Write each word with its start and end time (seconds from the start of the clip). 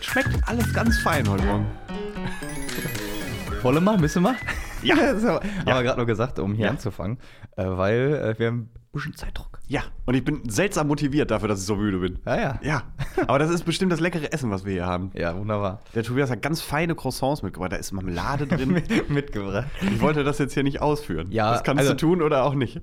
Das 0.00 0.06
schmeckt 0.06 0.48
alles 0.48 0.72
ganz 0.72 0.98
fein 0.98 1.28
heute 1.28 1.44
Morgen. 1.44 1.66
Wolle 3.60 3.82
mal, 3.82 3.98
müssen 3.98 4.22
wir? 4.24 4.34
Ja. 4.82 4.96
das 4.96 5.22
haben 5.24 5.44
wir 5.66 5.82
gerade 5.82 5.98
nur 5.98 6.06
gesagt, 6.06 6.38
um 6.38 6.54
hier 6.54 6.64
Ja. 6.66 6.70
anzufangen. 6.70 7.18
Äh, 7.56 7.64
weil 7.66 8.14
äh, 8.34 8.38
wir 8.38 8.46
haben 8.46 8.58
ein 8.72 8.80
bisschen 8.92 9.14
Zeitdruck. 9.14 9.60
Ja, 9.66 9.82
und 10.06 10.14
ich 10.14 10.24
bin 10.24 10.48
seltsam 10.48 10.88
motiviert 10.88 11.30
dafür, 11.30 11.48
dass 11.48 11.60
ich 11.60 11.66
so 11.66 11.76
müde 11.76 11.98
bin. 11.98 12.18
Ja, 12.24 12.36
ja. 12.40 12.58
Ja, 12.62 12.82
aber 13.26 13.38
das 13.38 13.50
ist 13.50 13.64
bestimmt 13.64 13.92
das 13.92 14.00
leckere 14.00 14.32
Essen, 14.32 14.50
was 14.50 14.64
wir 14.64 14.72
hier 14.72 14.86
haben. 14.86 15.10
Ja, 15.14 15.36
wunderbar. 15.36 15.80
Der 15.94 16.02
Tobias 16.02 16.30
hat 16.30 16.40
ganz 16.40 16.62
feine 16.62 16.94
Croissants 16.94 17.42
mitgebracht. 17.42 17.72
Da 17.72 17.76
ist 17.76 17.92
Marmelade 17.92 18.46
drin. 18.46 18.70
Mit, 18.72 19.10
mitgebracht. 19.10 19.66
Ich 19.82 20.00
wollte 20.00 20.24
das 20.24 20.38
jetzt 20.38 20.54
hier 20.54 20.62
nicht 20.62 20.80
ausführen. 20.80 21.30
Ja, 21.30 21.52
das 21.52 21.62
kannst 21.62 21.80
also- 21.82 21.92
du 21.92 21.98
tun 21.98 22.22
oder 22.22 22.44
auch 22.44 22.54
nicht. 22.54 22.80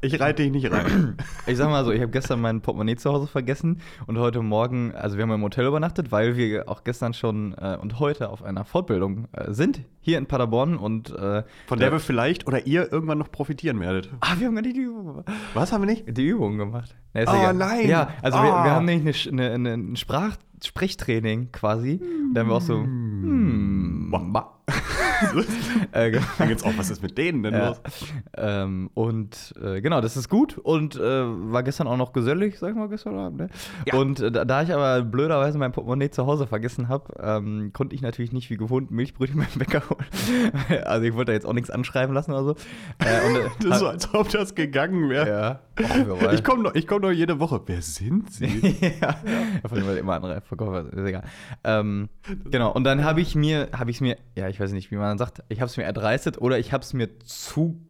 Ich 0.00 0.18
reite 0.18 0.42
dich 0.42 0.50
nicht 0.52 0.70
rein. 0.72 1.16
Ich 1.46 1.58
sag 1.58 1.68
mal 1.68 1.84
so, 1.84 1.92
ich 1.92 2.00
habe 2.00 2.10
gestern 2.10 2.40
mein 2.40 2.60
Portemonnaie 2.62 2.96
zu 2.96 3.12
Hause 3.12 3.26
vergessen 3.26 3.80
und 4.06 4.18
heute 4.18 4.40
Morgen, 4.42 4.92
also 4.94 5.16
wir 5.16 5.22
haben 5.22 5.30
im 5.30 5.42
Hotel 5.42 5.66
übernachtet, 5.66 6.10
weil 6.10 6.36
wir 6.36 6.68
auch 6.68 6.82
gestern 6.82 7.12
schon 7.14 7.52
äh, 7.58 7.76
und 7.80 8.00
heute 8.00 8.30
auf 8.30 8.42
einer 8.42 8.64
Fortbildung 8.64 9.28
äh, 9.32 9.52
sind, 9.52 9.82
hier 10.00 10.18
in 10.18 10.26
Paderborn 10.26 10.76
und 10.76 11.10
äh, 11.14 11.44
Von 11.66 11.78
der 11.78 11.92
wir 11.92 12.00
vielleicht 12.00 12.46
oder 12.46 12.66
ihr 12.66 12.90
irgendwann 12.90 13.18
noch 13.18 13.30
profitieren 13.30 13.78
werdet. 13.78 14.08
Ah, 14.20 14.34
wir 14.38 14.46
haben 14.48 14.54
gar 14.56 14.62
nicht 14.62 14.76
die 14.76 14.80
Übung 14.80 15.06
gemacht. 15.06 15.26
Was 15.54 15.72
haben 15.72 15.82
wir 15.82 15.86
nicht? 15.90 16.04
Die 16.16 16.26
Übung 16.26 16.56
gemacht. 16.58 16.96
Na, 17.12 17.20
Oh, 17.20 17.34
egal. 17.36 17.54
nein. 17.54 17.88
Ja, 17.88 18.08
also 18.22 18.38
wir, 18.38 18.54
Ah. 18.54 18.64
wir 18.64 18.70
haben 18.72 18.86
nämlich 18.86 19.30
eine, 19.30 19.50
eine, 19.52 19.72
eine, 19.74 19.92
ein 19.92 19.96
Sprach 19.96 20.36
Sprechtraining 20.64 21.52
quasi. 21.52 22.00
Da 22.32 22.40
haben 22.40 22.48
wir 22.48 22.56
auch 22.56 22.60
so, 22.62 22.74
hm, 22.82 24.08
ma. 24.08 24.52
äh, 25.92 26.10
genau. 26.10 26.24
Dann 26.38 26.48
geht's 26.48 26.64
auch, 26.64 26.76
was 26.76 26.90
ist 26.90 27.02
mit 27.02 27.16
denen 27.16 27.42
denn 27.42 27.54
Ja. 27.54 27.68
los? 27.68 27.80
Ähm, 28.36 28.90
und 28.94 29.54
äh, 29.62 29.80
genau, 29.80 30.00
das 30.00 30.16
ist 30.16 30.28
gut 30.28 30.58
und 30.58 30.96
äh, 30.96 31.00
war 31.00 31.62
gestern 31.62 31.86
auch 31.86 31.96
noch 31.96 32.12
gesellig, 32.12 32.58
sag 32.58 32.70
ich 32.70 32.76
mal, 32.76 32.88
gestern 32.88 33.18
Abend. 33.18 33.38
Ne? 33.38 33.48
Ja. 33.86 33.94
Und 33.98 34.20
äh, 34.20 34.30
da, 34.46 34.62
ich 34.62 34.72
aber 34.72 35.02
blöderweise 35.02 35.58
mein 35.58 35.72
Portemonnaie 35.72 36.10
zu 36.10 36.26
Hause 36.26 36.46
vergessen 36.46 36.88
habe, 36.88 37.14
ähm, 37.20 37.70
konnte 37.72 37.94
ich 37.94 38.02
natürlich 38.02 38.32
nicht 38.32 38.50
wie 38.50 38.56
gewohnt 38.56 38.90
Milchbrötchen 38.90 39.38
beim 39.40 39.58
Bäcker 39.58 39.82
holen. 39.88 40.82
also 40.84 41.06
ich 41.06 41.14
wollte 41.14 41.30
da 41.30 41.34
jetzt 41.34 41.46
auch 41.46 41.52
nichts 41.54 41.70
anschreiben 41.70 42.14
lassen 42.14 42.32
oder 42.32 42.44
so. 42.44 42.50
Äh, 42.98 43.26
und, 43.28 43.36
äh, 43.36 43.48
Das 43.60 43.76
ist 43.76 43.78
so, 43.80 43.88
als 43.88 44.14
ob 44.14 44.28
das 44.30 44.54
gegangen 44.54 45.08
wäre. 45.08 45.28
ja. 45.28 45.60
Oh, 45.78 46.30
Ich 46.32 46.42
komme 46.42 46.62
noch, 46.62 46.74
ich 46.74 46.86
komm 46.86 47.02
noch 47.02 47.10
jede 47.10 47.38
Woche. 47.38 47.60
Wer 47.66 47.82
sind 47.82 48.32
sie? 48.32 48.76
ja. 49.00 49.14
Von 49.68 49.78
dem 49.78 49.96
immer 49.96 50.14
andere 50.14 50.40
Verkäufer, 50.40 50.86
ist 50.90 51.04
egal. 51.06 51.22
Ähm, 51.64 52.08
genau, 52.50 52.72
und 52.72 52.84
dann 52.84 53.04
habe 53.04 53.20
ich 53.20 53.34
mir, 53.34 53.68
habe 53.72 53.90
ich 53.90 53.98
es 53.98 54.00
mir, 54.00 54.16
ja, 54.34 54.48
ich 54.48 54.55
weiß 54.60 54.72
nicht, 54.72 54.90
wie 54.90 54.96
man 54.96 55.18
sagt, 55.18 55.42
ich 55.48 55.60
habe 55.60 55.68
es 55.70 55.76
mir 55.76 55.84
erdreistet 55.84 56.38
oder 56.40 56.58
ich 56.58 56.72
habe 56.72 56.82
es 56.82 56.92
mir 56.92 57.18
zu, 57.20 57.80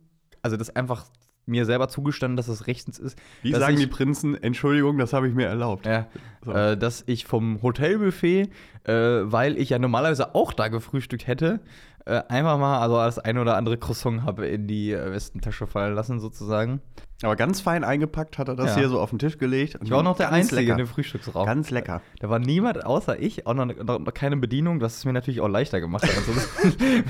also 0.42 0.56
das 0.56 0.74
einfach 0.74 1.06
mir 1.48 1.64
selber 1.64 1.88
zugestanden, 1.88 2.36
dass 2.36 2.48
es 2.48 2.66
rechtens 2.66 2.98
ist. 2.98 3.16
Wie 3.42 3.52
sagen 3.52 3.74
ich, 3.74 3.80
die 3.80 3.86
Prinzen, 3.86 4.34
Entschuldigung, 4.40 4.98
das 4.98 5.12
habe 5.12 5.28
ich 5.28 5.34
mir 5.34 5.46
erlaubt. 5.46 5.86
Ja, 5.86 6.08
So. 6.44 6.50
äh, 6.52 6.76
dass 6.76 7.04
ich 7.06 7.24
vom 7.24 7.62
Hotelbuffet, 7.62 8.50
äh, 8.84 8.92
weil 8.92 9.56
ich 9.56 9.70
ja 9.70 9.78
normalerweise 9.78 10.34
auch 10.34 10.52
da 10.52 10.66
gefrühstückt 10.68 11.26
hätte, 11.28 11.60
äh, 12.06 12.22
einfach 12.28 12.58
mal 12.58 12.78
also 12.80 12.96
das 12.96 13.18
ein 13.18 13.36
oder 13.36 13.56
andere 13.56 13.76
Croissant 13.78 14.22
habe 14.22 14.46
in 14.46 14.66
die 14.66 14.92
äh, 14.92 15.12
Westentasche 15.12 15.66
fallen 15.66 15.94
lassen, 15.94 16.18
sozusagen. 16.20 16.80
Aber 17.22 17.34
ganz 17.34 17.60
fein 17.62 17.82
eingepackt 17.82 18.36
hat 18.38 18.48
er 18.48 18.56
das 18.56 18.70
Ja. 18.74 18.76
hier 18.80 18.88
so 18.90 19.00
auf 19.00 19.10
den 19.10 19.18
Tisch 19.18 19.38
gelegt. 19.38 19.78
Ich 19.82 19.90
war 19.90 19.98
auch 19.98 20.02
noch 20.02 20.16
der 20.18 20.30
Einzige 20.32 20.56
lecker. 20.60 20.72
in 20.72 20.78
dem 20.78 20.86
Frühstücksraum. 20.86 21.46
Ganz 21.46 21.70
lecker. 21.70 22.02
Da 22.20 22.28
war 22.28 22.38
niemand 22.38 22.84
außer 22.84 23.18
ich, 23.20 23.46
auch 23.46 23.54
noch, 23.54 23.64
noch, 23.66 23.98
noch 23.98 24.14
keine 24.14 24.36
Bedienung, 24.36 24.80
was 24.80 24.98
es 24.98 25.04
mir 25.06 25.12
natürlich 25.14 25.40
auch 25.40 25.48
leichter 25.48 25.80
gemacht 25.80 26.04
hat. 26.04 26.10
Also, 26.16 26.32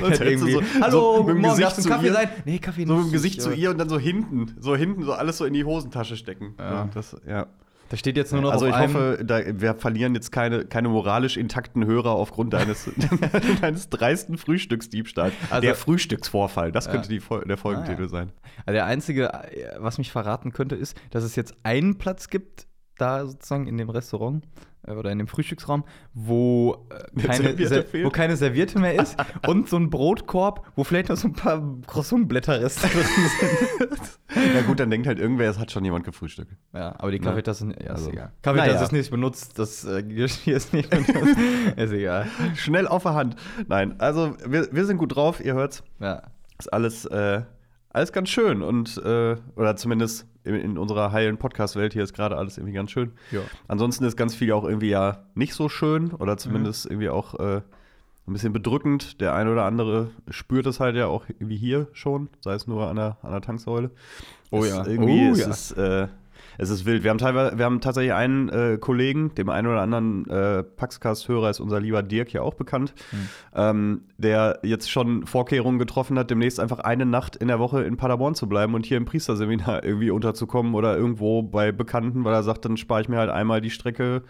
Sonst 0.01 0.21
hättest 0.21 0.45
du 0.45 0.51
so- 0.51 0.63
Hallo, 0.81 0.91
so 1.01 1.17
mit 1.19 1.27
guten 1.27 1.35
dem 1.35 1.43
Morgen, 1.43 1.57
zu 1.57 1.67
einen 1.81 1.87
Kaffee 1.91 2.07
ihr- 2.07 2.13
sein? 2.13 2.29
Nee, 2.45 2.59
Kaffee 2.59 2.87
So 2.87 2.93
mit 2.95 2.99
dem 2.99 3.03
nicht. 3.07 3.13
Gesicht 3.15 3.37
Ich, 3.39 3.43
zu 3.45 3.53
ihr 3.53 3.71
und 3.71 3.79
dann 3.79 3.89
so 3.89 3.99
hinten, 3.99 4.55
so 4.61 4.77
hinten, 4.77 5.03
so 5.03 5.13
alles 5.13 5.39
so 5.39 5.45
in 5.45 5.53
die 5.55 5.65
Hosentasche 5.65 6.17
stecken. 6.17 6.55
Ja. 6.59 6.89
das, 6.95 7.17
ja. 7.29 7.47
Da 7.89 7.97
steht 7.97 8.17
jetzt 8.17 8.33
nur 8.33 8.43
noch 8.43 8.51
Also 8.53 8.67
ich 8.67 8.77
hoffe, 8.77 9.23
da, 9.25 9.41
wir 9.47 9.75
verlieren 9.75 10.15
jetzt 10.15 10.33
keine, 10.33 10.65
keine 10.65 10.89
moralisch 10.89 11.37
intakten 11.37 11.87
Hörer 11.87 12.11
aufgrund 12.11 12.53
deines, 12.53 12.91
deines 13.61 13.89
dreisten 13.91 14.39
Frühstücksdiebstahls. 14.39 15.33
Also- 15.51 15.61
der 15.63 15.75
Frühstücksvorfall, 15.75 16.73
das 16.73 16.87
Ja. 16.87 16.93
könnte 16.93 17.09
die, 17.09 17.21
der 17.47 17.57
Folgentitel 17.57 18.01
Ah, 18.03 18.05
ja. 18.05 18.09
sein. 18.09 18.33
Also 18.65 18.73
der 18.75 18.87
einzige, 18.87 19.33
äh, 19.33 19.77
was 19.79 19.99
mich 19.99 20.11
verraten 20.11 20.53
könnte, 20.53 20.75
ist, 20.75 20.97
dass 21.11 21.23
es 21.25 21.37
jetzt 21.37 21.55
einen 21.63 21.99
Platz 21.99 22.29
gibt, 22.29 22.67
da 22.99 23.27
sozusagen 23.27 23.67
in 23.67 23.77
dem 23.77 23.91
Restaurant 23.91 24.45
oder 24.87 25.11
in 25.11 25.19
dem 25.19 25.27
Frühstücksraum, 25.27 25.85
wo, 26.15 26.87
äh, 26.91 26.95
Eine 27.15 27.23
keine, 27.23 27.69
Serviette 27.69 28.05
wo 28.05 28.11
keine 28.11 28.37
Serviette 28.37 28.79
mehr 28.79 29.01
ist 29.01 29.17
und 29.47 29.69
so 29.69 29.77
ein 29.77 29.91
Brotkorb, 29.91 30.67
wo 30.77 30.85
vielleicht 30.85 31.09
noch 31.09 31.17
so 31.17 31.29
ein 31.29 31.33
paar 31.33 31.63
Croissantblätterreste 31.87 32.89
drin 32.89 33.05
sind. 33.05 34.19
Na 34.55 34.63
gut, 34.63 34.81
dann 34.81 34.91
denkt 34.91 35.07
halt 35.07 35.19
irgendwer, 35.19 35.51
es 35.51 35.59
hat 35.59 35.71
schon 35.71 35.85
jemand 35.85 36.05
gefrühstückt. 36.05 36.53
Ja, 36.75 36.95
aber 36.99 37.11
die 37.11 37.19
Kaffeetasse, 37.19 37.67
ja, 37.67 37.73
ist 37.73 37.91
Also, 37.91 38.11
egal. 38.11 38.33
Kaffeetasse 38.43 38.73
naja. 38.73 38.83
ist 38.83 38.93
nicht 38.93 39.11
benutzt, 39.11 39.59
das 39.59 39.85
äh, 39.85 40.03
Geschirr 40.03 40.57
ist 40.57 40.73
nicht 40.73 40.91
benutzt, 40.91 41.37
ist 41.77 41.93
egal. 41.93 42.27
Schnell 42.55 42.87
auf 42.87 43.03
der 43.03 43.15
Hand. 43.15 43.37
Nein, 43.69 43.99
also 43.99 44.37
wir, 44.47 44.69
wir 44.73 44.85
sind 44.85 44.99
gut 44.99 45.15
drauf, 45.17 45.45
ihr 45.45 45.55
hört's. 45.55 45.83
Ja. 46.01 46.23
Ist 46.59 46.73
alles, 46.73 47.05
äh, 47.07 47.43
alles 47.97 48.13
ganz 48.13 48.29
schön 48.29 48.63
und, 48.63 48.99
äh, 48.99 49.37
oder 49.57 49.75
zumindest 49.77 50.27
in, 50.45 50.55
in 50.55 50.79
unserer 50.79 51.13
heilen 51.13 51.39
Podcast-Welt 51.39 51.93
hier 51.95 52.03
ist 52.05 52.13
gerade 52.13 52.37
alles 52.37 52.59
irgendwie 52.59 52.75
ganz 52.75 52.91
schön. 52.91 53.13
Ja. 53.33 53.41
Ansonsten 53.69 54.05
ist 54.05 54.17
ganz 54.17 54.35
viel 54.35 54.53
auch 54.53 54.65
irgendwie 54.65 54.91
ja 54.91 55.25
nicht 55.35 55.55
so 55.55 55.69
schön 55.69 56.13
oder 56.13 56.37
zumindest 56.37 56.85
Mhm. 56.85 56.91
irgendwie 56.93 57.09
auch 57.09 57.35
äh, 57.41 57.63
ein 58.29 58.33
bisschen 58.33 58.53
bedrückend. 58.53 59.21
Der 59.21 59.35
eine 59.35 59.51
oder 59.51 59.65
andere 59.65 60.11
spürt 60.29 60.67
es 60.67 60.79
halt 60.79 60.95
ja 60.97 61.07
auch 61.07 61.25
irgendwie 61.29 61.57
hier 61.57 61.87
schon, 61.93 62.29
sei 62.41 62.55
es 62.55 62.67
nur 62.67 62.87
an 62.89 62.97
der, 62.97 63.17
an 63.23 63.33
der 63.33 63.41
Tanksäule. 63.41 63.91
Oh 64.51 64.65
ja. 64.65 64.83
ist 64.83 64.89
Irgendwie 64.89 65.31
Oh 65.31 65.35
ja. 65.35 65.49
ist 65.49 65.73
äh, 65.73 66.09
es 66.59 66.71
ist 66.71 66.85
wild. 66.85 67.03
Wir 67.03 67.11
haben 67.11 67.19
teilweise, 67.19 67.59
wir 67.59 67.65
haben 67.65 67.81
tatsächlich 67.81 68.13
einen 68.13 68.49
äh, 68.49 68.79
Kollegen, 68.81 69.35
dem 69.35 69.49
einen 69.49 69.67
oder 69.69 69.81
anderen 69.81 70.29
äh, 70.29 70.63
Paxcast-Hörer 70.63 71.51
ist 71.51 71.61
unser 71.61 71.81
lieber 71.81 72.03
Dirk 72.03 72.33
ja 72.33 72.43
auch 72.43 72.55
bekannt, 72.55 72.95
Hm. 73.11 73.29
ähm, 73.55 74.01
der 74.19 74.61
jetzt 74.63 74.91
schon 74.91 75.27
Vorkehrungen 75.27 75.79
getroffen 75.79 76.19
hat, 76.19 76.31
demnächst 76.31 76.61
einfach 76.61 76.81
eine 76.81 77.07
Nacht 77.07 77.37
in 77.37 77.49
der 77.49 77.59
Woche 77.59 77.83
in 77.83 77.97
Paderborn 77.97 78.35
zu 78.35 78.49
bleiben 78.49 78.75
und 78.75 78.87
hier 78.87 78.97
im 78.97 79.05
Priesterseminar 79.05 79.85
irgendwie 79.85 80.11
unterzukommen 80.11 80.75
oder 80.75 80.97
irgendwo 80.97 81.43
bei 81.43 81.73
Bekannten, 81.73 82.25
weil 82.25 82.35
er 82.35 82.43
sagt, 82.43 82.65
dann 82.65 82.77
spare 82.77 83.01
ich 83.03 83.09
mir 83.09 83.19
halt 83.19 83.31
einmal 83.31 83.61
die 83.61 83.71
Strecke 83.71 84.23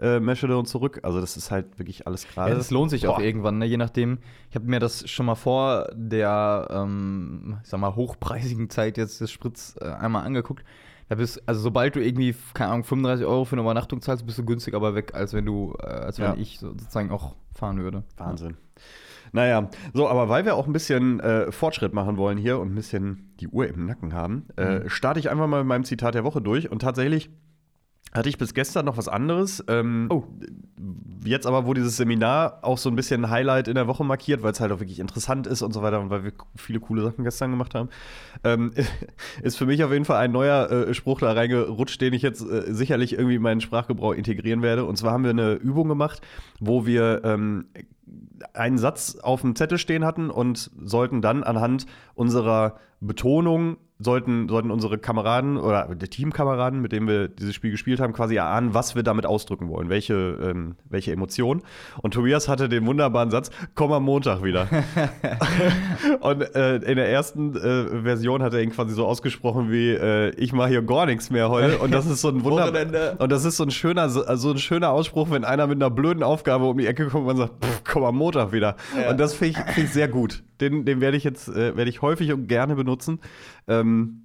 äh, 0.00 0.20
Meschede 0.20 0.56
und 0.56 0.66
zurück. 0.66 1.00
Also 1.02 1.20
das 1.20 1.36
ist 1.36 1.50
halt 1.50 1.78
wirklich 1.78 2.06
alles 2.06 2.26
gerade. 2.26 2.50
Ja, 2.50 2.56
das 2.56 2.70
lohnt 2.70 2.90
sich 2.90 3.06
auch 3.06 3.16
Boah. 3.16 3.24
irgendwann, 3.24 3.58
ne? 3.58 3.66
je 3.66 3.76
nachdem. 3.76 4.18
Ich 4.50 4.56
habe 4.56 4.66
mir 4.66 4.80
das 4.80 5.08
schon 5.08 5.26
mal 5.26 5.34
vor 5.34 5.88
der, 5.94 6.68
ähm, 6.70 7.58
ich 7.62 7.68
sag 7.68 7.80
mal, 7.80 7.94
hochpreisigen 7.94 8.70
Zeit 8.70 8.96
jetzt 8.96 9.20
des 9.20 9.30
Spritz 9.30 9.76
äh, 9.80 9.84
einmal 9.84 10.24
angeguckt. 10.24 10.64
Da 11.12 11.16
bist, 11.16 11.46
also 11.46 11.60
sobald 11.60 11.94
du 11.94 12.00
irgendwie, 12.02 12.34
keine 12.54 12.70
Ahnung, 12.70 12.84
35 12.84 13.26
Euro 13.26 13.44
für 13.44 13.52
eine 13.52 13.60
Übernachtung 13.60 14.00
zahlst, 14.00 14.24
bist 14.24 14.38
du 14.38 14.46
günstiger 14.46 14.78
aber 14.78 14.94
weg, 14.94 15.12
als 15.14 15.34
wenn 15.34 15.44
du, 15.44 15.74
äh, 15.78 15.84
als 15.86 16.18
wenn 16.18 16.24
Ja. 16.24 16.34
ich 16.38 16.58
so- 16.58 16.68
sozusagen 16.70 17.10
auch 17.10 17.36
fahren 17.54 17.78
würde. 17.82 18.02
Wahnsinn. 18.16 18.56
Naja, 19.32 19.68
so, 19.92 20.08
aber 20.08 20.30
weil 20.30 20.46
wir 20.46 20.54
auch 20.54 20.66
ein 20.66 20.72
bisschen 20.72 21.20
äh, 21.20 21.52
Fortschritt 21.52 21.92
machen 21.92 22.16
wollen 22.16 22.38
hier 22.38 22.58
und 22.60 22.72
ein 22.72 22.74
bisschen 22.74 23.34
die 23.40 23.48
Uhr 23.48 23.68
im 23.68 23.84
Nacken 23.84 24.14
haben, 24.14 24.46
äh, 24.56 24.88
starte 24.88 25.20
ich 25.20 25.28
einfach 25.28 25.46
mal 25.46 25.58
mit 25.58 25.68
meinem 25.68 25.84
Zitat 25.84 26.14
der 26.14 26.24
Woche 26.24 26.40
durch. 26.40 26.70
Und 26.70 26.78
tatsächlich 26.80 27.28
hatte 28.14 28.30
ich 28.30 28.38
bis 28.38 28.54
gestern 28.54 28.86
noch 28.86 28.96
was 28.96 29.08
anderes. 29.08 29.62
Ähm, 29.68 30.06
Oh. 30.10 30.24
Jetzt 31.24 31.46
aber, 31.46 31.66
wo 31.66 31.74
dieses 31.74 31.96
Seminar 31.96 32.58
auch 32.62 32.78
so 32.78 32.88
ein 32.88 32.96
bisschen 32.96 33.30
Highlight 33.30 33.68
in 33.68 33.74
der 33.74 33.86
Woche 33.86 34.04
markiert, 34.04 34.42
weil 34.42 34.52
es 34.52 34.60
halt 34.60 34.72
auch 34.72 34.80
wirklich 34.80 34.98
interessant 34.98 35.46
ist 35.46 35.62
und 35.62 35.72
so 35.72 35.82
weiter 35.82 36.00
und 36.00 36.10
weil 36.10 36.24
wir 36.24 36.32
viele 36.56 36.80
coole 36.80 37.02
Sachen 37.02 37.24
gestern 37.24 37.50
gemacht 37.50 37.74
haben, 37.74 37.90
ähm, 38.44 38.72
ist 39.42 39.56
für 39.56 39.66
mich 39.66 39.84
auf 39.84 39.92
jeden 39.92 40.04
Fall 40.04 40.18
ein 40.18 40.32
neuer 40.32 40.70
äh, 40.70 40.94
Spruch 40.94 41.20
da 41.20 41.32
reingerutscht, 41.32 42.00
den 42.00 42.12
ich 42.12 42.22
jetzt 42.22 42.42
äh, 42.42 42.72
sicherlich 42.72 43.12
irgendwie 43.12 43.36
in 43.36 43.42
meinen 43.42 43.60
Sprachgebrauch 43.60 44.14
integrieren 44.14 44.62
werde. 44.62 44.84
Und 44.84 44.96
zwar 44.96 45.12
haben 45.12 45.24
wir 45.24 45.30
eine 45.30 45.52
Übung 45.54 45.88
gemacht, 45.88 46.20
wo 46.60 46.86
wir 46.86 47.22
ähm, 47.24 47.66
einen 48.54 48.78
Satz 48.78 49.16
auf 49.16 49.42
dem 49.42 49.54
Zettel 49.54 49.78
stehen 49.78 50.04
hatten 50.04 50.30
und 50.30 50.70
sollten 50.82 51.22
dann 51.22 51.44
anhand 51.44 51.86
unserer 52.14 52.78
Betonung 53.06 53.76
sollten, 54.04 54.48
sollten 54.48 54.70
unsere 54.70 54.98
Kameraden 54.98 55.56
oder 55.56 55.94
die 55.94 56.08
Teamkameraden, 56.08 56.80
mit 56.80 56.92
denen 56.92 57.06
wir 57.06 57.28
dieses 57.28 57.54
Spiel 57.54 57.70
gespielt 57.70 58.00
haben, 58.00 58.12
quasi 58.12 58.36
erahnen, 58.36 58.74
was 58.74 58.94
wir 58.94 59.02
damit 59.02 59.26
ausdrücken 59.26 59.68
wollen, 59.68 59.88
welche, 59.88 60.14
ähm, 60.42 60.76
welche 60.88 61.12
Emotion. 61.12 61.62
Und 62.02 62.14
Tobias 62.14 62.48
hatte 62.48 62.68
den 62.68 62.86
wunderbaren 62.86 63.30
Satz, 63.30 63.50
komm 63.74 63.92
am 63.92 64.04
Montag 64.04 64.42
wieder. 64.42 64.68
und 66.20 66.54
äh, 66.54 66.76
in 66.76 66.96
der 66.96 67.08
ersten 67.08 67.54
äh, 67.54 68.02
Version 68.02 68.42
hat 68.42 68.54
er 68.54 68.62
ihn 68.62 68.70
quasi 68.70 68.94
so 68.94 69.06
ausgesprochen 69.06 69.70
wie, 69.70 69.90
äh, 69.90 70.30
ich 70.36 70.52
mache 70.52 70.68
hier 70.68 70.82
gar 70.82 71.06
nichts 71.06 71.30
mehr 71.30 71.48
heute. 71.48 71.78
Und 71.78 71.92
das 71.92 72.06
ist 72.06 72.20
so 72.20 72.28
ein 72.28 72.44
Wunder 72.44 72.72
und 73.18 73.30
das 73.30 73.44
ist 73.44 73.56
so 73.56 73.64
ein 73.64 73.70
schöner, 73.70 74.08
so 74.08 74.50
ein 74.50 74.58
schöner 74.58 74.90
Ausspruch, 74.90 75.30
wenn 75.30 75.44
einer 75.44 75.66
mit 75.66 75.76
einer 75.76 75.90
blöden 75.90 76.22
Aufgabe 76.22 76.64
um 76.64 76.78
die 76.78 76.86
Ecke 76.86 77.06
kommt 77.06 77.28
und 77.28 77.36
sagt, 77.36 77.64
"Pff, 77.64 77.82
komm 77.84 78.04
am 78.04 78.16
Montag 78.16 78.52
wieder. 78.52 78.76
Ja. 79.00 79.10
Und 79.10 79.20
das 79.20 79.34
finde 79.34 79.60
ich, 79.60 79.74
find 79.74 79.86
ich 79.86 79.92
sehr 79.92 80.08
gut. 80.08 80.42
Den, 80.60 80.84
den 80.84 81.00
werde 81.00 81.16
ich 81.16 81.24
jetzt 81.24 81.48
äh, 81.48 81.76
werde 81.76 81.90
ich 81.90 82.02
häufig 82.02 82.32
und 82.32 82.46
gerne 82.46 82.76
benutzen. 82.76 82.91
Ähm, 83.68 84.22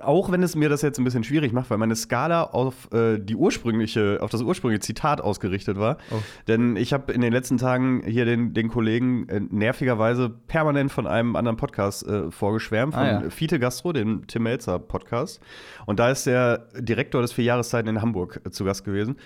auch 0.00 0.30
wenn 0.30 0.42
es 0.42 0.54
mir 0.54 0.68
das 0.68 0.82
jetzt 0.82 0.98
ein 0.98 1.04
bisschen 1.04 1.24
schwierig 1.24 1.52
macht, 1.52 1.70
weil 1.70 1.78
meine 1.78 1.96
Skala 1.96 2.44
auf 2.44 2.92
äh, 2.92 3.18
die 3.18 3.34
ursprüngliche, 3.34 4.18
auf 4.20 4.30
das 4.30 4.42
ursprüngliche 4.42 4.80
Zitat 4.80 5.20
ausgerichtet 5.20 5.78
war. 5.78 5.98
Oh. 6.10 6.16
Denn 6.48 6.76
ich 6.76 6.92
habe 6.92 7.12
in 7.12 7.20
den 7.20 7.32
letzten 7.32 7.58
Tagen 7.58 8.02
hier 8.06 8.24
den, 8.24 8.54
den 8.54 8.68
Kollegen 8.68 9.28
äh, 9.28 9.40
nervigerweise 9.40 10.28
permanent 10.28 10.92
von 10.92 11.06
einem 11.06 11.36
anderen 11.36 11.56
Podcast 11.56 12.06
äh, 12.06 12.30
vorgeschwärmt, 12.30 12.94
von 12.94 13.02
Ah, 13.02 13.22
ja. 13.22 13.30
Fiete 13.30 13.58
Gastro, 13.58 13.92
dem 13.92 14.26
Tim 14.26 14.42
Melzer 14.44 14.78
Podcast. 14.78 15.40
Und 15.86 15.98
da 15.98 16.10
ist 16.10 16.26
der 16.26 16.68
Direktor 16.78 17.22
des 17.22 17.32
Vierjahreszeiten 17.32 17.88
in 17.88 18.02
Hamburg 18.02 18.40
äh, 18.44 18.50
zu 18.50 18.64
Gast 18.64 18.84
gewesen. 18.84 19.16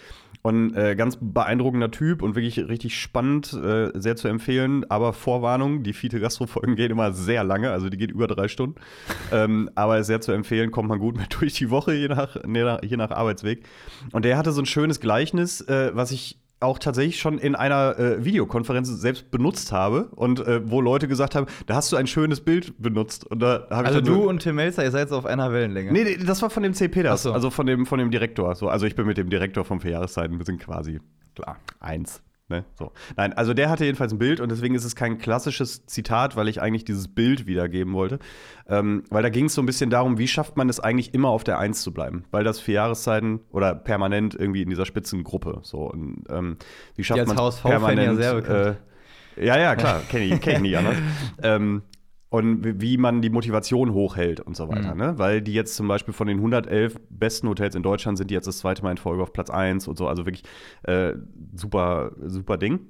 Und 0.42 0.74
äh, 0.74 0.96
ganz 0.96 1.18
beeindruckender 1.20 1.90
Typ 1.90 2.22
und 2.22 2.34
wirklich 2.34 2.58
richtig 2.58 2.98
spannend, 2.98 3.52
äh, 3.52 3.90
sehr 3.94 4.16
zu 4.16 4.28
empfehlen. 4.28 4.86
Aber 4.88 5.12
Vorwarnung, 5.12 5.82
die 5.82 5.92
Fiete 5.92 6.18
Gastro-Folgen 6.18 6.76
gehen 6.76 6.90
immer 6.90 7.12
sehr 7.12 7.44
lange, 7.44 7.70
also 7.70 7.90
die 7.90 7.98
gehen 7.98 8.10
über 8.10 8.26
drei 8.26 8.48
Stunden. 8.48 8.76
ähm, 9.32 9.68
aber 9.74 10.02
sehr 10.02 10.22
zu 10.22 10.32
empfehlen, 10.32 10.70
kommt 10.70 10.88
man 10.88 10.98
gut 10.98 11.18
mit 11.18 11.40
durch 11.40 11.52
die 11.54 11.68
Woche, 11.68 11.92
je 11.92 12.08
nach, 12.08 12.36
je 12.44 12.96
nach 12.96 13.10
Arbeitsweg. 13.10 13.64
Und 14.12 14.24
der 14.24 14.38
hatte 14.38 14.52
so 14.52 14.62
ein 14.62 14.66
schönes 14.66 15.00
Gleichnis, 15.00 15.60
äh, 15.60 15.90
was 15.94 16.10
ich 16.10 16.39
auch 16.60 16.78
tatsächlich 16.78 17.18
schon 17.18 17.38
in 17.38 17.54
einer 17.54 17.98
äh, 17.98 18.24
Videokonferenz 18.24 18.88
selbst 18.88 19.30
benutzt 19.30 19.72
habe 19.72 20.08
und 20.14 20.40
äh, 20.40 20.60
wo 20.70 20.80
Leute 20.80 21.08
gesagt 21.08 21.34
haben, 21.34 21.46
da 21.66 21.74
hast 21.74 21.90
du 21.90 21.96
ein 21.96 22.06
schönes 22.06 22.42
Bild 22.42 22.74
benutzt. 22.78 23.26
Und 23.26 23.40
da 23.40 23.66
also 23.70 24.00
du 24.02 24.28
und 24.28 24.40
Tim 24.40 24.56
Melzer, 24.56 24.84
ihr 24.84 24.90
seid 24.90 25.10
auf 25.10 25.24
einer 25.24 25.52
Wellenlänge. 25.52 25.90
Nee, 25.90 26.04
nee 26.04 26.16
das 26.18 26.42
war 26.42 26.50
von 26.50 26.62
dem 26.62 26.74
C. 26.74 26.88
Peters, 26.88 27.22
so. 27.22 27.32
also 27.32 27.50
von 27.50 27.66
dem, 27.66 27.86
von 27.86 27.98
dem 27.98 28.10
Direktor. 28.10 28.54
So, 28.54 28.68
also 28.68 28.86
ich 28.86 28.94
bin 28.94 29.06
mit 29.06 29.16
dem 29.16 29.30
Direktor 29.30 29.64
von 29.64 29.80
Vier 29.80 29.92
Jahreszeiten, 29.92 30.38
wir 30.38 30.44
sind 30.44 30.60
quasi 30.60 31.00
klar 31.34 31.56
eins. 31.80 32.22
Ne? 32.50 32.64
So. 32.78 32.92
Nein, 33.16 33.32
also 33.32 33.54
der 33.54 33.70
hatte 33.70 33.84
jedenfalls 33.84 34.12
ein 34.12 34.18
Bild 34.18 34.40
und 34.40 34.50
deswegen 34.50 34.74
ist 34.74 34.84
es 34.84 34.96
kein 34.96 35.18
klassisches 35.18 35.86
Zitat, 35.86 36.36
weil 36.36 36.48
ich 36.48 36.60
eigentlich 36.60 36.84
dieses 36.84 37.08
Bild 37.08 37.46
wiedergeben 37.46 37.94
wollte. 37.94 38.18
Ähm, 38.68 39.04
weil 39.08 39.22
da 39.22 39.28
ging 39.28 39.46
es 39.46 39.54
so 39.54 39.62
ein 39.62 39.66
bisschen 39.66 39.88
darum, 39.88 40.18
wie 40.18 40.28
schafft 40.28 40.56
man 40.56 40.68
es 40.68 40.80
eigentlich 40.80 41.14
immer 41.14 41.28
auf 41.28 41.44
der 41.44 41.58
Eins 41.58 41.82
zu 41.82 41.92
bleiben? 41.92 42.24
Weil 42.32 42.44
das 42.44 42.60
vier 42.60 42.74
Jahreszeiten 42.74 43.40
oder 43.52 43.74
permanent 43.74 44.34
irgendwie 44.34 44.62
in 44.62 44.68
dieser 44.68 44.84
Spitzengruppe. 44.84 45.60
So, 45.62 45.90
und, 45.90 46.24
ähm, 46.28 46.56
wie 46.96 47.04
schafft 47.04 47.26
man 47.26 47.38
es 47.38 47.60
permanent? 47.60 48.18
Ja, 48.18 48.22
sehr 48.22 48.34
bekannt. 48.34 48.78
Äh, 49.36 49.46
ja, 49.46 49.58
ja, 49.58 49.76
klar, 49.76 50.02
kenne 50.08 50.24
ich, 50.24 50.40
kenn 50.40 50.56
ich 50.56 50.60
nicht 50.60 50.76
anders. 50.76 50.96
ähm, 51.42 51.82
und 52.30 52.80
wie 52.80 52.96
man 52.96 53.22
die 53.22 53.28
Motivation 53.28 53.92
hochhält 53.92 54.40
und 54.40 54.56
so 54.56 54.68
weiter. 54.68 54.94
Mhm. 54.94 55.00
Ne? 55.00 55.18
Weil 55.18 55.42
die 55.42 55.52
jetzt 55.52 55.74
zum 55.74 55.88
Beispiel 55.88 56.14
von 56.14 56.28
den 56.28 56.38
111 56.38 56.94
besten 57.10 57.48
Hotels 57.48 57.74
in 57.74 57.82
Deutschland 57.82 58.16
sind 58.16 58.30
die 58.30 58.34
jetzt 58.34 58.46
das 58.46 58.58
zweite 58.58 58.82
Mal 58.82 58.92
in 58.92 58.96
Folge 58.96 59.22
auf 59.22 59.32
Platz 59.32 59.50
1 59.50 59.88
und 59.88 59.98
so. 59.98 60.06
Also 60.06 60.26
wirklich 60.26 60.44
äh, 60.84 61.14
super, 61.54 62.12
super 62.24 62.56
Ding. 62.56 62.86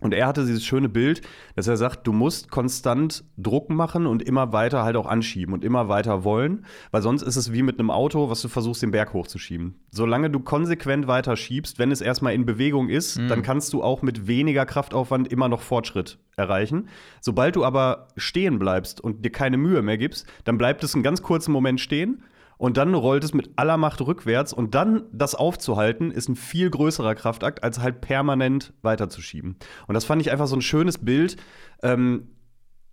Und 0.00 0.14
er 0.14 0.26
hatte 0.26 0.46
dieses 0.46 0.64
schöne 0.64 0.88
Bild, 0.88 1.20
dass 1.54 1.68
er 1.68 1.76
sagt, 1.76 2.06
du 2.06 2.12
musst 2.12 2.50
konstant 2.50 3.22
Druck 3.36 3.68
machen 3.68 4.06
und 4.06 4.22
immer 4.22 4.52
weiter 4.52 4.82
halt 4.82 4.96
auch 4.96 5.06
anschieben 5.06 5.52
und 5.54 5.62
immer 5.62 5.88
weiter 5.88 6.24
wollen, 6.24 6.64
weil 6.90 7.02
sonst 7.02 7.22
ist 7.22 7.36
es 7.36 7.52
wie 7.52 7.62
mit 7.62 7.78
einem 7.78 7.90
Auto, 7.90 8.30
was 8.30 8.40
du 8.40 8.48
versuchst, 8.48 8.82
den 8.82 8.90
Berg 8.90 9.12
hochzuschieben. 9.12 9.74
Solange 9.90 10.30
du 10.30 10.40
konsequent 10.40 11.06
weiter 11.06 11.36
schiebst, 11.36 11.78
wenn 11.78 11.92
es 11.92 12.00
erstmal 12.00 12.34
in 12.34 12.46
Bewegung 12.46 12.88
ist, 12.88 13.18
mhm. 13.18 13.28
dann 13.28 13.42
kannst 13.42 13.72
du 13.72 13.82
auch 13.82 14.00
mit 14.02 14.26
weniger 14.26 14.64
Kraftaufwand 14.64 15.30
immer 15.30 15.48
noch 15.48 15.60
Fortschritt 15.60 16.18
erreichen. 16.36 16.88
Sobald 17.20 17.56
du 17.56 17.64
aber 17.64 18.08
stehen 18.16 18.58
bleibst 18.58 19.00
und 19.00 19.24
dir 19.24 19.30
keine 19.30 19.58
Mühe 19.58 19.82
mehr 19.82 19.98
gibst, 19.98 20.26
dann 20.44 20.56
bleibt 20.56 20.82
es 20.82 20.94
einen 20.94 21.02
ganz 21.02 21.22
kurzen 21.22 21.52
Moment 21.52 21.80
stehen 21.80 22.22
und 22.60 22.76
dann 22.76 22.92
rollt 22.92 23.24
es 23.24 23.32
mit 23.32 23.52
aller 23.56 23.78
Macht 23.78 24.02
rückwärts 24.02 24.52
und 24.52 24.74
dann 24.74 25.04
das 25.12 25.34
aufzuhalten 25.34 26.10
ist 26.10 26.28
ein 26.28 26.36
viel 26.36 26.68
größerer 26.68 27.14
Kraftakt, 27.14 27.64
als 27.64 27.80
halt 27.80 28.02
permanent 28.02 28.74
weiterzuschieben. 28.82 29.56
Und 29.86 29.94
das 29.94 30.04
fand 30.04 30.20
ich 30.20 30.30
einfach 30.30 30.46
so 30.46 30.56
ein 30.56 30.60
schönes 30.60 30.98
Bild. 30.98 31.38
Ähm, 31.82 32.28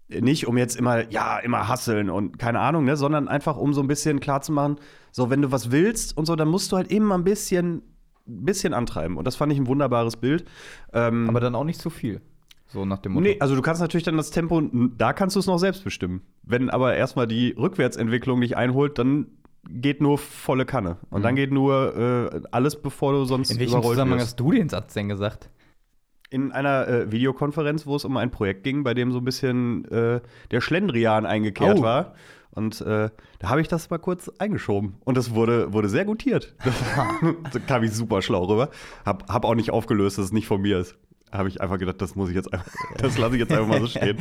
nicht 0.08 0.48
um 0.48 0.58
jetzt 0.58 0.78
immer, 0.78 1.12
ja, 1.12 1.38
immer 1.40 1.68
hasseln 1.68 2.10
und 2.10 2.40
keine 2.40 2.62
Ahnung, 2.62 2.86
ne, 2.86 2.96
sondern 2.96 3.28
einfach 3.28 3.58
um 3.58 3.74
so 3.74 3.82
ein 3.82 3.90
bisschen 3.90 4.22
klarzumachen, 4.22 4.78
so, 5.12 5.30
wenn 5.30 5.42
du 5.42 5.52
was 5.52 5.70
willst 5.70 6.16
und 6.16 6.28
so, 6.28 6.38
dann 6.38 6.48
musst 6.48 6.72
du 6.72 6.78
halt 6.78 6.90
immer 6.90 7.18
ein 7.18 7.26
bisschen, 7.26 7.82
bisschen 8.26 8.74
antreiben. 8.74 9.18
Und 9.18 9.28
das 9.28 9.36
fand 9.36 9.52
ich 9.52 9.60
ein 9.60 9.68
wunderbares 9.68 10.16
Bild. 10.16 10.46
Ähm, 10.94 11.28
Aber 11.28 11.42
dann 11.42 11.56
auch 11.56 11.66
nicht 11.66 11.82
zu 11.82 11.90
viel. 11.90 12.22
So 12.68 12.86
nach 12.86 13.00
dem 13.00 13.12
Motto. 13.12 13.24
Nee, 13.24 13.36
also 13.42 13.54
du 13.54 13.62
kannst 13.62 13.82
natürlich 13.82 14.06
dann 14.06 14.16
das 14.16 14.32
Tempo, 14.32 14.62
da 14.62 15.12
kannst 15.12 15.36
du 15.36 15.42
es 15.42 15.46
noch 15.46 15.58
selbst 15.58 15.84
bestimmen. 15.84 16.22
Wenn 16.44 16.70
aber 16.70 16.96
erstmal 16.96 17.28
die 17.28 17.52
Rückwärtsentwicklung 17.52 18.40
dich 18.40 18.56
einholt, 18.56 18.98
dann 18.98 19.28
geht 19.70 20.02
nur 20.02 20.18
volle 20.18 20.66
Kanne. 20.66 20.98
Und 21.10 21.20
mhm. 21.20 21.24
dann 21.24 21.36
geht 21.36 21.52
nur 21.52 22.32
äh, 22.34 22.42
alles, 22.52 22.82
bevor 22.82 23.14
du 23.14 23.26
sonst 23.26 23.52
In 23.52 23.60
welchem 23.60 23.82
Zusammenhang 23.82 24.20
hast 24.20 24.40
du 24.40 24.52
den 24.52 24.70
Satz 24.70 24.94
denn 24.94 25.10
gesagt? 25.10 25.50
In 26.30 26.52
einer 26.52 26.88
äh, 26.88 27.12
Videokonferenz, 27.12 27.86
wo 27.86 27.96
es 27.96 28.04
um 28.04 28.18
ein 28.18 28.32
Projekt 28.32 28.64
ging, 28.64 28.84
bei 28.84 28.94
dem 28.94 29.12
so 29.12 29.20
ein 29.20 29.26
bisschen 29.26 29.86
äh, 29.86 30.20
der 30.52 30.62
Schlendrian 30.62 31.26
eingekehrt 31.26 31.80
oh. 31.80 31.84
war. 31.84 32.14
Und 32.52 32.82
äh, 32.82 33.10
da 33.40 33.50
habe 33.50 33.62
ich 33.62 33.68
das 33.68 33.90
mal 33.90 34.00
kurz 34.00 34.30
eingeschoben. 34.40 34.96
Und 35.06 35.16
das 35.16 35.36
wurde, 35.36 35.74
wurde 35.74 35.90
sehr 35.90 36.06
gutiert. 36.06 36.56
da 37.54 37.60
kam 37.60 37.84
ich 37.84 37.94
super 37.94 38.22
schlau 38.22 38.46
rüber. 38.46 38.70
Hab, 39.06 39.30
hab 39.30 39.46
auch 39.46 39.56
nicht 39.56 39.72
aufgelöst, 39.72 40.18
dass 40.18 40.26
es 40.26 40.32
nicht 40.32 40.48
von 40.48 40.62
mir 40.62 40.80
ist 40.80 40.98
habe 41.32 41.50
ich 41.50 41.62
einfach 41.62 41.78
gedacht, 41.78 42.02
das 42.02 42.16
muss 42.16 42.30
ich 42.30 42.36
jetzt 42.36 42.52
einfach, 42.54 42.72
das 42.98 43.18
lasse 43.18 43.36
ich 43.36 43.42
jetzt 43.42 43.52
einfach 43.52 43.68
mal 43.68 43.82
so 43.82 43.88
stehen. 43.88 44.18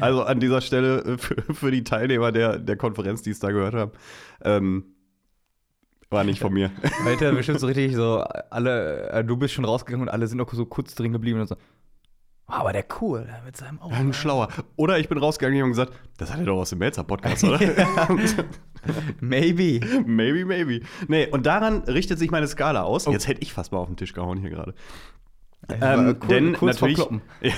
Also 0.00 0.22
an 0.24 0.40
dieser 0.40 0.60
Stelle 0.60 0.98
äh, 1.02 1.18
für, 1.18 1.54
für 1.54 1.70
die 1.70 1.84
Teilnehmer 1.84 2.32
der, 2.32 2.58
der 2.58 2.76
Konferenz, 2.76 3.22
die 3.22 3.30
es 3.30 3.38
da 3.38 3.50
gehört 3.50 3.74
haben, 3.74 3.92
ähm, 4.42 4.84
war 6.10 6.24
nicht 6.24 6.40
von 6.40 6.52
mir. 6.52 6.70
Alter, 7.06 7.32
bestimmt 7.32 7.60
so 7.60 7.66
richtig 7.66 7.94
so, 7.94 8.20
alle, 8.50 9.10
äh, 9.10 9.24
du 9.24 9.36
bist 9.36 9.54
schon 9.54 9.64
rausgegangen 9.64 10.08
und 10.08 10.12
alle 10.12 10.26
sind 10.26 10.38
noch 10.38 10.52
so 10.52 10.66
kurz 10.66 10.94
drin 10.94 11.12
geblieben 11.12 11.40
und 11.40 11.48
so. 11.48 11.56
Oh, 12.50 12.54
aber 12.54 12.72
der 12.72 12.86
cool 13.00 13.28
mit 13.44 13.58
seinem 13.58 13.78
Auge. 13.78 13.94
Ein 13.94 14.14
schlauer. 14.14 14.48
Oder 14.76 14.98
ich 14.98 15.08
bin 15.10 15.18
rausgegangen 15.18 15.62
und 15.64 15.70
gesagt, 15.70 15.92
das 16.16 16.32
hat 16.32 16.40
er 16.40 16.46
doch 16.46 16.56
aus 16.56 16.70
dem 16.70 16.78
Melzer-Podcast, 16.78 17.44
oder? 17.44 17.60
maybe. 19.20 19.80
Maybe, 20.06 20.46
maybe. 20.46 20.80
Nee, 21.08 21.26
und 21.26 21.44
daran 21.44 21.82
richtet 21.82 22.18
sich 22.18 22.30
meine 22.30 22.48
Skala 22.48 22.84
aus. 22.84 23.06
Oh. 23.06 23.12
Jetzt 23.12 23.28
hätte 23.28 23.42
ich 23.42 23.52
fast 23.52 23.70
mal 23.72 23.78
auf 23.78 23.88
den 23.88 23.98
Tisch 23.98 24.14
gehauen 24.14 24.38
hier 24.38 24.48
gerade. 24.48 24.74
Ähm, 25.70 26.16
cool, 26.22 26.28
denn 26.28 26.52
natürlich, 26.52 26.98
ja, 27.42 27.52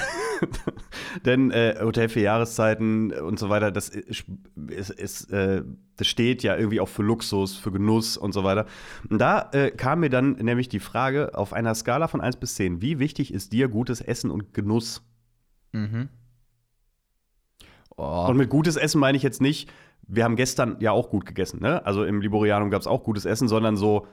denn 1.24 1.50
äh, 1.52 1.76
Hotel 1.80 2.08
für 2.08 2.20
Jahreszeiten 2.20 3.12
und 3.12 3.38
so 3.38 3.50
weiter, 3.50 3.70
das 3.70 3.88
ist, 3.88 4.24
ist 4.56 5.30
äh, 5.32 5.62
das 5.96 6.08
steht 6.08 6.42
ja 6.42 6.56
irgendwie 6.56 6.80
auch 6.80 6.88
für 6.88 7.02
Luxus, 7.02 7.56
für 7.56 7.70
Genuss 7.70 8.16
und 8.16 8.32
so 8.32 8.42
weiter. 8.42 8.66
Und 9.10 9.20
da 9.20 9.50
äh, 9.52 9.70
kam 9.70 10.00
mir 10.00 10.08
dann 10.08 10.32
nämlich 10.32 10.68
die 10.68 10.80
Frage 10.80 11.34
auf 11.34 11.52
einer 11.52 11.74
Skala 11.74 12.08
von 12.08 12.20
1 12.20 12.38
bis 12.38 12.54
10, 12.54 12.80
wie 12.80 12.98
wichtig 12.98 13.32
ist 13.32 13.52
dir 13.52 13.68
gutes 13.68 14.00
Essen 14.00 14.30
und 14.30 14.54
Genuss? 14.54 15.02
Mhm. 15.72 16.08
Oh. 17.96 18.26
Und 18.28 18.38
mit 18.38 18.48
gutes 18.48 18.76
Essen 18.76 18.98
meine 18.98 19.16
ich 19.16 19.22
jetzt 19.22 19.42
nicht, 19.42 19.70
wir 20.08 20.24
haben 20.24 20.36
gestern 20.36 20.78
ja 20.80 20.90
auch 20.90 21.10
gut 21.10 21.26
gegessen, 21.26 21.60
ne? 21.60 21.84
Also 21.84 22.04
im 22.04 22.20
Liborianum 22.20 22.70
gab 22.70 22.80
es 22.80 22.86
auch 22.86 23.04
gutes 23.04 23.26
Essen, 23.26 23.46
sondern 23.46 23.76
so 23.76 24.06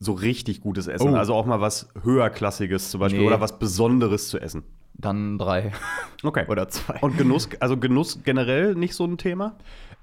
so 0.00 0.12
richtig 0.12 0.62
gutes 0.62 0.88
Essen. 0.88 1.10
Oh. 1.10 1.16
Also 1.16 1.34
auch 1.34 1.46
mal 1.46 1.60
was 1.60 1.90
höherklassiges 2.02 2.90
zum 2.90 3.00
Beispiel 3.00 3.20
nee. 3.20 3.26
oder 3.26 3.40
was 3.40 3.58
Besonderes 3.58 4.28
zu 4.28 4.40
essen. 4.40 4.64
Dann 4.94 5.38
drei. 5.38 5.72
Okay. 6.22 6.44
oder 6.48 6.68
zwei. 6.68 6.98
Und 7.00 7.16
Genuss, 7.16 7.48
also 7.60 7.78
Genuss 7.78 8.22
generell 8.24 8.74
nicht 8.74 8.94
so 8.94 9.06
ein 9.06 9.16
Thema? 9.16 9.56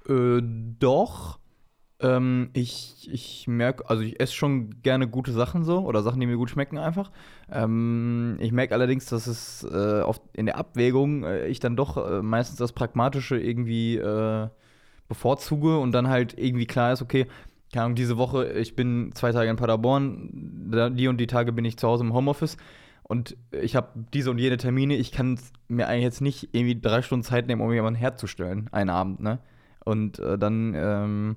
Äh, 0.08 0.40
doch. 0.42 1.38
Ähm, 2.00 2.50
ich, 2.54 3.08
ich 3.12 3.46
merke, 3.46 3.88
also 3.88 4.02
ich 4.02 4.18
esse 4.20 4.32
schon 4.32 4.82
gerne 4.82 5.06
gute 5.06 5.30
Sachen 5.30 5.62
so 5.62 5.80
oder 5.80 6.02
Sachen, 6.02 6.18
die 6.18 6.26
mir 6.26 6.36
gut 6.36 6.50
schmecken 6.50 6.76
einfach. 6.76 7.12
Ähm, 7.52 8.36
ich 8.40 8.50
merke 8.50 8.74
allerdings, 8.74 9.06
dass 9.06 9.28
es 9.28 9.62
äh, 9.62 10.00
oft 10.00 10.22
in 10.32 10.46
der 10.46 10.58
Abwägung 10.58 11.22
äh, 11.22 11.46
ich 11.46 11.60
dann 11.60 11.76
doch 11.76 11.96
äh, 11.96 12.20
meistens 12.20 12.58
das 12.58 12.72
Pragmatische 12.72 13.38
irgendwie 13.38 13.96
äh, 13.96 14.48
bevorzuge 15.08 15.78
und 15.78 15.92
dann 15.92 16.08
halt 16.08 16.36
irgendwie 16.36 16.66
klar 16.66 16.92
ist, 16.92 17.02
okay, 17.02 17.26
keine 17.72 17.84
Ahnung, 17.84 17.96
diese 17.96 18.16
Woche, 18.16 18.52
ich 18.52 18.76
bin 18.76 19.10
zwei 19.14 19.32
Tage 19.32 19.50
in 19.50 19.56
Paderborn, 19.56 20.92
die 20.96 21.08
und 21.08 21.18
die 21.18 21.26
Tage 21.26 21.52
bin 21.52 21.64
ich 21.64 21.76
zu 21.76 21.86
Hause 21.86 22.04
im 22.04 22.14
Homeoffice 22.14 22.56
und 23.02 23.36
ich 23.50 23.76
habe 23.76 23.88
diese 24.12 24.30
und 24.30 24.38
jene 24.38 24.56
Termine. 24.56 24.94
Ich 24.94 25.12
kann 25.12 25.38
mir 25.66 25.88
eigentlich 25.88 26.04
jetzt 26.04 26.20
nicht 26.20 26.50
irgendwie 26.52 26.80
drei 26.80 27.02
Stunden 27.02 27.24
Zeit 27.24 27.46
nehmen, 27.46 27.60
um 27.60 27.72
jemanden 27.72 27.98
herzustellen, 27.98 28.68
einen 28.72 28.90
Abend, 28.90 29.20
ne? 29.20 29.38
Und 29.84 30.18
äh, 30.18 30.38
dann 30.38 30.74
ähm, 30.76 31.36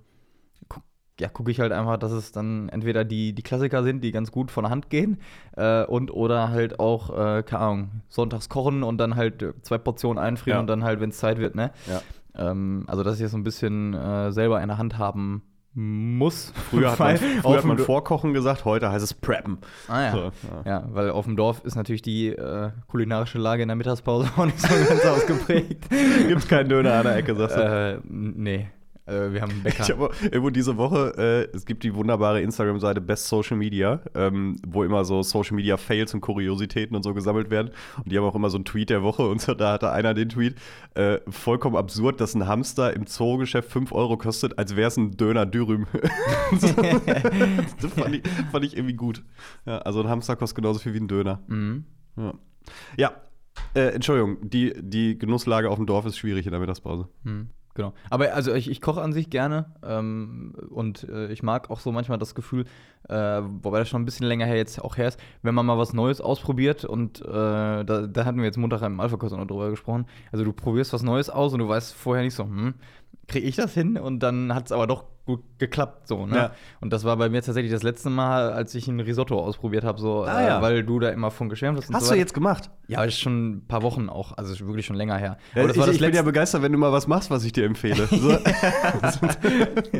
gu 0.67 0.79
ja, 1.19 1.29
gucke 1.29 1.51
ich 1.51 1.59
halt 1.59 1.71
einfach, 1.71 1.97
dass 1.97 2.11
es 2.11 2.31
dann 2.31 2.67
entweder 2.69 3.05
die, 3.05 3.33
die 3.33 3.43
Klassiker 3.43 3.83
sind, 3.83 4.03
die 4.03 4.11
ganz 4.11 4.31
gut 4.31 4.51
von 4.51 4.63
der 4.63 4.71
Hand 4.71 4.89
gehen, 4.89 5.17
äh, 5.55 5.85
und 5.85 6.11
oder 6.11 6.49
halt 6.49 6.79
auch, 6.79 7.09
äh, 7.09 7.43
keine 7.43 7.61
Ahnung, 7.61 8.01
sonntags 8.09 8.49
kochen 8.49 8.83
und 8.83 8.97
dann 8.97 9.15
halt 9.15 9.45
zwei 9.61 9.77
Portionen 9.77 10.21
einfrieren 10.21 10.57
ja. 10.57 10.61
und 10.61 10.67
dann 10.67 10.83
halt, 10.83 10.99
wenn 10.99 11.11
es 11.11 11.17
Zeit 11.17 11.39
wird, 11.39 11.55
ne? 11.55 11.71
Ja. 11.87 12.01
Ähm, 12.35 12.85
also, 12.87 13.03
dass 13.03 13.15
ich 13.15 13.21
jetzt 13.21 13.31
so 13.31 13.37
ein 13.37 13.43
bisschen 13.43 13.93
äh, 13.93 14.31
selber 14.31 14.61
in 14.61 14.67
der 14.67 14.77
Hand 14.77 14.97
haben 14.97 15.43
muss. 15.73 16.51
Früher 16.69 16.91
hat 16.91 16.99
man, 16.99 17.17
früher 17.17 17.57
hat 17.57 17.65
man 17.65 17.77
Vorkochen 17.77 18.33
gesagt, 18.33 18.65
heute 18.65 18.91
heißt 18.91 19.03
es 19.03 19.13
Preppen. 19.13 19.59
Ah 19.87 20.01
ja. 20.01 20.11
So, 20.11 20.19
ja. 20.19 20.31
ja. 20.65 20.83
weil 20.91 21.09
auf 21.11 21.25
dem 21.25 21.35
Dorf 21.35 21.63
ist 21.63 21.75
natürlich 21.75 22.01
die 22.01 22.29
äh, 22.29 22.71
kulinarische 22.87 23.37
Lage 23.37 23.61
in 23.61 23.69
der 23.69 23.77
Mittagspause 23.77 24.29
auch 24.37 24.45
nicht 24.45 24.59
so 24.59 24.67
ganz 24.67 25.05
ausgeprägt. 25.05 25.89
Gibt 26.27 26.41
es 26.41 26.47
keinen 26.47 26.69
Döner 26.69 26.95
an 26.95 27.03
der 27.03 27.15
Ecke, 27.15 27.35
sagst 27.35 27.57
du? 27.57 27.61
Äh, 27.61 27.99
nee. 28.03 28.67
Äh, 29.05 29.33
wir 29.33 29.41
haben 29.41 29.51
einen 29.51 29.63
Bäcker. 29.63 29.83
Ich 29.83 29.91
habe 29.91 30.11
irgendwo 30.21 30.49
diese 30.49 30.77
Woche, 30.77 31.13
äh, 31.51 31.55
es 31.55 31.65
gibt 31.65 31.83
die 31.83 31.95
wunderbare 31.95 32.41
Instagram-Seite 32.41 33.01
Best 33.01 33.27
Social 33.27 33.57
Media, 33.57 34.01
ähm, 34.15 34.57
wo 34.65 34.83
immer 34.83 35.03
so 35.05 35.23
Social 35.23 35.55
Media 35.55 35.77
Fails 35.77 36.13
und 36.13 36.21
Kuriositäten 36.21 36.95
und 36.95 37.03
so 37.03 37.13
gesammelt 37.13 37.49
werden. 37.49 37.71
Und 37.97 38.11
die 38.11 38.17
haben 38.17 38.25
auch 38.25 38.35
immer 38.35 38.49
so 38.49 38.57
einen 38.57 38.65
Tweet 38.65 38.89
der 38.89 39.03
Woche 39.03 39.27
und 39.27 39.41
so, 39.41 39.53
da 39.53 39.73
hatte 39.73 39.91
einer 39.91 40.13
den 40.13 40.29
Tweet, 40.29 40.55
äh, 40.93 41.19
vollkommen 41.27 41.75
absurd, 41.75 42.21
dass 42.21 42.35
ein 42.35 42.47
Hamster 42.47 42.93
im 42.93 43.07
Zoogeschäft 43.07 43.69
5 43.71 43.91
Euro 43.91 44.17
kostet, 44.17 44.57
als 44.57 44.75
wäre 44.75 44.87
es 44.87 44.97
ein 44.97 45.17
Döner 45.17 45.45
Dürüm. 45.45 45.87
das 46.51 46.73
fand 47.93 48.15
ich, 48.15 48.23
fand 48.51 48.65
ich, 48.65 48.75
irgendwie 48.75 48.95
gut. 48.95 49.23
Ja, 49.65 49.79
also 49.79 50.01
ein 50.01 50.09
Hamster 50.09 50.35
kostet 50.35 50.57
genauso 50.57 50.79
viel 50.79 50.93
wie 50.93 50.99
ein 50.99 51.07
Döner. 51.07 51.41
Mhm. 51.47 51.85
Ja. 52.17 52.33
ja. 52.97 53.11
Äh, 53.73 53.93
Entschuldigung, 53.93 54.49
die, 54.49 54.73
die 54.77 55.17
Genusslage 55.17 55.69
auf 55.69 55.77
dem 55.77 55.85
Dorf 55.85 56.05
ist 56.05 56.17
schwierig 56.17 56.45
in 56.45 56.51
der 56.51 56.59
Mittagspause. 56.59 57.07
Hm. 57.23 57.49
Genau. 57.73 57.93
Aber 58.09 58.33
also 58.33 58.53
ich, 58.53 58.69
ich 58.69 58.81
koche 58.81 59.01
an 59.01 59.13
sich 59.13 59.29
gerne 59.29 59.73
ähm, 59.83 60.53
und 60.69 61.07
äh, 61.07 61.31
ich 61.31 61.41
mag 61.41 61.69
auch 61.69 61.79
so 61.79 61.91
manchmal 61.91 62.17
das 62.17 62.35
Gefühl, 62.35 62.65
äh, 63.07 63.15
wobei 63.15 63.79
das 63.79 63.89
schon 63.89 64.01
ein 64.01 64.05
bisschen 64.05 64.27
länger 64.27 64.45
her 64.45 64.57
jetzt 64.57 64.81
auch 64.83 64.97
her 64.97 65.07
ist, 65.07 65.19
wenn 65.41 65.55
man 65.55 65.65
mal 65.65 65.77
was 65.77 65.93
Neues 65.93 66.19
ausprobiert 66.19 66.83
und 66.83 67.21
äh, 67.21 67.25
da, 67.25 67.83
da 67.83 68.25
hatten 68.25 68.37
wir 68.37 68.45
jetzt 68.45 68.57
Montag 68.57 68.81
im 68.81 68.99
Alpha-Kurs 68.99 69.31
noch 69.31 69.47
drüber 69.47 69.69
gesprochen. 69.69 70.05
Also 70.31 70.43
du 70.43 70.51
probierst 70.51 70.91
was 70.93 71.03
Neues 71.03 71.29
aus 71.29 71.53
und 71.53 71.59
du 71.59 71.67
weißt 71.67 71.93
vorher 71.93 72.23
nicht 72.23 72.35
so, 72.35 72.43
hm, 72.43 72.73
kriege 73.27 73.47
ich 73.47 73.55
das 73.55 73.73
hin? 73.73 73.97
Und 73.97 74.19
dann 74.19 74.53
hat 74.53 74.65
es 74.65 74.71
aber 74.71 74.87
doch 74.87 75.05
gut 75.25 75.43
geklappt, 75.59 76.07
so, 76.07 76.25
ne? 76.25 76.35
Ja. 76.35 76.51
Und 76.79 76.91
das 76.91 77.03
war 77.03 77.15
bei 77.17 77.29
mir 77.29 77.41
tatsächlich 77.41 77.71
das 77.71 77.83
letzte 77.83 78.09
Mal, 78.09 78.51
als 78.51 78.73
ich 78.75 78.87
ein 78.87 78.99
Risotto 78.99 79.39
ausprobiert 79.39 79.83
habe, 79.83 79.99
so, 80.01 80.23
Ah, 80.23 80.41
äh, 80.41 80.47
ja. 80.47 80.61
weil 80.61 80.83
du 80.83 80.99
da 80.99 81.09
immer 81.09 81.31
von 81.31 81.47
geschwärmt 81.47 81.77
hast. 81.77 81.93
Hast 81.93 82.07
so 82.07 82.13
du 82.13 82.19
jetzt 82.19 82.33
gemacht? 82.33 82.69
Ja, 82.87 83.03
ist 83.03 83.19
schon 83.19 83.51
ein 83.51 83.67
paar 83.67 83.83
Wochen 83.83 84.09
auch, 84.09 84.37
also 84.37 84.67
wirklich 84.67 84.85
schon 84.85 84.95
länger 84.95 85.17
her. 85.17 85.37
Ja, 85.55 85.69
ich 85.69 85.77
ich 85.77 85.99
bin 85.99 86.13
ja 86.13 86.23
begeistert, 86.23 86.61
wenn 86.63 86.71
du 86.71 86.77
mal 86.77 86.91
was 86.91 87.07
machst, 87.07 87.29
was 87.29 87.43
ich 87.45 87.53
dir 87.53 87.65
empfehle. 87.65 88.07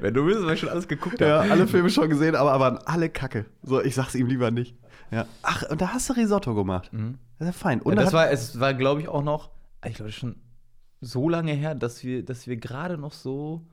Wenn 0.00 0.14
du 0.14 0.26
willst, 0.26 0.44
weil 0.46 0.54
ich 0.54 0.60
schon 0.60 0.68
alles 0.68 0.88
geguckt 0.88 1.20
ja, 1.20 1.42
habe. 1.42 1.50
alle 1.52 1.66
Filme 1.66 1.90
schon 1.90 2.08
gesehen, 2.08 2.34
aber 2.34 2.58
waren 2.60 2.78
alle 2.78 3.08
kacke. 3.08 3.46
So, 3.62 3.82
ich 3.82 3.94
sag's 3.94 4.14
ihm 4.14 4.26
lieber 4.26 4.50
nicht. 4.50 4.76
Ja. 5.10 5.26
Ach, 5.42 5.62
und 5.70 5.80
da 5.80 5.92
hast 5.92 6.08
du 6.08 6.14
Risotto 6.14 6.54
gemacht. 6.54 6.92
Mhm. 6.92 7.18
Das 7.38 7.48
ist 7.48 7.54
ja 7.54 7.58
fein. 7.60 7.80
Und 7.82 7.96
Ja, 7.96 8.02
das 8.02 8.12
war, 8.12 8.30
es 8.30 8.58
war, 8.58 8.74
glaube 8.74 9.00
ich, 9.00 9.08
auch 9.08 9.22
noch, 9.22 9.50
ich 9.86 9.94
glaube, 9.94 10.12
schon 10.12 10.36
so 11.00 11.28
lange 11.28 11.52
her, 11.52 11.74
dass 11.74 12.02
wir, 12.02 12.24
dass 12.24 12.46
wir 12.46 12.56
gerade 12.56 12.98
noch 12.98 13.12
so. 13.12 13.66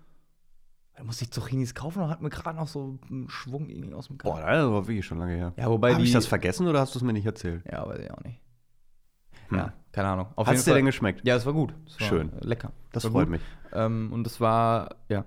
Da 0.95 1.03
musste 1.03 1.23
ich 1.23 1.31
Zucchinis 1.31 1.73
kaufen 1.73 2.03
und 2.03 2.09
hatten 2.09 2.23
wir 2.23 2.29
gerade 2.29 2.57
noch 2.57 2.67
so 2.67 2.99
einen 3.09 3.29
Schwung 3.29 3.69
irgendwie 3.69 3.93
aus 3.93 4.07
dem 4.07 4.17
Boah, 4.17 4.39
Garten. 4.39 4.51
das 4.51 4.71
war 4.71 4.87
wirklich 4.87 5.05
schon 5.05 5.19
lange 5.19 5.35
her. 5.35 5.53
Ja, 5.57 5.69
wobei 5.69 5.93
Habe 5.93 6.03
ich 6.03 6.11
das 6.11 6.27
vergessen 6.27 6.67
oder 6.67 6.79
hast 6.79 6.93
du 6.95 6.99
es 6.99 7.03
mir 7.03 7.13
nicht 7.13 7.25
erzählt? 7.25 7.63
ja, 7.71 7.87
weiß 7.87 7.99
ich 7.99 8.11
auch 8.11 8.21
nicht. 8.23 8.39
Hm. 9.49 9.57
Ja, 9.57 9.73
keine 9.91 10.09
Ahnung. 10.09 10.27
Auf 10.35 10.47
Hat 10.47 10.55
es 10.55 10.65
dir 10.65 10.73
denn 10.73 10.85
geschmeckt? 10.85 11.25
Ja, 11.25 11.35
es 11.35 11.45
war 11.45 11.53
gut. 11.53 11.73
Es 11.87 11.99
war 11.99 12.07
Schön. 12.07 12.31
Lecker. 12.41 12.71
Das 12.91 13.03
war 13.05 13.11
freut 13.11 13.25
gut. 13.27 13.31
mich. 13.31 13.41
Ähm, 13.73 14.11
und 14.13 14.27
es 14.27 14.39
war, 14.41 14.95
ja. 15.09 15.25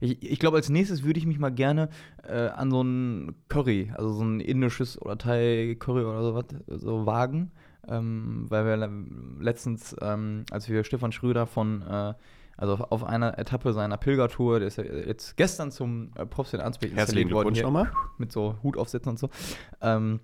Ich, 0.00 0.22
ich 0.22 0.38
glaube, 0.38 0.58
als 0.58 0.68
nächstes 0.68 1.02
würde 1.02 1.18
ich 1.18 1.26
mich 1.26 1.38
mal 1.38 1.50
gerne 1.50 1.88
äh, 2.22 2.48
an 2.48 2.70
so 2.70 2.82
ein 2.82 3.34
Curry, 3.48 3.92
also 3.96 4.12
so 4.12 4.22
ein 4.24 4.40
indisches 4.40 5.00
oder 5.00 5.16
Thai-Curry 5.16 6.04
oder 6.04 6.22
sowas, 6.22 6.44
so 6.66 7.06
wagen. 7.06 7.50
Ähm, 7.88 8.44
weil 8.48 8.66
wir 8.66 8.76
le- 8.76 9.06
letztens, 9.40 9.96
ähm, 10.02 10.44
als 10.50 10.68
wir 10.68 10.84
Stefan 10.84 11.10
Schröder 11.12 11.46
von, 11.46 11.80
äh, 11.82 12.14
also 12.58 12.74
auf- 12.74 13.04
einer 13.04 13.38
Etappe 13.38 13.72
seiner 13.72 13.96
Pilgertour, 13.96 14.58
der 14.58 14.68
ist 14.68 14.76
ja 14.76 14.84
jetzt 14.84 15.36
gestern 15.38 15.70
zum 15.70 16.10
äh, 16.16 16.26
Profs 16.26 16.52
in 16.52 16.60
Ansbach 16.60 16.88
installiert 16.88 17.30
worden, 17.30 17.54
Glückwunsch 17.54 17.58
hier, 17.58 17.64
nochmal. 17.66 17.90
mit 18.18 18.30
so 18.32 18.56
Hut 18.62 18.76
aufsetzen 18.76 19.10
und 19.10 19.18
so. 19.18 19.30
Ähm, 19.80 20.20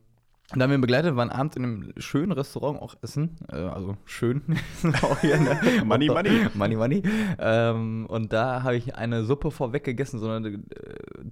und 0.53 0.59
da 0.59 0.65
haben 0.65 0.71
wir 0.73 0.77
ihn 0.77 0.83
begleitet, 0.83 1.17
waren 1.17 1.31
abends 1.31 1.57
in 1.57 1.65
einem 1.65 1.93
schönen 1.97 2.31
Restaurant 2.33 2.79
auch 2.83 2.97
essen. 3.01 3.37
Äh, 3.51 3.57
also 3.57 3.97
schön. 4.05 4.43
auch 5.03 5.19
hier, 5.21 5.41
ne? 5.41 5.59
Money, 5.87 6.09
money. 6.09 6.47
Money, 6.53 6.77
money. 6.77 7.03
Ähm, 7.39 8.05
und 8.11 8.31
da 8.35 8.63
habe 8.63 8.77
ich 8.77 8.95
eine 8.95 9.25
Suppe 9.25 9.51
vorweg 9.51 9.85
gegessen, 9.85 10.19
so 10.19 10.29
eine 10.29 10.49
äh, 10.49 10.61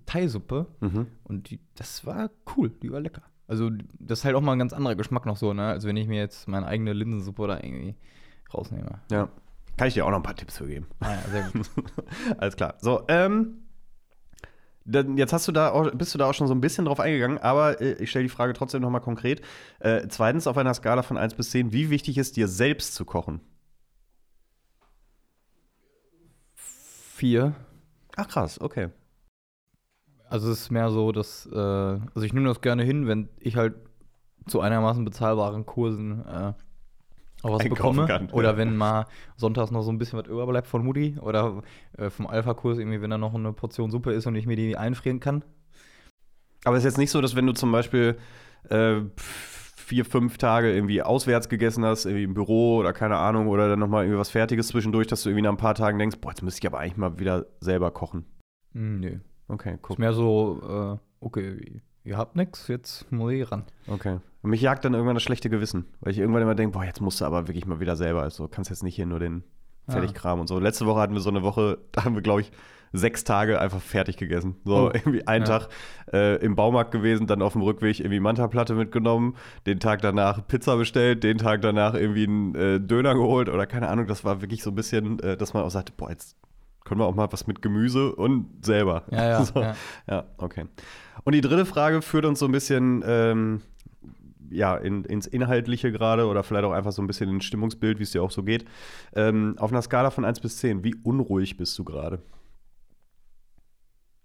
Thai-Suppe. 0.06 0.66
Mhm. 0.80 1.08
Und 1.24 1.50
die, 1.50 1.60
das 1.74 2.06
war 2.06 2.30
cool, 2.56 2.70
die 2.82 2.90
war 2.90 3.00
lecker. 3.00 3.20
Also, 3.48 3.68
das 3.98 4.20
ist 4.20 4.24
halt 4.24 4.34
auch 4.34 4.40
mal 4.40 4.52
ein 4.52 4.58
ganz 4.58 4.72
anderer 4.72 4.94
Geschmack 4.94 5.26
noch 5.26 5.36
so, 5.36 5.52
ne? 5.52 5.66
Als 5.66 5.84
wenn 5.84 5.96
ich 5.98 6.08
mir 6.08 6.18
jetzt 6.18 6.48
meine 6.48 6.66
eigene 6.66 6.94
Linsensuppe 6.94 7.46
da 7.48 7.56
irgendwie 7.62 7.96
rausnehme. 8.54 9.00
Ja. 9.10 9.28
Kann 9.76 9.88
ich 9.88 9.94
dir 9.94 10.04
auch 10.04 10.10
noch 10.10 10.18
ein 10.18 10.22
paar 10.22 10.36
Tipps 10.36 10.58
für 10.58 10.66
geben. 10.66 10.86
Ah 11.00 11.14
ja, 11.14 11.22
sehr 11.30 11.50
gut. 11.50 11.70
Alles 12.38 12.56
klar. 12.56 12.74
So, 12.80 13.04
ähm. 13.08 13.58
Dann, 14.84 15.16
jetzt 15.16 15.32
hast 15.32 15.46
du 15.46 15.52
da 15.52 15.70
auch, 15.70 15.92
bist 15.92 16.12
du 16.12 16.18
da 16.18 16.28
auch 16.28 16.34
schon 16.34 16.48
so 16.48 16.54
ein 16.54 16.60
bisschen 16.60 16.86
drauf 16.86 16.98
eingegangen, 16.98 17.38
aber 17.38 17.80
äh, 17.80 17.92
ich 18.02 18.10
stelle 18.10 18.24
die 18.24 18.28
Frage 18.28 18.52
trotzdem 18.52 18.82
nochmal 18.82 19.00
konkret. 19.00 19.40
Äh, 19.78 20.08
zweitens, 20.08 20.48
auf 20.48 20.58
einer 20.58 20.74
Skala 20.74 21.02
von 21.02 21.16
1 21.16 21.34
bis 21.34 21.50
10, 21.50 21.72
wie 21.72 21.88
wichtig 21.88 22.18
ist 22.18 22.36
dir 22.36 22.48
selbst 22.48 22.94
zu 22.96 23.04
kochen? 23.04 23.40
Vier. 26.54 27.54
Ach 28.16 28.26
krass, 28.26 28.60
okay. 28.60 28.88
Also, 30.28 30.50
es 30.50 30.62
ist 30.62 30.70
mehr 30.70 30.90
so, 30.90 31.12
dass, 31.12 31.46
äh, 31.46 31.56
also 31.56 32.22
ich 32.22 32.32
nehme 32.32 32.48
das 32.48 32.60
gerne 32.60 32.82
hin, 32.82 33.06
wenn 33.06 33.28
ich 33.38 33.54
halt 33.54 33.74
zu 34.48 34.60
einigermaßen 34.60 35.04
bezahlbaren 35.04 35.64
Kursen 35.64 36.26
äh, 36.26 36.54
auch 37.42 37.58
was 37.58 37.68
bekomme. 37.68 38.06
kann, 38.06 38.30
Oder 38.30 38.56
wenn 38.56 38.76
mal 38.76 39.06
sonntags 39.36 39.70
noch 39.70 39.82
so 39.82 39.90
ein 39.90 39.98
bisschen 39.98 40.18
was 40.18 40.28
überbleibt 40.28 40.66
von 40.66 40.84
Mutti. 40.84 41.16
Oder 41.20 41.62
äh, 41.98 42.10
vom 42.10 42.26
Alpha-Kurs 42.26 42.78
irgendwie, 42.78 43.00
wenn 43.00 43.10
da 43.10 43.18
noch 43.18 43.34
eine 43.34 43.52
Portion 43.52 43.90
Suppe 43.90 44.12
ist 44.12 44.26
und 44.26 44.34
ich 44.34 44.46
mir 44.46 44.56
die 44.56 44.76
einfrieren 44.76 45.20
kann. 45.20 45.44
Aber 46.64 46.76
es 46.76 46.84
ist 46.84 46.92
jetzt 46.92 46.98
nicht 46.98 47.10
so, 47.10 47.20
dass 47.20 47.34
wenn 47.34 47.46
du 47.46 47.52
zum 47.52 47.72
Beispiel 47.72 48.16
äh, 48.68 49.00
vier, 49.16 50.04
fünf 50.04 50.38
Tage 50.38 50.72
irgendwie 50.72 51.02
auswärts 51.02 51.48
gegessen 51.48 51.84
hast, 51.84 52.04
irgendwie 52.06 52.24
im 52.24 52.34
Büro 52.34 52.76
oder 52.76 52.92
keine 52.92 53.16
Ahnung, 53.16 53.48
oder 53.48 53.68
dann 53.68 53.80
nochmal 53.80 54.04
irgendwie 54.04 54.20
was 54.20 54.30
Fertiges 54.30 54.68
zwischendurch, 54.68 55.06
dass 55.08 55.22
du 55.22 55.30
irgendwie 55.30 55.42
nach 55.42 55.50
ein 55.50 55.56
paar 55.56 55.74
Tagen 55.74 55.98
denkst, 55.98 56.18
boah, 56.20 56.30
jetzt 56.30 56.42
müsste 56.42 56.60
ich 56.60 56.66
aber 56.66 56.78
eigentlich 56.78 56.96
mal 56.96 57.18
wieder 57.18 57.46
selber 57.60 57.90
kochen. 57.90 58.24
Hm, 58.72 59.00
nö. 59.00 59.18
Okay, 59.48 59.74
Ist 59.74 59.82
guck. 59.82 59.98
mehr 59.98 60.12
so, 60.12 60.98
äh, 60.98 61.24
okay, 61.24 61.82
ihr 62.04 62.16
habt 62.16 62.36
nichts, 62.36 62.68
jetzt 62.68 63.10
muss 63.12 63.32
ich 63.32 63.50
ran. 63.50 63.64
Okay. 63.88 64.18
Und 64.42 64.50
mich 64.50 64.60
jagt 64.60 64.84
dann 64.84 64.94
irgendwann 64.94 65.14
das 65.14 65.22
schlechte 65.22 65.48
Gewissen, 65.50 65.86
weil 66.00 66.12
ich 66.12 66.18
irgendwann 66.18 66.42
immer 66.42 66.54
denke, 66.54 66.76
boah, 66.76 66.84
jetzt 66.84 67.00
musst 67.00 67.20
du 67.20 67.24
aber 67.24 67.46
wirklich 67.48 67.66
mal 67.66 67.80
wieder 67.80 67.96
selber. 67.96 68.22
Also 68.22 68.48
kannst 68.48 68.70
jetzt 68.70 68.82
nicht 68.82 68.96
hier 68.96 69.06
nur 69.06 69.18
den 69.20 69.44
Ah. 69.88 69.92
Fertigkram 69.94 70.38
und 70.38 70.46
so. 70.46 70.60
Letzte 70.60 70.86
Woche 70.86 71.00
hatten 71.00 71.12
wir 71.12 71.20
so 71.20 71.30
eine 71.30 71.42
Woche, 71.42 71.78
da 71.90 72.04
haben 72.04 72.14
wir, 72.14 72.22
glaube 72.22 72.40
ich, 72.42 72.52
sechs 72.92 73.24
Tage 73.24 73.60
einfach 73.60 73.80
fertig 73.80 74.16
gegessen. 74.16 74.54
So 74.64 74.76
Oh. 74.76 74.90
irgendwie 74.94 75.26
einen 75.26 75.44
Ja. 75.44 75.58
Tag 75.58 75.68
äh, 76.12 76.36
im 76.36 76.54
Baumarkt 76.54 76.92
gewesen, 76.92 77.26
dann 77.26 77.42
auf 77.42 77.54
dem 77.54 77.62
Rückweg 77.62 77.98
irgendwie 77.98 78.20
Manta-Platte 78.20 78.74
mitgenommen, 78.76 79.34
den 79.66 79.80
Tag 79.80 80.00
danach 80.02 80.46
Pizza 80.46 80.76
bestellt, 80.76 81.24
den 81.24 81.36
Tag 81.38 81.62
danach 81.62 81.94
irgendwie 81.94 82.24
einen 82.28 82.54
äh, 82.54 82.80
Döner 82.80 83.14
geholt 83.14 83.48
oder 83.48 83.66
keine 83.66 83.88
Ahnung. 83.88 84.06
Das 84.06 84.24
war 84.24 84.40
wirklich 84.40 84.62
so 84.62 84.70
ein 84.70 84.76
bisschen, 84.76 85.18
äh, 85.18 85.36
dass 85.36 85.52
man 85.52 85.64
auch 85.64 85.70
sagte, 85.70 85.92
boah, 85.96 86.10
jetzt 86.10 86.36
können 86.84 87.00
wir 87.00 87.06
auch 87.06 87.14
mal 87.16 87.32
was 87.32 87.48
mit 87.48 87.60
Gemüse 87.60 88.14
und 88.14 88.64
selber. 88.64 89.02
Ja, 89.10 89.24
ja, 89.30 89.44
so. 89.44 89.60
ja. 89.62 89.74
Ja, 90.08 90.24
okay. 90.36 90.66
Und 91.24 91.34
die 91.34 91.40
dritte 91.40 91.66
Frage 91.66 92.02
führt 92.02 92.24
uns 92.24 92.38
so 92.38 92.46
ein 92.46 92.52
bisschen 92.52 93.02
ähm, 93.06 93.62
ja, 94.50 94.76
in, 94.76 95.04
ins 95.04 95.26
Inhaltliche 95.26 95.92
gerade 95.92 96.26
oder 96.26 96.42
vielleicht 96.42 96.64
auch 96.64 96.72
einfach 96.72 96.92
so 96.92 97.00
ein 97.02 97.06
bisschen 97.06 97.30
ins 97.30 97.44
Stimmungsbild, 97.44 97.98
wie 97.98 98.02
es 98.02 98.10
dir 98.10 98.22
auch 98.22 98.30
so 98.30 98.42
geht. 98.42 98.64
Ähm, 99.14 99.54
auf 99.58 99.70
einer 99.72 99.82
Skala 99.82 100.10
von 100.10 100.24
1 100.24 100.40
bis 100.40 100.58
10, 100.58 100.84
wie 100.84 100.94
unruhig 101.02 101.56
bist 101.56 101.78
du 101.78 101.84
gerade? 101.84 102.20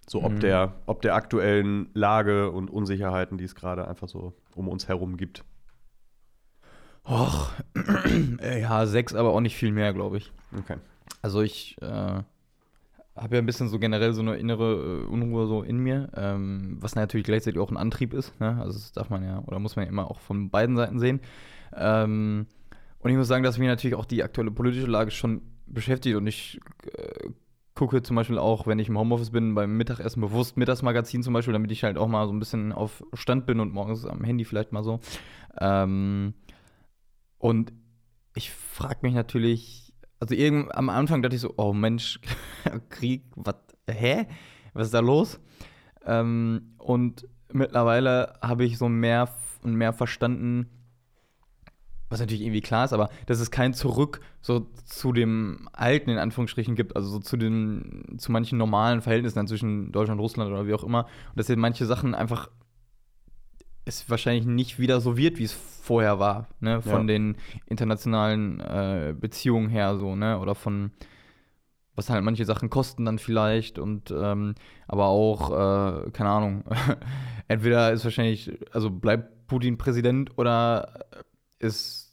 So 0.10 0.24
ob, 0.24 0.34
Mhm. 0.34 0.40
der, 0.40 0.74
ob 0.86 1.02
der 1.02 1.16
aktuellen 1.16 1.90
Lage 1.94 2.52
und 2.52 2.70
Unsicherheiten, 2.70 3.38
die 3.38 3.44
es 3.44 3.56
gerade 3.56 3.88
einfach 3.88 4.08
so 4.08 4.34
um 4.56 4.68
uns 4.70 4.88
herum 4.88 5.18
gibt. 5.18 5.44
Och, 7.06 7.52
ja, 8.42 8.86
sechs, 8.86 9.14
aber 9.16 9.30
auch 9.34 9.40
nicht 9.42 9.56
viel 9.56 9.72
mehr, 9.72 9.94
glaube 9.94 10.18
ich. 10.18 10.32
Okay. 10.58 10.78
Also 11.22 11.42
ich 11.42 11.76
äh, 11.82 12.22
habe 13.18 13.36
ja 13.36 13.42
ein 13.42 13.46
bisschen 13.46 13.68
so 13.68 13.80
generell 13.80 14.14
so 14.14 14.22
eine 14.22 14.36
innere 14.36 15.04
äh, 15.04 15.08
Unruhe 15.08 15.48
so 15.48 15.64
in 15.64 15.78
mir, 15.80 16.10
ähm, 16.16 16.78
was 16.80 16.96
natürlich 16.96 17.26
gleichzeitig 17.26 17.60
auch 17.60 17.72
ein 17.72 17.78
Antrieb 17.78 18.14
ist. 18.14 18.40
Ne? 18.40 18.58
Also 18.60 18.80
das 18.80 18.92
darf 18.92 19.10
man 19.10 19.24
ja, 19.24 19.44
oder 19.46 19.60
muss 19.60 19.76
man 19.76 19.86
ja 19.86 19.90
immer 19.90 20.10
auch 20.10 20.20
von 20.20 20.50
beiden 20.50 20.76
Seiten 20.76 21.00
sehen. 21.00 21.22
Ähm, 21.76 22.48
und 23.00 23.12
ich 23.12 23.18
muss 23.18 23.28
sagen, 23.28 23.44
dass 23.44 23.58
mich 23.58 23.68
natürlich 23.68 23.96
auch 23.96 24.06
die 24.06 24.24
aktuelle 24.24 24.52
politische 24.52 24.88
Lage 24.88 25.12
schon 25.12 25.42
beschäftigt 25.66 26.16
und 26.16 26.28
ich 26.28 26.60
äh, 26.94 27.30
gucke 27.76 28.02
zum 28.02 28.16
Beispiel 28.16 28.40
auch, 28.40 28.66
wenn 28.66 28.80
ich 28.80 28.90
im 28.90 28.98
Homeoffice 28.98 29.30
bin, 29.30 29.54
beim 29.54 29.78
Mittagessen 29.78 30.20
bewusst 30.22 30.58
Mittagsmagazin 30.58 31.22
zum 31.22 31.34
Beispiel, 31.34 31.54
damit 31.54 31.72
ich 31.72 31.84
halt 31.84 31.98
auch 31.98 32.08
mal 32.08 32.26
so 32.26 32.34
ein 32.34 32.40
bisschen 32.40 32.72
auf 32.72 33.04
Stand 33.14 33.46
bin 33.46 33.60
und 33.60 33.72
morgens 33.72 34.06
am 34.06 34.24
Handy 34.24 34.46
vielleicht 34.46 34.72
mal 34.72 34.84
so. 34.84 35.00
Ähm, 35.60 36.34
und 37.38 37.72
ich 38.36 38.52
frage 38.52 39.00
mich 39.04 39.14
natürlich, 39.14 39.87
also 40.20 40.36
irgend, 40.36 40.74
am 40.76 40.90
Anfang 40.90 41.22
dachte 41.22 41.36
ich 41.36 41.42
so, 41.42 41.54
oh 41.58 41.74
Mensch, 41.74 42.20
Krieg, 42.90 43.24
was, 43.36 43.56
hä? 43.90 44.28
Was 44.74 44.88
ist 44.88 44.94
da 44.94 45.00
los? 45.00 45.40
Ähm, 46.06 46.74
und 46.78 47.28
mittlerweile 47.52 48.34
habe 48.42 48.66
ich 48.66 48.78
so 48.78 48.90
mehr 48.90 49.30
und 49.64 49.76
mehr 49.76 49.94
verstanden, 49.94 50.70
was 52.10 52.20
natürlich 52.20 52.42
irgendwie 52.42 52.62
klar 52.62 52.86
ist, 52.86 52.94
aber 52.94 53.10
dass 53.26 53.40
es 53.40 53.52
kein 53.52 53.74
Zurück 53.74 54.22
so 54.40 54.68
zu 54.86 55.12
dem 55.12 55.68
Alten 55.74 56.10
in 56.10 56.18
Anführungsstrichen 56.18 56.76
gibt, 56.76 56.96
also 56.96 57.10
so 57.10 57.20
zu 57.20 57.36
den, 57.36 58.16
zu 58.18 58.32
manchen 58.32 58.58
normalen 58.58 59.02
Verhältnissen 59.02 59.46
zwischen 59.48 59.92
Deutschland 59.92 60.20
und 60.20 60.24
Russland 60.24 60.52
oder 60.52 60.68
wie 60.68 60.74
auch 60.74 60.84
immer. 60.84 61.04
Und 61.04 61.38
dass 61.38 61.50
jetzt 61.50 61.58
manche 61.58 61.86
Sachen 61.86 62.16
einfach 62.16 62.50
es 63.88 64.10
wahrscheinlich 64.10 64.46
nicht 64.46 64.80
wieder 64.80 65.02
so 65.02 65.18
wird, 65.18 65.38
wie 65.40 65.44
es 65.46 65.54
vorher 65.54 66.20
war, 66.20 66.48
ne? 66.60 66.82
Von 66.82 67.08
Ja. 67.08 67.08
den 67.08 67.38
internationalen 67.68 68.60
äh, 68.60 69.16
Beziehungen 69.20 69.70
her 69.70 69.98
so, 69.98 70.16
ne? 70.16 70.40
Oder 70.40 70.56
von 70.56 70.92
was 71.96 72.10
halt 72.12 72.24
manche 72.24 72.46
Sachen 72.46 72.70
kosten 72.70 73.06
dann 73.06 73.18
vielleicht 73.18 73.80
und 73.80 74.12
ähm, 74.12 74.54
aber 74.88 75.08
auch, 75.08 75.50
äh, 75.50 76.12
keine 76.12 76.30
Ahnung, 76.30 76.64
entweder 77.48 77.92
ist 77.92 78.04
wahrscheinlich, 78.04 78.52
also 78.72 78.92
bleibt 78.92 79.48
Putin 79.48 79.78
Präsident 79.80 80.38
oder 80.38 81.06
ist 81.60 82.06
äh, 82.06 82.07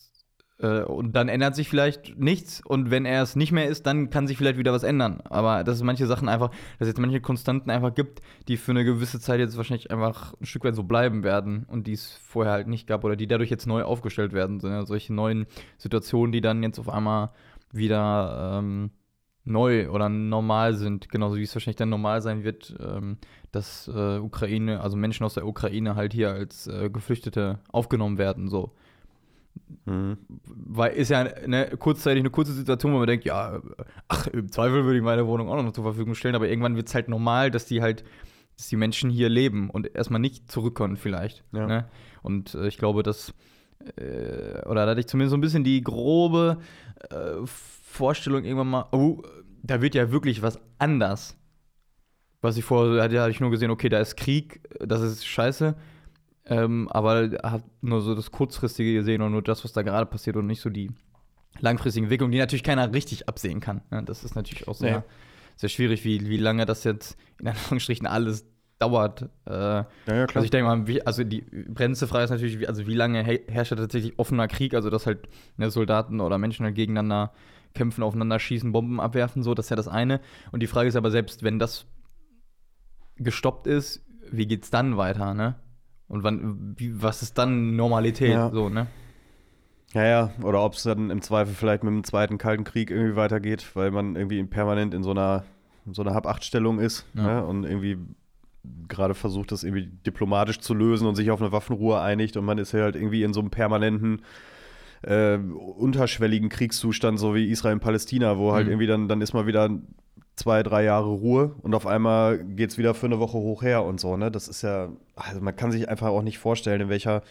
und 0.65 1.13
dann 1.15 1.29
ändert 1.29 1.55
sich 1.55 1.69
vielleicht 1.69 2.19
nichts 2.19 2.63
und 2.65 2.91
wenn 2.91 3.05
er 3.05 3.23
es 3.23 3.37
nicht 3.37 3.53
mehr 3.53 3.69
ist, 3.69 3.87
dann 3.87 4.11
kann 4.11 4.27
sich 4.27 4.37
vielleicht 4.37 4.59
wieder 4.59 4.73
was 4.73 4.83
ändern. 4.83 5.21
Aber 5.25 5.65
dass 5.65 5.77
es 5.77 5.83
manche 5.83 6.07
Sachen 6.07 6.29
einfach, 6.29 6.51
dass 6.51 6.81
es 6.81 6.89
jetzt 6.89 7.01
manche 7.01 7.21
Konstanten 7.21 7.71
einfach 7.71 7.95
gibt, 7.95 8.21
die 8.49 8.57
für 8.57 8.73
eine 8.73 8.85
gewisse 8.85 9.21
Zeit 9.21 9.41
jetzt 9.41 9.57
wahrscheinlich 9.57 9.91
einfach 9.91 10.35
ein 10.41 10.47
Stück 10.47 10.65
weit 10.65 10.75
so 10.75 10.83
bleiben 10.85 11.23
werden 11.23 11.67
und 11.69 11.87
die 11.87 11.93
es 11.93 12.19
vorher 12.25 12.53
halt 12.53 12.69
nicht 12.69 12.87
gab 12.87 13.05
oder 13.05 13.17
die 13.17 13.27
dadurch 13.27 13.51
jetzt 13.51 13.67
neu 13.67 13.83
aufgestellt 13.83 14.33
werden. 14.33 14.61
So, 14.61 14.69
ja, 14.69 14.85
solche 14.87 15.13
neuen 15.13 15.47
Situationen, 15.79 16.33
die 16.33 16.41
dann 16.41 16.63
jetzt 16.63 16.79
auf 16.79 16.89
einmal 16.89 17.31
wieder 17.73 18.59
ähm, 18.59 18.91
neu 19.45 19.91
oder 19.91 20.09
normal 20.09 20.75
sind, 20.75 21.09
genauso 21.09 21.37
wie 21.37 21.43
es 21.43 21.55
wahrscheinlich 21.55 21.77
dann 21.77 21.91
normal 21.91 22.23
sein 22.23 22.45
wird, 22.45 22.75
ähm, 22.81 23.19
dass 23.53 23.89
äh, 23.89 24.19
Ukraine, 24.19 24.81
also 24.81 24.97
Menschen 24.97 25.25
aus 25.25 25.35
der 25.35 25.47
Ukraine 25.47 25.97
halt 25.97 26.13
hier 26.13 26.31
als 26.31 26.67
äh, 26.67 26.89
Geflüchtete 26.91 27.59
aufgenommen 27.71 28.19
werden, 28.19 28.49
so. 28.49 28.73
Mhm. 29.87 30.19
Weil 30.29 30.93
ist 30.95 31.11
ja 31.11 31.21
eine, 31.21 31.77
kurzzeitig 31.77 32.21
eine 32.21 32.31
kurze 32.31 32.53
Situation, 32.53 32.93
wo 32.93 32.99
man 32.99 33.07
denkt, 33.07 33.25
ja, 33.25 33.61
ach, 34.09 34.27
im 34.29 34.51
Zweifel 34.51 34.85
würde 34.85 34.99
ich 34.99 35.05
meine 35.05 35.27
Wohnung 35.27 35.49
auch 35.49 35.63
noch 35.63 35.73
zur 35.73 35.85
Verfügung 35.85 36.15
stellen, 36.15 36.35
aber 36.35 36.49
irgendwann 36.49 36.77
wird 36.77 36.89
es 36.89 36.95
halt 36.95 37.09
normal, 37.09 37.51
dass 37.51 37.67
die 37.67 37.83
halt, 37.83 38.05
dass 38.57 38.69
die 38.69 38.77
Menschen 38.77 39.11
hier 39.11 39.29
leben 39.29 39.71
und 39.71 39.95
erstmal 39.95 40.21
nicht 40.21 40.51
zurückkommen 40.51 40.97
vielleicht. 40.97 41.45
Ja. 41.53 41.67
Ne? 41.67 41.89
Und 42.23 42.55
äh, 42.55 42.69
ich 42.69 42.79
glaube, 42.79 43.03
dass, 43.03 43.35
äh, 43.97 44.67
oder 44.67 44.85
da 44.85 44.91
hatte 44.91 45.01
ich 45.01 45.09
zumindest 45.09 45.31
so 45.31 45.37
ein 45.37 45.43
bisschen 45.43 45.65
die 45.65 45.83
grobe 45.83 46.59
äh, 47.11 47.45
Vorstellung 47.45 48.45
irgendwann 48.45 48.71
mal, 48.71 48.89
oh, 48.93 49.23
da 49.63 49.81
wird 49.81 49.95
ja 49.95 50.11
wirklich 50.11 50.43
was 50.43 50.59
anders. 50.79 51.37
Was 52.41 52.59
ich 52.59 52.65
vorher 52.65 53.03
hatte, 53.03 53.21
hatte 53.21 53.31
ich 53.31 53.41
nur 53.41 53.51
gesehen, 53.51 53.71
okay, 53.71 53.89
da 53.89 53.99
ist 54.01 54.17
Krieg, 54.17 54.61
das 54.79 55.01
ist 55.01 55.27
scheiße. 55.27 55.75
Ähm, 56.47 56.89
aber 56.91 57.31
hat 57.43 57.65
nur 57.81 58.01
so 58.03 58.15
das 58.15 58.31
Kurzfristige 58.31 58.93
gesehen 58.95 59.23
und 59.23 59.33
nur 59.33 59.43
das, 59.43 59.65
was 59.65 59.73
da 59.73 59.83
gerade 59.83 60.07
passiert 60.07 60.37
und 60.37 60.47
nicht 60.47 60.61
so 60.61 60.69
die 60.71 60.91
langfristige 61.61 62.05
Entwicklung, 62.05 62.31
die 62.31 62.39
natürlich 62.39 62.63
keiner 62.65 62.93
richtig 62.93 63.29
absehen 63.29 63.61
kann. 63.61 63.81
Ne? 63.91 64.03
Das 64.05 64.25
ist 64.25 64.35
natürlich 64.35 64.69
auch 64.69 64.75
sehr, 64.75 64.99
Nee. 64.99 65.05
sehr 65.57 65.69
schwierig, 65.71 66.05
wie, 66.05 66.29
wie 66.29 66.37
lange 66.37 66.67
das 66.67 66.85
jetzt 66.85 67.17
in 67.41 67.49
Anführungsstrichen 67.49 68.07
alles 68.07 68.45
dauert. 68.79 69.23
Äh, 69.47 69.51
Ja, 69.53 69.87
ja, 70.07 70.27
klar. 70.27 70.29
also 70.37 70.45
ich 70.45 70.51
denke 70.51 70.67
mal, 70.69 70.87
wie, 70.87 71.01
also 71.07 71.25
die 71.25 71.41
brennendste 71.43 72.07
Frage 72.09 72.25
ist 72.25 72.31
natürlich, 72.31 72.59
wie, 72.59 72.67
also 72.69 72.87
wie 72.87 72.95
lange 72.95 73.25
he- 73.25 73.45
herrscht 73.49 73.75
tatsächlich 73.75 74.19
offener 74.19 74.49
Krieg, 74.49 74.75
also 74.75 74.91
dass 74.91 75.07
halt 75.07 75.29
ne, 75.57 75.71
Soldaten 75.71 76.21
oder 76.21 76.37
Menschen 76.37 76.67
halt 76.67 76.75
gegeneinander 76.75 77.33
kämpfen, 77.73 78.03
aufeinander 78.03 78.39
schießen, 78.39 78.71
Bomben 78.73 79.01
abwerfen, 79.01 79.43
so, 79.43 79.55
das 79.55 79.67
ist 79.67 79.71
ja 79.71 79.77
das 79.77 79.89
eine. 79.89 80.21
Und 80.53 80.61
die 80.61 80.67
Frage 80.67 80.89
ist 80.89 80.97
aber, 80.97 81.11
selbst 81.11 81.43
wenn 81.43 81.59
das 81.59 81.87
gestoppt 83.17 83.67
ist, 83.67 84.05
wie 84.31 84.47
geht's 84.47 84.71
dann 84.71 84.97
weiter, 84.97 85.35
ne? 85.35 85.55
Und 86.15 86.23
wann, 86.23 86.75
wie, 86.77 87.03
was 87.03 87.23
ist 87.23 87.37
dann 87.39 87.75
Normalität, 87.75 88.31
Ja. 88.31 88.51
so, 88.53 88.69
ne? 88.69 88.87
Ja, 89.95 90.05
ja, 90.05 90.31
oder 90.43 90.63
ob 90.65 90.75
es 90.75 90.85
dann 90.85 91.11
im 91.11 91.23
Zweifel 91.23 91.55
vielleicht 91.55 91.83
mit 91.83 91.93
dem 91.93 92.05
Zweiten 92.05 92.39
Kalten 92.39 92.63
Krieg 92.63 92.91
irgendwie 92.93 93.17
weitergeht, 93.17 93.67
weil 93.75 93.91
man 93.91 94.15
irgendwie 94.15 94.43
permanent 94.45 94.95
in 94.95 95.03
so 95.03 95.11
einer, 95.11 95.45
in 95.87 95.93
so 95.93 96.03
einer 96.03 96.15
Hab-Acht-Stellung 96.15 96.79
ist 96.79 97.05
Ja. 97.15 97.23
ne? 97.41 97.45
und 97.45 97.65
irgendwie 97.65 97.99
gerade 98.89 99.15
versucht, 99.15 99.51
das 99.51 99.65
irgendwie 99.65 99.89
diplomatisch 100.07 100.61
zu 100.61 100.73
lösen 100.73 101.07
und 101.09 101.17
sich 101.17 101.33
auf 101.33 101.41
eine 101.43 101.51
Waffenruhe 101.51 102.01
einigt 102.01 102.37
und 102.37 102.45
man 102.45 102.59
ist 102.59 102.71
ja 102.73 102.83
halt 102.83 102.95
irgendwie 102.95 103.25
in 103.25 103.33
so 103.35 103.41
einem 103.41 103.51
permanenten 103.51 104.23
äh, 105.03 105.37
unterschwelligen 105.37 106.49
Kriegszustand, 106.49 107.19
so 107.19 107.35
wie 107.35 107.51
Israel 107.51 107.75
und 107.75 107.81
Palästina, 107.81 108.39
wo 108.39 108.53
halt 108.53 108.67
Mhm. 108.67 108.73
irgendwie 108.73 108.87
dann, 108.87 109.09
dann 109.09 109.21
ist 109.21 109.33
mal 109.35 109.47
wieder 109.49 109.69
zwei, 110.37 110.63
drei 110.63 110.85
Jahre 110.85 111.09
Ruhe 111.09 111.55
und 111.63 111.75
auf 111.75 111.87
einmal 111.87 112.39
geht 112.45 112.71
es 112.71 112.79
wieder 112.79 112.95
für 112.95 113.07
eine 113.07 113.19
Woche 113.19 113.39
hoch 113.39 113.63
her 113.63 113.85
und 113.85 114.01
so, 114.01 114.17
ne? 114.17 114.31
Das 114.31 114.49
ist 114.49 114.63
ja, 114.63 114.91
also 115.15 115.41
man 115.41 115.55
kann 115.55 115.71
sich 115.71 115.89
einfach 115.89 116.09
auch 116.09 116.23
nicht 116.23 116.39
vorstellen, 116.39 116.81
in 116.81 116.89
welcher 116.89 117.23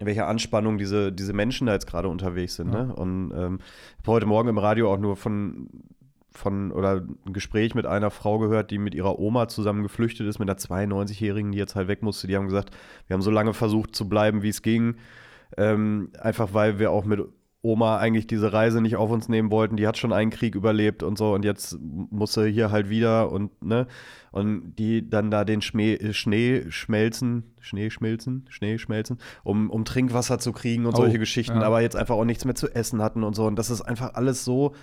in 0.00 0.06
welcher 0.06 0.26
Anspannung 0.26 0.78
diese, 0.78 1.12
diese 1.12 1.34
Menschen 1.34 1.66
da 1.66 1.74
jetzt 1.74 1.86
gerade 1.86 2.08
unterwegs 2.08 2.56
sind. 2.56 2.72
Ja. 2.72 2.84
Ne? 2.84 2.94
Und 2.94 3.32
ähm, 3.36 3.58
ich 3.60 3.98
habe 3.98 4.12
heute 4.12 4.26
Morgen 4.26 4.48
im 4.48 4.56
Radio 4.56 4.90
auch 4.90 4.98
nur 4.98 5.14
von, 5.14 5.68
von 6.32 6.72
oder 6.72 7.02
ein 7.26 7.34
Gespräch 7.34 7.74
mit 7.74 7.84
einer 7.84 8.10
Frau 8.10 8.38
gehört, 8.38 8.70
die 8.70 8.78
mit 8.78 8.94
ihrer 8.94 9.18
Oma 9.18 9.48
zusammen 9.48 9.82
geflüchtet 9.82 10.26
ist, 10.26 10.38
mit 10.38 10.48
einer 10.48 10.58
92-Jährigen, 10.58 11.52
die 11.52 11.58
jetzt 11.58 11.76
halt 11.76 11.88
weg 11.88 12.02
musste. 12.02 12.26
Die 12.26 12.34
haben 12.34 12.46
gesagt, 12.46 12.74
wir 13.06 13.14
haben 13.14 13.20
so 13.20 13.30
lange 13.30 13.52
versucht 13.52 13.94
zu 13.94 14.08
bleiben, 14.08 14.42
wie 14.42 14.48
es 14.48 14.62
ging. 14.62 14.96
Ähm, 15.58 16.10
einfach 16.18 16.54
weil 16.54 16.78
wir 16.78 16.92
auch 16.92 17.04
mit 17.04 17.20
Oma 17.62 17.98
eigentlich 17.98 18.26
diese 18.26 18.52
Reise 18.52 18.80
nicht 18.80 18.96
auf 18.96 19.10
uns 19.10 19.28
nehmen 19.28 19.50
wollten. 19.50 19.76
Die 19.76 19.86
hat 19.86 19.98
schon 19.98 20.12
einen 20.12 20.30
Krieg 20.30 20.54
überlebt 20.54 21.02
und 21.02 21.18
so 21.18 21.34
und 21.34 21.44
jetzt 21.44 21.78
muss 21.80 22.32
sie 22.32 22.50
hier 22.50 22.70
halt 22.70 22.88
wieder 22.88 23.30
und 23.30 23.62
ne 23.62 23.86
und 24.32 24.76
die 24.76 25.08
dann 25.08 25.30
da 25.30 25.44
den 25.44 25.60
Schmäh, 25.60 25.94
äh, 25.94 26.12
Schnee 26.14 26.64
schmelzen, 26.70 27.54
Schnee 27.60 27.90
schmelzen, 27.90 28.46
Schnee 28.48 28.78
schmelzen, 28.78 29.18
um, 29.42 29.68
um 29.70 29.84
Trinkwasser 29.84 30.38
zu 30.38 30.52
kriegen 30.52 30.86
und 30.86 30.94
Oh, 30.94 30.98
solche 30.98 31.18
Geschichten, 31.18 31.60
ja. 31.60 31.66
aber 31.66 31.82
jetzt 31.82 31.96
einfach 31.96 32.14
auch 32.14 32.24
nichts 32.24 32.44
mehr 32.44 32.54
zu 32.54 32.68
essen 32.74 33.02
hatten 33.02 33.22
und 33.22 33.34
so 33.34 33.46
und 33.46 33.56
das 33.56 33.68
ist 33.70 33.82
einfach 33.82 34.14
alles 34.14 34.44
so 34.44 34.74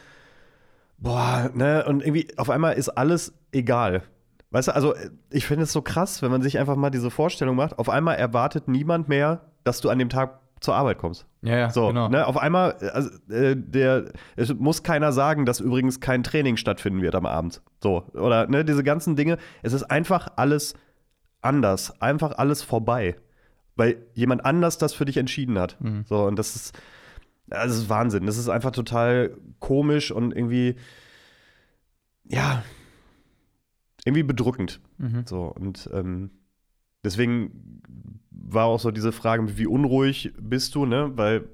boah, 0.99 1.49
ne 1.53 1.83
und 1.87 2.01
irgendwie 2.03 2.27
auf 2.37 2.49
einmal 2.49 2.73
ist 2.75 2.89
alles 2.89 3.33
egal. 3.51 4.03
Weißt 4.51 4.69
du, 4.69 4.75
also 4.75 4.93
ich 5.29 5.45
finde 5.45 5.63
es 5.63 5.73
so 5.73 5.81
krass, 5.81 6.21
wenn 6.21 6.31
man 6.31 6.41
sich 6.41 6.57
einfach 6.57 6.75
mal 6.75 6.89
diese 6.89 7.11
Vorstellung 7.11 7.55
macht, 7.55 7.77
auf 7.79 7.89
einmal 7.89 8.15
erwartet 8.15 8.67
niemand 8.67 9.09
mehr, 9.09 9.41
dass 9.63 9.81
du 9.81 9.89
an 9.89 9.99
dem 9.99 10.09
Tag 10.09 10.39
zur 10.59 10.75
Arbeit 10.75 10.97
kommst. 10.97 11.25
Ja, 11.41 11.57
ja, 11.57 11.69
So, 11.69 11.87
genau. 11.87 12.09
ne, 12.09 12.25
auf 12.25 12.37
einmal, 12.37 12.73
also, 12.93 13.09
äh, 13.31 13.55
der, 13.55 14.11
es 14.35 14.53
muss 14.53 14.83
keiner 14.83 15.11
sagen, 15.11 15.45
dass 15.45 15.59
übrigens 15.59 15.99
kein 15.99 16.23
Training 16.23 16.57
stattfinden 16.57 17.01
wird 17.01 17.15
am 17.15 17.25
Abend. 17.25 17.61
So, 17.81 18.03
oder 18.13 18.47
ne, 18.47 18.65
diese 18.65 18.83
ganzen 18.83 19.15
Dinge. 19.15 19.37
Es 19.61 19.73
ist 19.73 19.83
einfach 19.83 20.29
alles 20.35 20.73
anders, 21.41 22.01
einfach 22.01 22.37
alles 22.37 22.63
vorbei. 22.63 23.15
Weil 23.75 23.97
jemand 24.13 24.43
anders 24.43 24.79
das 24.79 24.93
für 24.93 25.05
dich 25.05 25.17
entschieden 25.17 25.59
hat. 25.59 25.77
Mhm. 25.79 26.03
So, 26.07 26.25
und 26.25 26.37
das 26.37 26.55
ist, 26.55 26.79
das 27.47 27.75
ist 27.75 27.89
Wahnsinn. 27.89 28.25
Das 28.25 28.37
ist 28.37 28.49
einfach 28.49 28.71
total 28.71 29.37
komisch 29.59 30.11
und 30.11 30.35
irgendwie, 30.35 30.75
ja, 32.25 32.63
irgendwie 34.03 34.23
bedrückend. 34.23 34.79
Mhm. 34.97 35.23
So, 35.27 35.43
und 35.43 35.89
ähm, 35.93 36.31
deswegen 37.07 37.81
war 38.31 38.65
auch 38.65 38.79
so 38.79 38.91
diese 38.91 39.11
Frage, 39.11 39.57
wie 39.57 39.65
unruhig 39.67 40.33
bist 40.39 40.75
du, 40.75 40.85
ne? 40.85 41.11
Weil 41.15 41.49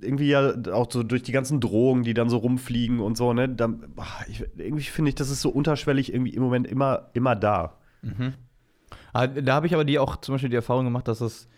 irgendwie 0.00 0.28
ja 0.28 0.54
auch 0.72 0.90
so 0.90 1.02
durch 1.02 1.22
die 1.22 1.32
ganzen 1.32 1.60
Drohungen, 1.60 2.04
die 2.04 2.14
dann 2.14 2.28
so 2.28 2.36
rumfliegen 2.38 3.00
und 3.00 3.16
so, 3.16 3.32
ne? 3.32 3.48
Da, 3.48 3.72
ach, 3.96 4.26
ich, 4.28 4.44
irgendwie 4.56 4.82
finde 4.82 5.08
ich, 5.10 5.14
das 5.14 5.30
ist 5.30 5.40
so 5.40 5.50
unterschwellig 5.50 6.12
irgendwie 6.12 6.34
im 6.34 6.42
Moment 6.42 6.66
immer, 6.66 7.10
immer 7.14 7.34
da. 7.34 7.78
Mhm. 8.02 8.34
Ah, 9.12 9.26
Da 9.26 9.54
habe 9.54 9.66
ich 9.66 9.74
aber 9.74 9.84
die 9.84 9.98
auch 9.98 10.16
zum 10.16 10.34
Beispiel 10.34 10.50
die 10.50 10.56
Erfahrung 10.56 10.84
gemacht, 10.84 11.08
dass 11.08 11.20
es 11.20 11.48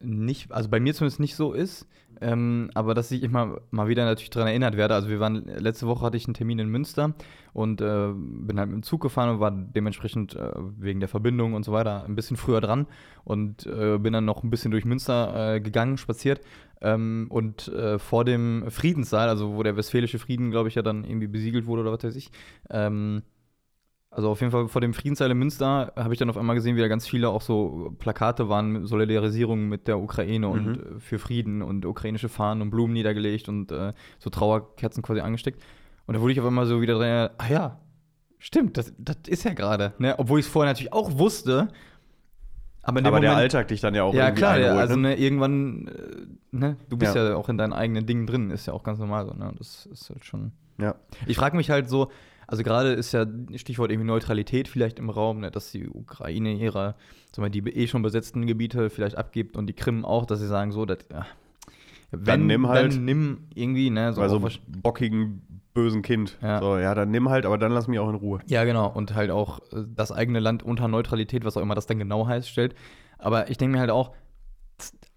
nicht, 0.00 0.52
also 0.52 0.68
bei 0.68 0.80
mir 0.80 0.94
zumindest 0.94 1.20
nicht 1.20 1.34
so 1.34 1.52
ist, 1.52 1.86
ähm, 2.20 2.70
aber 2.74 2.94
dass 2.94 3.10
ich 3.10 3.22
immer 3.22 3.60
mal 3.70 3.88
wieder 3.88 4.04
natürlich 4.04 4.30
daran 4.30 4.48
erinnert 4.48 4.76
werde. 4.76 4.94
Also 4.94 5.08
wir 5.08 5.20
waren, 5.20 5.46
letzte 5.46 5.86
Woche 5.86 6.06
hatte 6.06 6.16
ich 6.16 6.26
einen 6.26 6.34
Termin 6.34 6.58
in 6.58 6.68
Münster 6.68 7.14
und 7.52 7.80
äh, 7.80 8.12
bin 8.14 8.58
halt 8.58 8.68
mit 8.68 8.76
dem 8.76 8.82
Zug 8.82 9.00
gefahren 9.00 9.30
und 9.30 9.40
war 9.40 9.50
dementsprechend 9.50 10.34
äh, 10.34 10.52
wegen 10.78 11.00
der 11.00 11.08
Verbindung 11.08 11.54
und 11.54 11.64
so 11.64 11.72
weiter 11.72 12.04
ein 12.04 12.14
bisschen 12.14 12.36
früher 12.36 12.60
dran 12.60 12.86
und 13.24 13.66
äh, 13.66 13.98
bin 13.98 14.12
dann 14.12 14.24
noch 14.24 14.42
ein 14.42 14.50
bisschen 14.50 14.70
durch 14.70 14.84
Münster 14.84 15.54
äh, 15.54 15.60
gegangen, 15.60 15.98
spaziert. 15.98 16.40
Ähm, 16.80 17.26
und 17.28 17.68
äh, 17.68 17.98
vor 17.98 18.24
dem 18.24 18.70
Friedenssaal, 18.70 19.28
also 19.28 19.54
wo 19.56 19.62
der 19.64 19.76
Westfälische 19.76 20.20
Frieden, 20.20 20.50
glaube 20.50 20.68
ich, 20.68 20.76
ja 20.76 20.82
dann 20.82 21.04
irgendwie 21.04 21.26
besiegelt 21.26 21.66
wurde 21.66 21.82
oder 21.82 21.92
was 21.92 22.04
weiß 22.04 22.16
ich, 22.16 22.30
ähm, 22.70 23.22
also 24.18 24.30
auf 24.30 24.40
jeden 24.40 24.50
Fall 24.50 24.66
vor 24.66 24.80
dem 24.80 24.94
Friedenssaal 24.94 25.30
in 25.30 25.38
Münster 25.38 25.92
habe 25.94 26.12
ich 26.12 26.18
dann 26.18 26.28
auf 26.28 26.36
einmal 26.36 26.56
gesehen, 26.56 26.74
wie 26.74 26.80
da 26.80 26.88
ganz 26.88 27.06
viele 27.06 27.28
auch 27.28 27.40
so 27.40 27.94
Plakate 28.00 28.48
waren, 28.48 28.72
mit 28.72 28.88
Solidarisierung 28.88 29.68
mit 29.68 29.86
der 29.86 30.00
Ukraine 30.00 30.48
und 30.48 30.66
Mhm. 30.66 30.96
äh, 30.96 31.00
für 31.00 31.20
Frieden 31.20 31.62
und 31.62 31.86
ukrainische 31.86 32.28
Fahnen 32.28 32.60
und 32.62 32.70
Blumen 32.70 32.94
niedergelegt 32.94 33.48
und 33.48 33.70
äh, 33.70 33.92
so 34.18 34.28
Trauerkerzen 34.28 35.04
quasi 35.04 35.20
angesteckt. 35.20 35.62
Und 36.06 36.14
da 36.14 36.20
wurde 36.20 36.32
ich 36.32 36.40
auf 36.40 36.46
einmal 36.46 36.66
so 36.66 36.80
wieder 36.80 36.94
dran, 36.98 37.30
ah 37.38 37.48
ja, 37.48 37.78
stimmt, 38.40 38.76
das, 38.76 38.92
das 38.98 39.16
ist 39.28 39.44
ja 39.44 39.52
gerade. 39.52 39.92
Ne? 39.98 40.16
Obwohl 40.18 40.40
ich 40.40 40.46
es 40.46 40.50
vorher 40.52 40.72
natürlich 40.72 40.92
auch 40.92 41.16
wusste. 41.16 41.68
Aber, 42.82 42.98
Aber 42.98 43.00
der 43.02 43.12
Moment- 43.12 43.34
Alltag 43.36 43.68
dich 43.68 43.80
dann 43.80 43.94
ja 43.94 44.02
auch 44.02 44.14
ja, 44.14 44.24
irgendwie 44.26 44.38
klar, 44.40 44.58
ja, 44.58 44.66
einholt, 44.70 44.80
also 44.80 44.96
ne? 44.96 45.08
ne, 45.10 45.16
irgendwann, 45.16 45.86
äh, 45.86 46.56
ne, 46.56 46.76
du 46.88 46.96
bist 46.96 47.14
ja. 47.14 47.28
Ja. 47.30 47.36
auch 47.36 47.48
in 47.50 47.56
deinen 47.58 47.72
eigenen 47.72 48.04
Dingen 48.06 48.26
drin, 48.26 48.50
ist 48.50 48.66
ja 48.66 48.72
auch 48.72 48.82
ganz 48.82 48.98
normal 48.98 49.26
so, 49.26 49.32
ne? 49.34 49.52
Das 49.58 49.86
ist 49.86 50.10
halt 50.10 50.24
schon. 50.24 50.50
Ja. 50.80 50.94
Ich 51.26 51.36
frage 51.36 51.56
mich 51.56 51.70
halt 51.70 51.88
so, 51.88 52.10
also 52.48 52.62
gerade 52.64 52.92
ist 52.94 53.12
ja 53.12 53.24
Stichwort 53.54 53.90
irgendwie 53.92 54.06
Neutralität 54.08 54.66
vielleicht 54.68 54.98
im 54.98 55.10
Raum, 55.10 55.40
ne, 55.40 55.50
dass 55.50 55.70
die 55.70 55.88
Ukraine 55.88 56.54
ihre, 56.54 56.96
sagen 57.30 57.44
wir, 57.44 57.50
die 57.50 57.60
eh 57.70 57.86
schon 57.86 58.02
besetzten 58.02 58.46
Gebiete 58.46 58.90
vielleicht 58.90 59.16
abgibt 59.16 59.56
und 59.56 59.66
die 59.68 59.74
Krim 59.74 60.04
auch, 60.04 60.26
dass 60.26 60.40
sie 60.40 60.48
sagen 60.48 60.72
so, 60.72 60.84
dass, 60.86 60.98
ja, 61.12 61.26
wenn, 62.10 62.46
nimm 62.46 62.66
halt. 62.66 62.94
dann 62.94 63.04
nimm 63.04 63.48
irgendwie, 63.54 63.90
ne, 63.90 64.12
so 64.14 64.20
Bei 64.22 64.28
so 64.28 64.36
auch 64.36 64.40
einem 64.40 64.46
was- 64.46 64.60
bockigen, 64.82 65.42
bösen 65.74 66.00
Kind. 66.02 66.38
Ja. 66.42 66.58
So, 66.60 66.78
ja, 66.78 66.94
dann 66.94 67.10
nimm 67.10 67.28
halt, 67.28 67.44
aber 67.46 67.58
dann 67.58 67.70
lass 67.70 67.86
mich 67.86 67.98
auch 67.98 68.08
in 68.08 68.14
Ruhe. 68.16 68.40
Ja, 68.46 68.64
genau. 68.64 68.88
Und 68.90 69.14
halt 69.14 69.30
auch 69.30 69.60
äh, 69.72 69.84
das 69.94 70.10
eigene 70.10 70.40
Land 70.40 70.62
unter 70.62 70.88
Neutralität, 70.88 71.44
was 71.44 71.56
auch 71.56 71.62
immer 71.62 71.74
das 71.76 71.86
dann 71.86 71.98
genau 71.98 72.26
heißt, 72.26 72.48
stellt. 72.48 72.74
Aber 73.18 73.50
ich 73.50 73.58
denke 73.58 73.74
mir 73.74 73.80
halt 73.80 73.90
auch, 73.90 74.12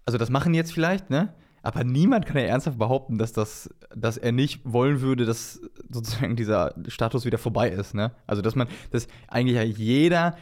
also 0.04 0.18
das 0.18 0.30
machen 0.30 0.52
jetzt 0.54 0.72
vielleicht, 0.72 1.08
ne? 1.10 1.32
Aber 1.62 1.84
niemand 1.84 2.26
kann 2.26 2.36
ja 2.36 2.42
ernsthaft 2.44 2.78
behaupten, 2.78 3.18
dass, 3.18 3.32
das, 3.32 3.70
dass 3.94 4.18
er 4.18 4.32
nicht 4.32 4.60
wollen 4.64 5.00
würde, 5.00 5.24
dass 5.24 5.60
sozusagen 5.90 6.36
dieser 6.36 6.74
Status 6.88 7.24
wieder 7.24 7.38
vorbei 7.38 7.70
ist, 7.70 7.94
ne? 7.94 8.12
Also 8.26 8.42
dass 8.42 8.56
man, 8.56 8.68
dass 8.90 9.06
eigentlich 9.28 9.56
ja 9.56 9.62
jeder 9.62 10.36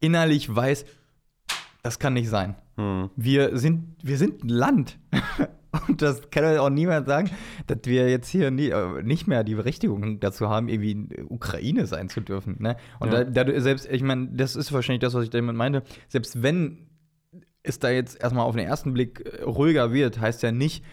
innerlich 0.00 0.54
weiß, 0.54 0.84
das 1.82 1.98
kann 1.98 2.14
nicht 2.14 2.28
sein. 2.28 2.56
Hm. 2.76 3.10
Wir 3.14 3.56
sind, 3.56 3.96
wir 4.02 4.18
sind 4.18 4.42
ein 4.42 4.48
Land. 4.48 4.98
Und 5.88 6.02
das 6.02 6.30
kann 6.30 6.44
ja 6.44 6.60
auch 6.60 6.70
niemand 6.70 7.06
sagen, 7.06 7.30
dass 7.66 7.78
wir 7.84 8.08
jetzt 8.08 8.28
hier 8.28 8.50
nie, 8.50 8.68
äh, 8.68 9.02
nicht 9.02 9.26
mehr 9.26 9.42
die 9.42 9.56
Berechtigung 9.56 10.20
dazu 10.20 10.48
haben, 10.48 10.68
irgendwie 10.68 10.92
in 10.92 11.26
Ukraine 11.28 11.86
sein 11.86 12.08
zu 12.08 12.20
dürfen. 12.20 12.56
Ne? 12.60 12.76
Und 13.00 13.12
Ja. 13.12 13.24
da, 13.24 13.44
da, 13.44 13.60
selbst, 13.60 13.90
ich 13.90 14.02
meine, 14.02 14.28
das 14.28 14.54
ist 14.56 14.72
wahrscheinlich 14.72 15.00
das, 15.00 15.14
was 15.14 15.24
ich 15.24 15.30
damit 15.30 15.56
meinte, 15.56 15.82
selbst 16.08 16.42
wenn 16.42 16.86
es 17.64 17.78
da 17.78 17.90
jetzt 17.90 18.20
erstmal 18.22 18.44
auf 18.44 18.54
den 18.54 18.66
ersten 18.66 18.92
Blick 18.92 19.20
äh, 19.26 19.42
ruhiger 19.42 19.92
wird, 19.92 20.20
heißt 20.20 20.42
ja 20.44 20.52
nicht, 20.52 20.84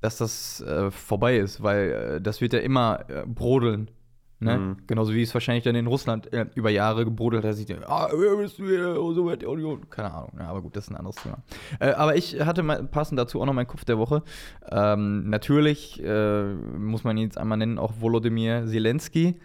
dass 0.00 0.16
das 0.16 0.60
äh, 0.62 0.90
vorbei 0.90 1.36
ist, 1.36 1.62
weil 1.62 1.90
äh, 1.90 2.20
das 2.20 2.40
wird 2.40 2.54
ja 2.54 2.60
immer 2.60 3.04
äh, 3.08 3.24
brodeln. 3.26 3.90
Ne? 4.38 4.58
Mhm. 4.58 4.76
Genauso 4.86 5.14
wie 5.14 5.22
es 5.22 5.32
wahrscheinlich 5.32 5.64
dann 5.64 5.74
in 5.74 5.86
Russland 5.86 6.32
äh, 6.32 6.46
über 6.54 6.70
Jahre 6.70 7.04
gebrodelt 7.04 7.44
hat, 7.44 7.52
dass 7.52 7.58
ich 7.58 7.66
denke, 7.66 7.88
ah, 7.88 8.08
wer 8.12 8.36
bist 8.36 8.58
du 8.58 8.66
hier, 8.66 9.00
oh, 9.00 9.12
Sowjetunion. 9.12 9.88
Keine 9.90 10.12
Ahnung, 10.12 10.32
ja, 10.38 10.48
aber 10.48 10.62
gut, 10.62 10.76
das 10.76 10.84
ist 10.84 10.90
ein 10.90 10.96
anderes 10.96 11.16
Thema. 11.16 11.38
Äh, 11.80 11.92
aber 11.92 12.16
ich 12.16 12.40
hatte 12.40 12.62
mal, 12.62 12.84
passend 12.84 13.18
dazu 13.18 13.40
auch 13.40 13.46
noch 13.46 13.52
meinen 13.54 13.66
Kopf 13.66 13.84
der 13.84 13.98
Woche. 13.98 14.22
Ähm, 14.70 15.28
natürlich 15.28 16.02
muss 16.02 17.04
man 17.04 17.16
ihn 17.16 17.24
jetzt 17.24 17.38
einmal 17.38 17.58
nennen, 17.58 17.78
auch 17.78 17.94
Volodymyr 18.00 18.66
Zelensky. 18.66 19.40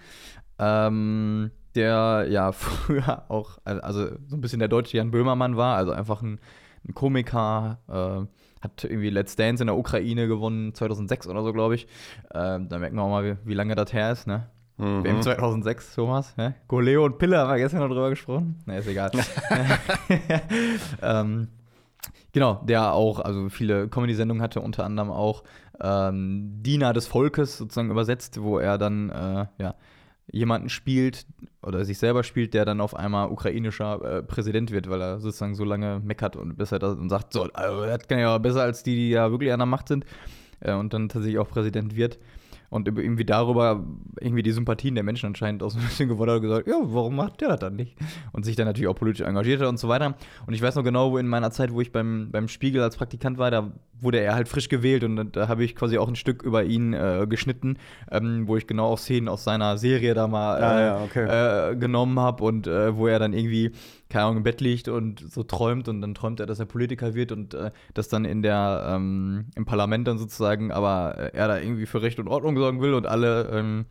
Ähm, 0.58 1.52
der 1.76 2.28
ja 2.30 2.52
früher 2.54 3.24
auch, 3.30 3.60
also 3.64 4.08
so 4.28 4.36
ein 4.36 4.42
bisschen 4.42 4.60
der 4.60 4.68
deutsche 4.68 4.98
Jan 4.98 5.12
Böhmermann 5.12 5.58
war, 5.58 5.76
also 5.78 5.92
einfach 5.92 6.22
ein, 6.22 6.40
ein 6.88 6.94
Komiker, 6.94 7.80
äh, 7.88 8.26
hat 8.62 8.84
irgendwie 8.84 9.10
Let's 9.10 9.36
Dance 9.36 9.64
in 9.64 9.68
der 9.68 9.78
Ukraine 9.78 10.28
gewonnen, 10.28 10.74
2006 10.74 11.28
oder 11.28 11.44
so, 11.44 11.54
glaube 11.54 11.76
ich. 11.76 11.88
Ähm, 12.34 12.68
da 12.68 12.78
merken 12.78 12.98
wir 12.98 13.04
auch 13.04 13.10
mal, 13.10 13.24
wie, 13.24 13.38
wie 13.48 13.54
lange 13.54 13.76
das 13.76 13.94
her 13.94 14.12
ist, 14.12 14.28
ne? 14.28 14.50
Mhm. 14.80 15.04
WM 15.04 15.22
2006, 15.22 15.96
Thomas. 15.96 16.36
Ne? 16.38 16.56
Goleo 16.68 17.06
und 17.06 17.18
Pille 17.18 17.38
haben 17.38 17.50
wir 17.50 17.58
gestern 17.58 17.82
noch 17.82 17.90
drüber 17.90 18.10
gesprochen. 18.10 18.62
Ne, 18.66 18.80
ist 18.80 18.88
egal. 18.88 19.12
ähm, 21.02 21.50
genau, 22.32 22.62
der 22.64 22.94
auch, 22.94 23.20
also 23.20 23.50
viele 23.50 23.90
Comedy-Sendungen 23.90 24.42
hatte, 24.42 24.62
unter 24.62 24.86
anderem 24.86 25.12
auch 25.12 25.44
ähm, 25.82 26.62
Diener 26.62 26.94
des 26.94 27.08
Volkes 27.08 27.58
sozusagen 27.58 27.92
übersetzt, 27.92 28.42
wo 28.42 28.58
er 28.58 28.78
dann, 28.78 29.10
äh, 29.10 29.46
ja, 29.58 29.76
jemanden 30.32 30.70
spielt 30.70 31.26
oder 31.62 31.84
sich 31.86 31.98
selber 31.98 32.24
spielt, 32.24 32.54
der 32.54 32.66
dann 32.66 32.82
auf 32.82 32.96
einmal 32.96 33.30
ukrainischer 33.30 34.18
äh, 34.18 34.24
Präsident 34.24 34.72
wird, 34.72 34.90
weil 34.90 35.02
er 35.02 35.20
sozusagen 35.20 35.56
so 35.56 35.64
lange 35.64 36.00
meckert 36.04 36.36
und 36.36 36.58
bis 36.58 36.72
er 36.72 36.80
das 36.80 36.96
und 36.96 37.10
sagt, 37.10 37.34
so, 37.34 37.44
also, 37.54 37.86
das 37.86 38.08
kann 38.08 38.20
ja 38.20 38.38
besser 38.38 38.62
als 38.62 38.84
die, 38.84 38.96
die 38.96 39.10
ja 39.10 39.32
wirklich 39.32 39.52
an 39.52 39.60
der 39.60 39.66
Macht 39.66 39.88
sind 39.88 40.06
äh, 40.62 40.74
und 40.74 40.94
dann 40.94 41.10
tatsächlich 41.10 41.40
auch 41.40 41.50
Präsident 41.50 41.96
wird. 41.96 42.20
Und 42.72 42.88
irgendwie 42.88 43.26
darüber 43.26 43.84
irgendwie 44.20 44.44
die 44.44 44.52
Sympathien 44.52 44.94
der 44.94 45.04
Menschen 45.04 45.26
anscheinend 45.26 45.64
auch 45.64 45.72
so 45.72 45.80
ein 45.80 45.86
bisschen 45.86 46.08
gewonnen 46.08 46.32
hat 46.32 46.38
und 46.38 46.44
gesagt, 46.44 46.68
ja, 46.68 46.76
warum 46.84 47.16
macht 47.16 47.42
der 47.42 47.50
das 47.50 47.60
dann 47.60 47.76
nicht? 47.76 47.98
Und 48.32 48.46
sich 48.46 48.56
dann 48.56 48.68
natürlich 48.68 48.88
auch 48.88 48.96
politisch 48.96 49.26
engagiert 49.26 49.60
hat 49.62 49.68
und 49.68 49.80
so 49.80 49.88
weiter. 49.88 50.16
Und 50.46 50.54
ich 50.54 50.62
weiß 50.62 50.76
noch 50.76 50.84
genau, 50.84 51.12
wo 51.12 51.18
in 51.18 51.28
meiner 51.28 51.50
Zeit, 51.50 51.74
wo 51.74 51.82
ich 51.82 51.92
beim, 51.92 52.30
beim 52.32 52.48
Spiegel 52.48 52.84
als 52.84 52.96
Praktikant 52.96 53.40
war, 53.40 53.50
da 53.50 53.72
wurde 54.02 54.20
er 54.20 54.36
halt 54.36 54.48
frisch 54.48 54.70
gewählt 54.70 55.04
und 55.04 55.36
da, 55.36 55.48
habe 55.48 55.64
ich 55.64 55.76
quasi 55.76 55.98
auch 55.98 56.08
ein 56.08 56.16
Stück 56.16 56.44
über 56.44 56.64
ihn 56.64 56.94
äh, 56.94 57.26
geschnitten, 57.30 57.78
ähm, 58.12 58.48
wo 58.48 58.58
ich 58.58 58.68
genau 58.68 58.88
auch 58.88 58.98
Szenen 58.98 59.28
aus 59.28 59.44
seiner 59.44 59.78
Serie 59.78 60.14
da 60.14 60.28
mal 60.28 60.60
äh, 60.60 60.64
Ah, 60.64 60.82
ja, 60.82 61.02
okay. 61.04 61.72
äh, 61.72 61.76
genommen 61.76 62.20
habe 62.20 62.44
und 62.44 62.68
äh, 62.68 62.96
wo 62.96 63.08
er 63.08 63.20
dann 63.20 63.34
irgendwie, 63.34 63.72
keine 64.10 64.26
Ahnung, 64.26 64.38
im 64.38 64.44
Bett 64.44 64.62
liegt 64.62 64.88
und 64.88 65.20
so 65.32 65.44
träumt 65.44 65.88
und 65.88 66.02
dann 66.02 66.14
träumt 66.16 66.40
er, 66.40 66.46
dass 66.46 66.60
er 66.60 66.66
Politiker 66.66 67.14
wird 67.14 67.32
und 67.32 67.54
äh, 67.54 67.72
das 67.94 68.08
dann 68.08 68.26
in 68.26 68.42
der, 68.42 68.92
ähm, 68.96 69.46
im 69.56 69.66
Parlament 69.66 70.08
dann 70.08 70.18
sozusagen, 70.18 70.72
aber 70.72 71.16
äh, 71.18 71.38
er 71.38 71.48
da 71.48 71.60
irgendwie 71.60 71.86
für 71.86 72.02
Recht 72.02 72.20
und 72.20 72.28
Ordnung 72.28 72.58
sorgen 72.58 72.82
will 72.82 72.94
und 72.94 73.06
alle, 73.08 73.50
ähm, 73.54 73.86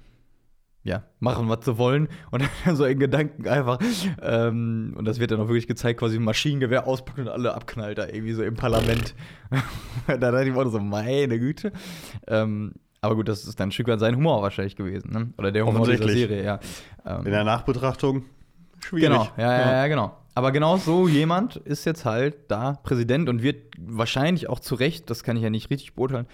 ja, 0.88 1.04
machen, 1.20 1.48
was 1.48 1.64
sie 1.64 1.78
wollen. 1.78 2.08
Und 2.30 2.48
dann 2.64 2.76
so 2.76 2.84
in 2.84 2.98
Gedanken 2.98 3.46
einfach, 3.46 3.78
ähm, 4.22 4.94
und 4.96 5.04
das 5.04 5.20
wird 5.20 5.30
dann 5.30 5.40
auch 5.40 5.48
wirklich 5.48 5.66
gezeigt, 5.66 6.00
quasi 6.00 6.16
ein 6.16 6.24
Maschinengewehr 6.24 6.86
auspackt 6.86 7.18
und 7.18 7.28
alle 7.28 7.54
abknallt 7.54 7.98
da 7.98 8.06
irgendwie 8.06 8.32
so 8.32 8.42
im 8.42 8.56
Parlament. 8.56 9.14
da 10.06 10.16
dachte 10.16 10.48
ich 10.48 10.54
mir 10.54 10.70
so, 10.70 10.80
meine 10.80 11.38
Güte. 11.38 11.72
Ähm, 12.26 12.72
aber 13.00 13.14
gut, 13.14 13.28
das 13.28 13.44
ist 13.44 13.60
dann 13.60 13.68
ein 13.68 13.72
Stück 13.72 13.86
weit 13.86 14.00
sein 14.00 14.16
Humor 14.16 14.42
wahrscheinlich 14.42 14.74
gewesen, 14.74 15.12
ne? 15.12 15.32
Oder 15.38 15.52
der 15.52 15.66
Humor 15.66 15.86
dieser. 15.86 16.08
Serie, 16.08 16.42
ja. 16.42 16.58
Ähm, 17.06 17.26
In 17.26 17.32
der 17.32 17.44
Nachbetrachtung 17.44 18.24
schwierig. 18.80 19.08
Genau, 19.08 19.28
ja, 19.36 19.58
ja, 19.58 19.72
ja, 19.72 19.86
genau. 19.86 20.16
Aber 20.34 20.52
genau 20.52 20.76
so 20.78 21.06
jemand 21.06 21.56
ist 21.56 21.84
jetzt 21.84 22.04
halt 22.04 22.36
da 22.48 22.78
Präsident 22.82 23.28
und 23.28 23.42
wird 23.42 23.74
wahrscheinlich 23.78 24.48
auch 24.48 24.60
zu 24.60 24.74
Recht, 24.74 25.10
das 25.10 25.22
kann 25.22 25.36
ich 25.36 25.42
ja 25.42 25.50
nicht 25.50 25.70
richtig 25.70 25.94
beurteilen, 25.94 26.26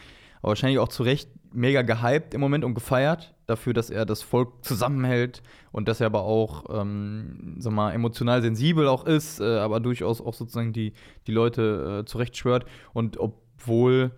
aber 0.44 0.50
wahrscheinlich 0.50 0.78
auch 0.78 0.88
zu 0.88 1.04
Recht 1.04 1.30
mega 1.54 1.80
gehypt 1.80 2.35
im 2.35 2.40
Moment 2.42 2.64
und 2.64 2.74
gefeiert 2.74 3.35
dafür, 3.46 3.72
dass 3.72 3.88
er 3.88 4.04
das 4.04 4.20
Volk 4.20 4.62
zusammenhält 4.62 5.42
und 5.72 5.88
dass 5.88 6.00
er 6.00 6.07
aber 6.07 6.24
auch, 6.24 6.66
ähm, 6.68 7.57
sag 7.59 7.72
mal, 7.72 7.92
emotional 7.92 8.42
sensibel 8.42 8.87
auch 8.87 9.07
ist, 9.07 9.40
äh, 9.40 9.44
aber 9.57 9.80
durchaus 9.80 10.20
auch 10.20 10.35
sozusagen 10.35 10.74
die, 10.74 10.92
die 11.26 11.33
Leute 11.33 12.02
äh, 12.02 12.04
zurechtschwört. 12.04 12.66
Und 12.92 13.16
obwohl 13.16 14.11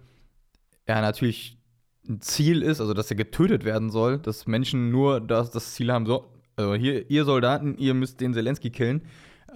er 0.84 1.00
natürlich 1.00 1.60
ein 2.08 2.20
Ziel 2.20 2.60
ist, 2.60 2.80
also 2.80 2.92
dass 2.92 3.08
er 3.08 3.16
getötet 3.16 3.64
werden 3.64 3.90
soll, 3.90 4.18
dass 4.18 4.48
Menschen 4.48 4.90
nur 4.90 5.20
das, 5.20 5.52
das 5.52 5.74
Ziel 5.74 5.92
haben, 5.92 6.06
so, 6.06 6.24
also 6.56 6.74
hier, 6.74 7.08
ihr 7.08 7.24
Soldaten, 7.24 7.78
ihr 7.78 7.94
müsst 7.94 8.20
den 8.20 8.34
Zelensky 8.34 8.70
killen, 8.70 9.02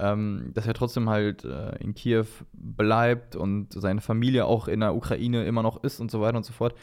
ähm, 0.00 0.50
dass 0.54 0.66
er 0.66 0.74
trotzdem 0.74 1.08
halt 1.10 1.44
äh, 1.44 1.76
in 1.76 1.94
Kiew 1.94 2.26
bleibt 2.52 3.36
und 3.36 3.72
seine 3.72 4.00
Familie 4.00 4.46
auch 4.46 4.66
in 4.66 4.80
der 4.80 4.94
Ukraine 4.94 5.44
immer 5.44 5.62
noch 5.62 5.84
ist 5.84 6.00
und 6.00 6.10
so 6.10 6.20
weiter 6.20 6.38
und 6.38 6.44
so 6.44 6.52
fort. 6.52 6.74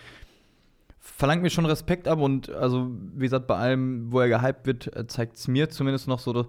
Verlangt 0.99 1.41
mir 1.41 1.49
schon 1.49 1.65
Respekt 1.65 2.07
ab 2.07 2.19
und 2.19 2.49
also, 2.49 2.91
wie 3.15 3.25
gesagt, 3.25 3.47
bei 3.47 3.55
allem, 3.55 4.11
wo 4.11 4.19
er 4.19 4.29
gehypt 4.29 4.65
wird, 4.67 4.91
zeigt 5.11 5.37
es 5.37 5.47
mir 5.47 5.69
zumindest 5.69 6.07
noch 6.07 6.19
so, 6.19 6.33
dass, 6.33 6.47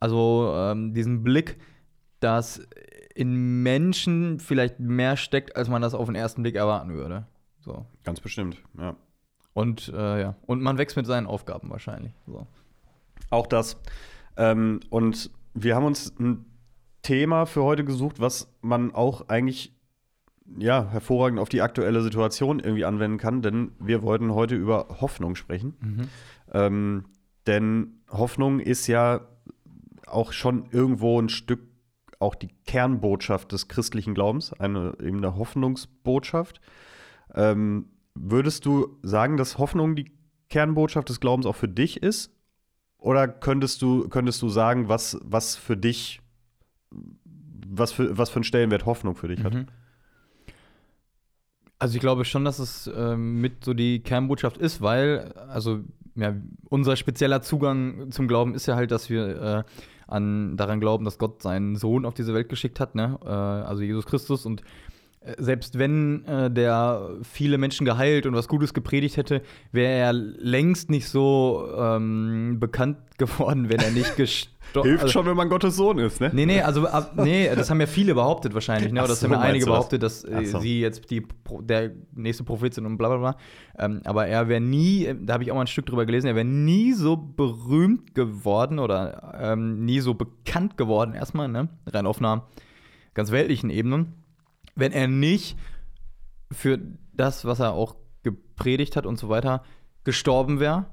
also 0.00 0.52
ähm, 0.56 0.92
diesen 0.92 1.22
Blick, 1.22 1.58
dass 2.20 2.66
in 3.14 3.62
Menschen 3.62 4.40
vielleicht 4.40 4.80
mehr 4.80 5.16
steckt, 5.16 5.56
als 5.56 5.68
man 5.68 5.82
das 5.82 5.94
auf 5.94 6.06
den 6.06 6.14
ersten 6.14 6.42
Blick 6.42 6.56
erwarten 6.56 6.94
würde. 6.94 7.26
So. 7.60 7.86
Ganz 8.04 8.20
bestimmt, 8.20 8.58
ja. 8.78 8.96
Und 9.54 9.92
äh, 9.94 10.20
ja, 10.20 10.34
und 10.46 10.62
man 10.62 10.78
wächst 10.78 10.96
mit 10.96 11.06
seinen 11.06 11.26
Aufgaben 11.26 11.70
wahrscheinlich. 11.70 12.12
So. 12.26 12.46
Auch 13.30 13.46
das. 13.46 13.76
Ähm, 14.36 14.80
und 14.88 15.30
wir 15.54 15.76
haben 15.76 15.84
uns 15.84 16.14
ein 16.18 16.44
Thema 17.02 17.46
für 17.46 17.62
heute 17.62 17.84
gesucht, 17.84 18.20
was 18.20 18.52
man 18.60 18.94
auch 18.94 19.28
eigentlich 19.28 19.74
ja, 20.58 20.88
hervorragend 20.90 21.38
auf 21.38 21.48
die 21.48 21.62
aktuelle 21.62 22.02
Situation 22.02 22.60
irgendwie 22.60 22.84
anwenden 22.84 23.18
kann, 23.18 23.42
denn 23.42 23.72
wir 23.78 24.02
wollten 24.02 24.34
heute 24.34 24.54
über 24.54 25.00
Hoffnung 25.00 25.34
sprechen. 25.34 25.74
Ähm, 26.52 27.04
denn 27.46 28.02
Hoffnung 28.10 28.60
ist 28.60 28.86
ja 28.86 29.22
auch 30.06 30.32
schon 30.32 30.66
irgendwo 30.70 31.20
ein 31.20 31.28
Stück 31.28 31.60
auch 32.18 32.34
die 32.34 32.50
Kernbotschaft 32.66 33.52
des 33.52 33.68
christlichen 33.68 34.14
Glaubens, 34.14 34.52
eine 34.52 34.94
eben 35.00 35.18
eine 35.18 35.36
Hoffnungsbotschaft. 35.36 36.60
Ähm, 37.34 37.86
würdest 38.14 38.64
du 38.64 38.98
sagen, 39.02 39.36
dass 39.36 39.58
Hoffnung 39.58 39.96
die 39.96 40.12
Kernbotschaft 40.48 41.08
des 41.08 41.18
Glaubens 41.18 41.46
auch 41.46 41.56
für 41.56 41.68
dich 41.68 42.02
ist? 42.02 42.30
Oder 43.02 43.26
könntest 43.26 43.82
du, 43.82 44.08
könntest 44.08 44.40
du 44.42 44.48
sagen, 44.48 44.88
was, 44.88 45.18
was 45.24 45.56
für 45.56 45.76
dich, 45.76 46.20
was 47.66 47.90
für, 47.92 48.16
was 48.16 48.30
für 48.30 48.36
einen 48.36 48.44
Stellenwert 48.44 48.86
Hoffnung 48.86 49.16
für 49.16 49.28
dich 49.28 49.42
hat? 49.42 49.54
Mhm. 49.54 49.66
Also 51.80 51.96
ich 51.96 52.00
glaube 52.00 52.24
schon, 52.24 52.44
dass 52.44 52.60
es 52.60 52.88
ähm, 52.94 53.40
mit 53.40 53.64
so 53.64 53.74
die 53.74 54.00
Kernbotschaft 54.04 54.56
ist, 54.56 54.82
weil, 54.82 55.32
also 55.48 55.80
ja, 56.14 56.36
unser 56.68 56.94
spezieller 56.94 57.42
Zugang 57.42 58.12
zum 58.12 58.28
Glauben 58.28 58.54
ist 58.54 58.66
ja 58.66 58.76
halt, 58.76 58.92
dass 58.92 59.10
wir 59.10 59.42
äh, 59.42 59.64
an, 60.06 60.56
daran 60.56 60.78
glauben, 60.78 61.04
dass 61.04 61.18
Gott 61.18 61.42
seinen 61.42 61.74
Sohn 61.74 62.04
auf 62.04 62.14
diese 62.14 62.34
Welt 62.34 62.48
geschickt 62.48 62.78
hat, 62.78 62.94
ne? 62.94 63.18
Äh, 63.24 63.28
also 63.28 63.82
Jesus 63.82 64.06
Christus. 64.06 64.46
Und 64.46 64.62
selbst 65.38 65.78
wenn 65.78 66.24
äh, 66.24 66.50
der 66.50 67.10
viele 67.22 67.58
Menschen 67.58 67.84
geheilt 67.84 68.26
und 68.26 68.34
was 68.34 68.48
Gutes 68.48 68.74
gepredigt 68.74 69.16
hätte, 69.16 69.42
wäre 69.70 69.92
er 69.92 70.12
längst 70.12 70.90
nicht 70.90 71.08
so 71.08 71.68
ähm, 71.78 72.58
bekannt 72.58 72.98
geworden, 73.18 73.68
wenn 73.68 73.78
er 73.78 73.90
nicht 73.90 74.16
gestorben 74.16 74.52
Hilft 74.82 75.10
schon, 75.10 75.26
wenn 75.26 75.36
man 75.36 75.48
Gottes 75.48 75.76
Sohn 75.76 75.98
ist, 75.98 76.20
ne? 76.20 76.30
Nee, 76.32 76.46
nee, 76.46 76.62
also 76.62 76.86
ab, 76.86 77.12
nee, 77.16 77.50
das 77.54 77.68
haben 77.68 77.80
ja 77.80 77.86
viele 77.86 78.14
behauptet 78.14 78.54
wahrscheinlich, 78.54 78.92
ne? 78.92 79.00
Oder 79.00 79.08
das 79.08 79.20
so, 79.20 79.26
haben 79.26 79.34
ja 79.34 79.40
einige 79.40 79.66
das? 79.66 79.72
behauptet, 79.72 80.02
dass 80.02 80.24
äh, 80.24 80.44
so. 80.44 80.60
sie 80.60 80.80
jetzt 80.80 81.10
die, 81.10 81.26
der 81.60 81.92
nächste 82.14 82.44
Prophet 82.44 82.72
sind 82.72 82.86
und 82.86 82.96
bla 82.96 83.08
bla 83.08 83.18
bla. 83.18 83.36
Ähm, 83.78 84.00
aber 84.04 84.26
er 84.26 84.48
wäre 84.48 84.60
nie, 84.60 85.06
äh, 85.06 85.16
da 85.20 85.34
habe 85.34 85.44
ich 85.44 85.50
auch 85.50 85.56
mal 85.56 85.62
ein 85.62 85.66
Stück 85.66 85.86
drüber 85.86 86.06
gelesen, 86.06 86.28
er 86.28 86.36
wäre 86.36 86.46
nie 86.46 86.92
so 86.92 87.16
berühmt 87.16 88.14
geworden 88.14 88.78
oder 88.78 89.34
ähm, 89.40 89.84
nie 89.84 90.00
so 90.00 90.14
bekannt 90.14 90.76
geworden, 90.76 91.14
erstmal, 91.14 91.48
ne? 91.48 91.68
Rein 91.86 92.06
auf 92.06 92.18
einer 92.18 92.46
ganz 93.14 93.30
weltlichen 93.30 93.68
Ebene, 93.70 94.06
wenn 94.74 94.92
er 94.92 95.08
nicht 95.08 95.56
für 96.50 96.78
das, 97.12 97.44
was 97.44 97.60
er 97.60 97.72
auch 97.72 97.96
gepredigt 98.22 98.96
hat 98.96 99.06
und 99.06 99.18
so 99.18 99.28
weiter, 99.28 99.62
gestorben 100.04 100.60
wäre 100.60 100.86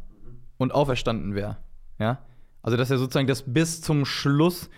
und 0.58 0.74
auferstanden 0.74 1.36
wäre. 1.36 1.58
Ja? 2.00 2.20
Also, 2.62 2.78
dass 2.78 2.92
er 2.92 2.98
sozusagen 2.98 3.28
das 3.28 3.44
bis 3.54 3.82
zum 3.82 4.06
Schluss 4.06 4.70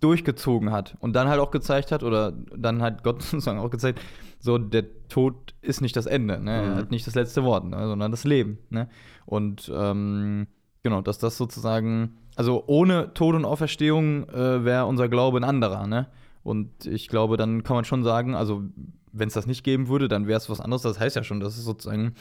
durchgezogen 0.00 0.70
hat 0.70 0.96
und 1.00 1.14
dann 1.14 1.28
halt 1.28 1.40
auch 1.40 1.50
gezeigt 1.50 1.90
hat, 1.92 2.02
oder 2.02 2.32
dann 2.56 2.82
hat 2.82 3.02
Gott 3.02 3.22
sozusagen 3.22 3.58
auch 3.58 3.70
gezeigt, 3.70 4.00
so 4.40 4.58
der 4.58 4.84
Tod 5.08 5.54
ist 5.60 5.80
nicht 5.80 5.96
das 5.96 6.06
Ende, 6.06 6.40
ne? 6.40 6.52
er 6.52 6.62
Mhm. 6.62 6.74
hat 6.76 6.90
nicht 6.90 7.06
das 7.06 7.14
letzte 7.14 7.42
Wort, 7.42 7.64
ne? 7.64 7.88
sondern 7.88 8.10
das 8.10 8.24
Leben. 8.24 8.58
Ne? 8.70 8.88
Und 9.26 9.70
ähm, 9.74 10.46
genau, 10.82 11.00
dass 11.00 11.18
das 11.18 11.36
sozusagen, 11.36 12.18
also 12.36 12.62
ohne 12.66 13.12
Tod 13.14 13.34
und 13.34 13.44
Auferstehung 13.44 14.28
äh, 14.28 14.64
wäre 14.64 14.86
unser 14.86 15.08
Glaube 15.08 15.38
ein 15.38 15.44
anderer. 15.44 15.88
Ne? 15.88 16.06
Und 16.48 16.86
ich 16.86 17.08
glaube, 17.08 17.36
dann 17.36 17.62
kann 17.62 17.76
man 17.76 17.84
schon 17.84 18.02
sagen, 18.02 18.34
also 18.34 18.64
wenn 19.12 19.28
es 19.28 19.34
das 19.34 19.46
nicht 19.46 19.64
geben 19.64 19.88
würde, 19.88 20.08
dann 20.08 20.26
wäre 20.26 20.38
es 20.38 20.48
was 20.48 20.60
anderes. 20.60 20.80
Das 20.80 20.98
heißt 20.98 21.14
ja 21.14 21.22
schon, 21.22 21.40
dass 21.40 21.58
es 21.58 21.64
sozusagen 21.64 22.14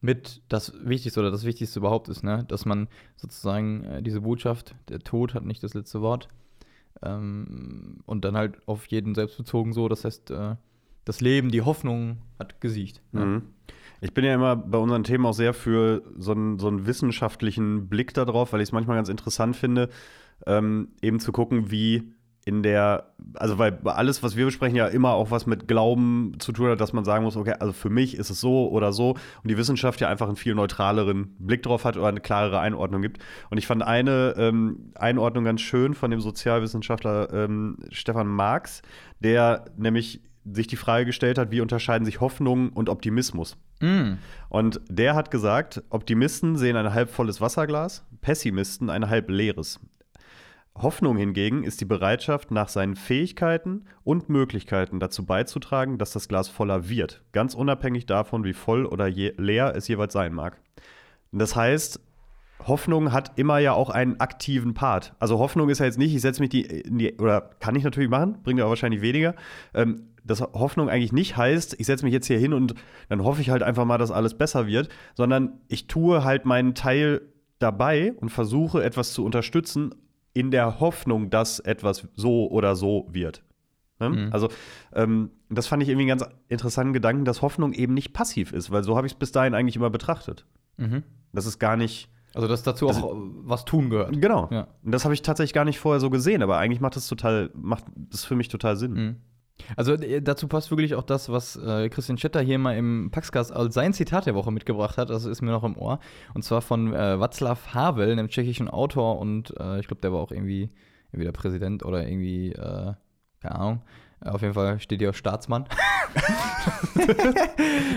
mit 0.00 0.42
das 0.48 0.72
Wichtigste 0.84 1.18
oder 1.18 1.32
das 1.32 1.44
Wichtigste 1.44 1.80
überhaupt 1.80 2.08
ist, 2.08 2.22
ne? 2.22 2.44
dass 2.46 2.66
man 2.66 2.86
sozusagen 3.16 3.82
äh, 3.82 4.02
diese 4.02 4.20
Botschaft, 4.20 4.76
der 4.88 5.00
Tod 5.00 5.34
hat 5.34 5.44
nicht 5.44 5.62
das 5.64 5.74
letzte 5.74 6.02
Wort, 6.02 6.28
ähm, 7.02 7.98
und 8.06 8.24
dann 8.24 8.36
halt 8.36 8.58
auf 8.68 8.86
jeden 8.86 9.16
selbst 9.16 9.38
bezogen 9.38 9.72
so, 9.72 9.88
das 9.88 10.04
heißt, 10.04 10.30
äh, 10.30 10.54
das 11.04 11.20
Leben, 11.20 11.50
die 11.50 11.62
Hoffnung 11.62 12.18
hat 12.38 12.60
gesiegt. 12.60 13.02
Ja. 13.12 13.24
Mhm. 13.24 13.42
Ich 14.00 14.14
bin 14.14 14.24
ja 14.24 14.34
immer 14.34 14.54
bei 14.54 14.78
unseren 14.78 15.02
Themen 15.02 15.26
auch 15.26 15.32
sehr 15.32 15.52
für 15.52 16.02
so 16.16 16.32
einen, 16.32 16.60
so 16.60 16.68
einen 16.68 16.86
wissenschaftlichen 16.86 17.88
Blick 17.88 18.14
darauf, 18.14 18.52
weil 18.52 18.60
ich 18.60 18.68
es 18.68 18.72
manchmal 18.72 18.98
ganz 18.98 19.08
interessant 19.08 19.56
finde, 19.56 19.88
ähm, 20.46 20.88
eben 21.02 21.18
zu 21.18 21.32
gucken, 21.32 21.70
wie 21.70 22.14
in 22.46 22.62
der, 22.62 23.10
also 23.34 23.58
weil 23.58 23.78
alles, 23.84 24.22
was 24.22 24.36
wir 24.36 24.44
besprechen, 24.44 24.76
ja 24.76 24.86
immer 24.86 25.14
auch 25.14 25.30
was 25.30 25.46
mit 25.46 25.66
Glauben 25.66 26.34
zu 26.38 26.52
tun 26.52 26.70
hat, 26.70 26.80
dass 26.80 26.92
man 26.92 27.04
sagen 27.04 27.24
muss, 27.24 27.36
okay, 27.36 27.54
also 27.58 27.72
für 27.72 27.88
mich 27.88 28.16
ist 28.16 28.30
es 28.30 28.40
so 28.40 28.68
oder 28.70 28.92
so 28.92 29.10
und 29.10 29.50
die 29.50 29.56
Wissenschaft 29.56 30.00
ja 30.00 30.08
einfach 30.08 30.26
einen 30.26 30.36
viel 30.36 30.54
neutraleren 30.54 31.34
Blick 31.38 31.62
drauf 31.62 31.84
hat 31.84 31.96
oder 31.96 32.08
eine 32.08 32.20
klarere 32.20 32.60
Einordnung 32.60 33.00
gibt. 33.00 33.22
Und 33.50 33.58
ich 33.58 33.66
fand 33.66 33.82
eine 33.82 34.34
ähm, 34.36 34.92
Einordnung 34.94 35.44
ganz 35.44 35.62
schön 35.62 35.94
von 35.94 36.10
dem 36.10 36.20
Sozialwissenschaftler 36.20 37.32
ähm, 37.32 37.78
Stefan 37.90 38.26
Marx, 38.26 38.82
der 39.20 39.64
nämlich 39.76 40.20
sich 40.44 40.66
die 40.66 40.76
Frage 40.76 41.06
gestellt 41.06 41.38
hat, 41.38 41.50
wie 41.50 41.62
unterscheiden 41.62 42.04
sich 42.04 42.20
Hoffnung 42.20 42.70
und 42.70 42.90
Optimismus? 42.90 43.56
Mm. 43.80 44.14
Und 44.50 44.80
der 44.88 45.14
hat 45.14 45.30
gesagt, 45.30 45.82
Optimisten 45.88 46.56
sehen 46.56 46.76
ein 46.76 46.92
halb 46.92 47.08
volles 47.08 47.40
Wasserglas, 47.40 48.04
Pessimisten 48.20 48.90
ein 48.90 49.08
halb 49.08 49.30
leeres. 49.30 49.80
Hoffnung 50.76 51.16
hingegen 51.16 51.62
ist 51.62 51.80
die 51.80 51.84
Bereitschaft, 51.84 52.50
nach 52.50 52.68
seinen 52.68 52.96
Fähigkeiten 52.96 53.84
und 54.02 54.28
Möglichkeiten 54.28 54.98
dazu 54.98 55.24
beizutragen, 55.24 55.98
dass 55.98 56.12
das 56.12 56.26
Glas 56.26 56.48
voller 56.48 56.88
wird, 56.88 57.22
ganz 57.32 57.54
unabhängig 57.54 58.06
davon, 58.06 58.42
wie 58.44 58.52
voll 58.52 58.84
oder 58.84 59.08
leer 59.08 59.74
es 59.76 59.86
jeweils 59.86 60.12
sein 60.12 60.34
mag. 60.34 60.60
Das 61.30 61.54
heißt, 61.54 62.00
Hoffnung 62.66 63.12
hat 63.12 63.38
immer 63.38 63.58
ja 63.58 63.72
auch 63.72 63.90
einen 63.90 64.20
aktiven 64.20 64.74
Part. 64.74 65.14
Also 65.18 65.38
Hoffnung 65.38 65.68
ist 65.68 65.78
ja 65.78 65.86
jetzt 65.86 65.98
nicht, 65.98 66.14
ich 66.14 66.22
setze 66.22 66.40
mich 66.40 66.50
die, 66.50 66.62
in 66.62 66.98
die, 66.98 67.14
oder 67.16 67.50
kann 67.60 67.76
ich 67.76 67.84
natürlich 67.84 68.10
machen, 68.10 68.38
bringt 68.42 68.60
aber 68.60 68.70
wahrscheinlich 68.70 69.00
weniger. 69.02 69.34
Ähm, 69.74 70.08
dass 70.24 70.40
Hoffnung 70.40 70.88
eigentlich 70.88 71.12
nicht 71.12 71.36
heißt, 71.36 71.78
ich 71.78 71.86
setze 71.86 72.04
mich 72.04 72.14
jetzt 72.14 72.26
hier 72.26 72.38
hin 72.38 72.54
und 72.54 72.74
dann 73.10 73.22
hoffe 73.22 73.42
ich 73.42 73.50
halt 73.50 73.62
einfach 73.62 73.84
mal, 73.84 73.98
dass 73.98 74.10
alles 74.10 74.34
besser 74.34 74.66
wird, 74.66 74.88
sondern 75.14 75.60
ich 75.68 75.86
tue 75.86 76.24
halt 76.24 76.46
meinen 76.46 76.74
Teil 76.74 77.20
dabei 77.58 78.14
und 78.14 78.30
versuche 78.30 78.82
etwas 78.82 79.12
zu 79.12 79.24
unterstützen 79.24 79.94
in 80.34 80.50
der 80.50 80.80
Hoffnung, 80.80 81.30
dass 81.30 81.58
etwas 81.60 82.06
so 82.14 82.50
oder 82.50 82.76
so 82.76 83.06
wird. 83.10 83.42
Ne? 84.00 84.10
Mhm. 84.10 84.28
Also 84.32 84.48
ähm, 84.92 85.30
das 85.48 85.66
fand 85.66 85.82
ich 85.82 85.88
irgendwie 85.88 86.10
einen 86.10 86.18
ganz 86.18 86.30
interessanten 86.48 86.92
Gedanken, 86.92 87.24
dass 87.24 87.40
Hoffnung 87.42 87.72
eben 87.72 87.94
nicht 87.94 88.12
passiv 88.12 88.52
ist, 88.52 88.70
weil 88.70 88.82
so 88.82 88.96
habe 88.96 89.06
ich 89.06 89.12
es 89.14 89.18
bis 89.18 89.32
dahin 89.32 89.54
eigentlich 89.54 89.76
immer 89.76 89.90
betrachtet. 89.90 90.44
Mhm. 90.76 91.04
Das 91.32 91.46
ist 91.46 91.58
gar 91.58 91.76
nicht 91.76 92.08
Also, 92.34 92.48
dass 92.48 92.64
dazu 92.64 92.88
Also- 92.88 93.10
auch 93.10 93.14
äh, 93.14 93.18
was 93.44 93.64
tun 93.64 93.90
gehört. 93.90 94.20
Genau. 94.20 94.48
Ja. 94.50 94.66
Und 94.84 94.90
das 94.92 95.04
habe 95.04 95.14
ich 95.14 95.22
tatsächlich 95.22 95.52
gar 95.54 95.64
nicht 95.64 95.78
vorher 95.78 96.00
so 96.00 96.10
gesehen, 96.10 96.42
aber 96.42 96.58
eigentlich 96.58 96.80
macht 96.80 96.96
das 96.96 97.06
total, 97.06 97.50
macht 97.54 97.84
das 97.96 98.24
für 98.24 98.34
mich 98.34 98.48
total 98.48 98.76
Sinn. 98.76 98.92
Mhm. 98.92 99.16
Also 99.76 99.94
äh, 99.94 100.20
dazu 100.20 100.48
passt 100.48 100.70
wirklich 100.70 100.94
auch 100.94 101.02
das, 101.02 101.28
was 101.28 101.56
äh, 101.56 101.88
Christian 101.88 102.18
Schetter 102.18 102.40
hier 102.40 102.58
mal 102.58 102.76
im 102.76 103.10
Paxcast 103.10 103.52
als 103.52 103.74
sein 103.74 103.92
Zitat 103.92 104.26
der 104.26 104.34
Woche 104.34 104.50
mitgebracht 104.52 104.98
hat. 104.98 105.10
Das 105.10 105.24
ist 105.24 105.42
mir 105.42 105.52
noch 105.52 105.64
im 105.64 105.76
Ohr. 105.76 106.00
Und 106.34 106.42
zwar 106.42 106.60
von 106.60 106.92
äh, 106.92 106.96
Václav 107.16 107.72
Havel, 107.72 108.10
einem 108.10 108.28
tschechischen 108.28 108.68
Autor 108.68 109.18
und 109.18 109.54
äh, 109.58 109.80
ich 109.80 109.86
glaube, 109.86 110.00
der 110.02 110.12
war 110.12 110.20
auch 110.20 110.32
irgendwie 110.32 110.70
entweder 111.12 111.32
Präsident 111.32 111.84
oder 111.84 112.06
irgendwie, 112.06 112.52
äh, 112.52 112.92
keine 113.40 113.54
Ahnung. 113.54 113.82
Auf 114.20 114.42
jeden 114.42 114.54
Fall 114.54 114.80
steht 114.80 115.00
hier 115.00 115.10
auch 115.10 115.14
Staatsmann. 115.14 115.66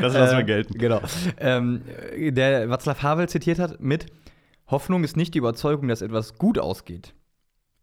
Das 0.02 0.14
lassen 0.14 0.38
wir 0.38 0.40
Äh, 0.40 0.44
gelten. 0.44 0.78
Genau. 0.78 1.02
Ähm, 1.40 1.82
der 2.18 2.68
Václav 2.70 3.02
Havel 3.02 3.30
zitiert 3.30 3.60
hat 3.60 3.80
mit: 3.80 4.08
Hoffnung 4.68 5.04
ist 5.04 5.16
nicht 5.16 5.34
die 5.34 5.40
Überzeugung, 5.40 5.88
dass 5.88 6.02
etwas 6.02 6.38
gut 6.38 6.60
ausgeht, 6.60 7.14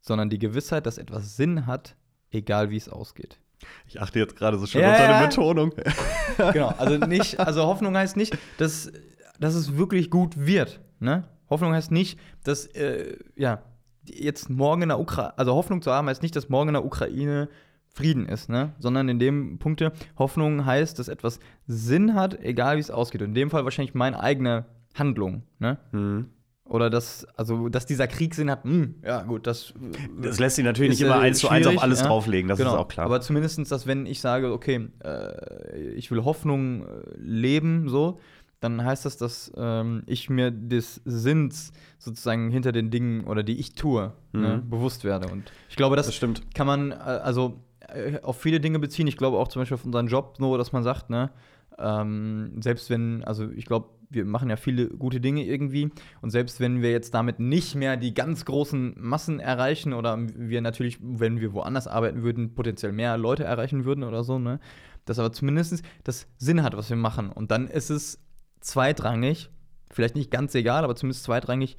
sondern 0.01 0.29
die 0.31 0.39
Gewissheit, 0.39 0.87
dass 0.87 0.99
etwas 0.99 1.37
Sinn 1.37 1.67
hat, 1.67 1.97
egal 2.31 2.71
wie 2.71 2.77
es 2.77 2.89
ausgeht. 2.89 3.39
Ich 3.87 4.01
achte 4.01 4.19
jetzt 4.19 4.37
gerade 4.37 4.59
so 4.59 4.67
schön 4.67 4.83
Ja, 4.83 4.93
auf 4.93 4.99
deine. 4.99 5.27
Betonung. 5.29 5.73
Genau, 6.53 6.69
also 6.79 6.97
nicht, 7.07 7.39
also 7.39 7.65
Hoffnung 7.65 7.97
heißt 7.97 8.17
nicht, 8.17 8.37
dass, 8.59 8.91
dass 9.39 9.55
es 9.55 9.77
wirklich 9.77 10.11
gut 10.11 10.37
wird. 10.37 10.81
Ne? 10.99 11.25
Hoffnung 11.51 11.73
heißt 11.73 11.91
nicht, 11.91 12.19
dass 12.43 12.67
äh, 12.67 13.17
ja 13.37 13.63
jetzt 14.05 14.51
morgen 14.51 14.83
in 14.83 14.89
der 14.89 14.99
Ukraine, 15.01 15.39
also 15.39 15.55
Hoffnung 15.55 15.83
zu 15.83 15.93
haben 15.93 16.09
heißt 16.09 16.23
nicht, 16.23 16.35
dass 16.37 16.49
morgen 16.49 16.71
in 16.71 16.75
der 16.75 16.85
Ukraine 16.85 17.49
Frieden 17.89 18.27
ist, 18.27 18.49
ne? 18.49 18.73
Sondern 18.81 19.09
in 19.09 19.21
dem 19.21 19.59
Punkte 19.61 19.93
Hoffnung 20.19 20.67
heißt, 20.67 20.99
dass 20.99 21.07
etwas 21.07 21.39
Sinn 21.69 22.15
hat, 22.15 22.41
egal 22.43 22.77
wie 22.77 22.81
es 22.81 22.91
ausgeht. 22.91 23.23
Und 23.23 23.29
in 23.29 23.35
dem 23.35 23.51
Fall 23.51 23.65
wahrscheinlich 23.65 23.95
meine 23.95 24.19
eigene 24.19 24.65
Handlung, 24.95 25.45
ne? 25.61 25.79
Mhm. 25.93 26.31
Oder 26.67 26.89
dass, 26.89 27.27
also, 27.37 27.69
dass 27.69 27.85
dieser 27.85 28.07
Krieg 28.07 28.35
Sinn 28.35 28.51
hat, 28.51 28.65
hm, 28.65 28.95
ja 29.05 29.23
gut, 29.23 29.47
das 29.47 29.75
Das 30.19 30.39
lässt 30.39 30.57
sich 30.57 30.65
natürlich 30.65 30.91
nicht 30.93 31.03
immer 31.03 31.17
äh, 31.17 31.27
eins 31.27 31.41
zu 31.41 31.49
eins 31.49 31.67
auf 31.67 31.83
alles 31.83 32.01
ja. 32.01 32.07
drauflegen, 32.07 32.49
das 32.49 32.59
genau. 32.59 32.73
ist 32.73 32.79
auch 32.79 32.89
klar. 32.89 33.05
Aber 33.05 33.21
zumindest, 33.21 33.71
dass 33.71 33.87
wenn 33.87 34.07
ich 34.07 34.21
sage, 34.21 34.51
okay, 34.51 34.89
äh, 35.05 35.79
ich 35.95 36.11
will 36.11 36.25
Hoffnung 36.25 36.87
äh, 36.87 36.87
leben, 37.19 37.89
so, 37.91 38.19
dann 38.61 38.83
heißt 38.83 39.05
das, 39.05 39.19
dass 39.19 39.53
ähm, 39.59 40.05
ich 40.07 40.31
mir 40.31 40.51
des 40.51 41.03
Sinns 41.05 41.73
sozusagen 41.99 42.51
hinter 42.51 42.73
den 42.73 42.91
Dingen 42.91 43.25
oder 43.25 43.43
die 43.43 43.59
ich 43.61 43.75
tue, 43.75 44.15
ne, 44.33 44.63
Mhm. 44.65 44.71
bewusst 44.71 45.05
werde. 45.05 45.31
Und 45.31 45.53
ich 45.69 45.77
glaube, 45.77 45.97
das, 45.97 46.07
das 46.07 46.15
stimmt. 46.15 46.43
kann 46.55 46.67
man 46.67 46.93
äh, 46.93 46.95
also 46.95 47.61
äh, 47.89 48.21
auf 48.23 48.41
viele 48.41 48.61
Dinge 48.61 48.79
beziehen. 48.79 49.07
Ich 49.07 49.19
glaube 49.19 49.37
auch 49.37 49.49
zum 49.49 49.61
Beispiel 49.61 49.75
auf 49.75 49.85
unseren 49.85 50.07
Job, 50.07 50.37
so, 50.39 50.57
dass 50.57 50.73
man 50.73 50.83
sagt, 50.83 51.11
ne, 51.11 51.31
ähm, 51.79 52.53
selbst 52.63 52.89
wenn, 52.89 53.23
also 53.25 53.51
ich 53.51 53.67
glaube, 53.67 53.89
wir 54.15 54.25
machen 54.25 54.51
ja 54.51 54.57
viele 54.57 54.89
gute 54.89 55.21
Dinge 55.21 55.45
irgendwie 55.45 55.91
und 56.23 56.31
selbst 56.31 56.61
wenn 56.61 56.83
wir 56.83 56.91
jetzt 56.91 57.15
damit 57.15 57.41
nicht 57.41 57.75
mehr 57.75 57.97
die 57.97 58.15
ganz 58.15 58.45
großen 58.45 58.95
Massen 58.99 59.41
erreichen 59.41 59.93
oder 59.93 60.19
wir 60.19 60.61
natürlich, 60.61 60.99
wenn 61.01 61.41
wir 61.41 61.53
woanders 61.53 61.87
arbeiten 61.87 62.23
würden, 62.23 62.55
potenziell 62.55 62.93
mehr 62.93 63.17
Leute 63.19 63.45
erreichen 63.45 63.85
würden 63.85 64.05
oder 64.05 64.25
so, 64.25 64.39
ne, 64.39 64.61
dass 65.05 65.19
aber 65.19 65.33
zumindest 65.33 65.83
das 66.05 66.27
Sinn 66.39 66.63
hat, 66.63 66.77
was 66.77 66.89
wir 66.89 66.97
machen. 66.97 67.31
Und 67.31 67.51
dann 67.51 67.69
ist 67.69 67.91
es 67.91 68.19
zweitrangig, 68.61 69.51
vielleicht 69.91 70.17
nicht 70.17 70.31
ganz 70.31 70.55
egal, 70.55 70.85
aber 70.85 70.97
zumindest 70.97 71.25
zweitrangig, 71.25 71.77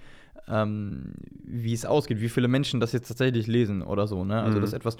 ähm, 0.48 1.14
wie 1.44 1.74
es 1.74 1.86
ausgeht, 1.86 2.22
wie 2.22 2.30
viele 2.30 2.48
Menschen 2.48 2.80
das 2.80 2.92
jetzt 2.92 3.08
tatsächlich 3.08 3.48
lesen 3.48 3.82
oder 3.82 4.06
so, 4.08 4.24
ne? 4.24 4.42
Also 4.42 4.58
Mhm. 4.58 4.62
dass 4.62 4.74
etwas, 4.74 4.98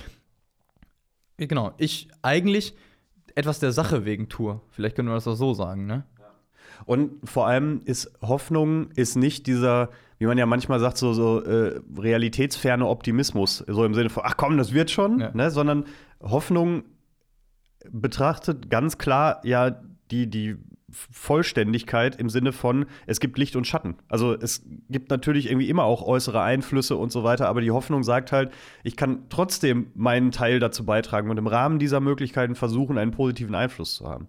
genau, 1.38 1.74
ich 1.78 2.08
eigentlich 2.22 2.74
etwas 3.36 3.60
der 3.60 3.72
Sache 3.72 4.06
wegen 4.06 4.30
tue. 4.30 4.62
Vielleicht 4.72 4.96
können 4.96 5.10
wir 5.10 5.16
das 5.16 5.28
auch 5.28 5.36
so 5.36 5.54
sagen, 5.54 5.86
ne? 5.86 6.06
Und 6.86 7.12
vor 7.28 7.48
allem 7.48 7.82
ist 7.86 8.12
Hoffnung 8.22 8.92
ist 8.92 9.16
nicht 9.16 9.48
dieser, 9.48 9.90
wie 10.20 10.26
man 10.26 10.38
ja 10.38 10.46
manchmal 10.46 10.80
sagt, 10.80 10.98
so, 10.98 11.14
so 11.14 11.42
äh, 11.42 11.80
realitätsferne 11.98 12.86
Optimismus, 12.88 13.64
so 13.68 13.86
im 13.86 13.94
Sinne 13.94 14.10
von, 14.10 14.24
ach 14.26 14.36
komm, 14.38 14.58
das 14.58 14.74
wird 14.74 14.92
schon, 14.92 15.20
Ja. 15.20 15.32
ne? 15.34 15.50
sondern 15.52 15.86
Hoffnung 16.22 16.84
betrachtet 17.92 18.70
ganz 18.70 18.98
klar 18.98 19.42
ja 19.44 19.72
die, 20.12 20.28
die 20.30 20.58
Vollständigkeit 20.92 22.16
im 22.18 22.30
Sinne 22.30 22.52
von, 22.52 22.86
es 23.08 23.20
gibt 23.20 23.38
Licht 23.38 23.56
und 23.56 23.66
Schatten. 23.66 23.96
Also 24.08 24.34
es 24.34 24.64
gibt 24.90 25.10
natürlich 25.10 25.50
irgendwie 25.50 25.70
immer 25.70 25.84
auch 25.84 26.04
äußere 26.04 26.42
Einflüsse 26.42 26.96
und 26.96 27.12
so 27.12 27.24
weiter, 27.24 27.48
aber 27.48 27.62
die 27.62 27.72
Hoffnung 27.72 28.04
sagt 28.04 28.32
halt, 28.32 28.52
ich 28.84 28.96
kann 28.96 29.26
trotzdem 29.30 29.88
meinen 29.96 30.32
Teil 30.32 30.60
dazu 30.60 30.86
beitragen 30.86 31.30
und 31.30 31.38
im 31.38 31.48
Rahmen 31.48 31.80
dieser 31.80 32.00
Möglichkeiten 32.00 32.56
versuchen, 32.56 32.98
einen 32.98 33.12
positiven 33.12 33.56
Einfluss 33.56 33.96
zu 33.96 34.08
haben. 34.08 34.28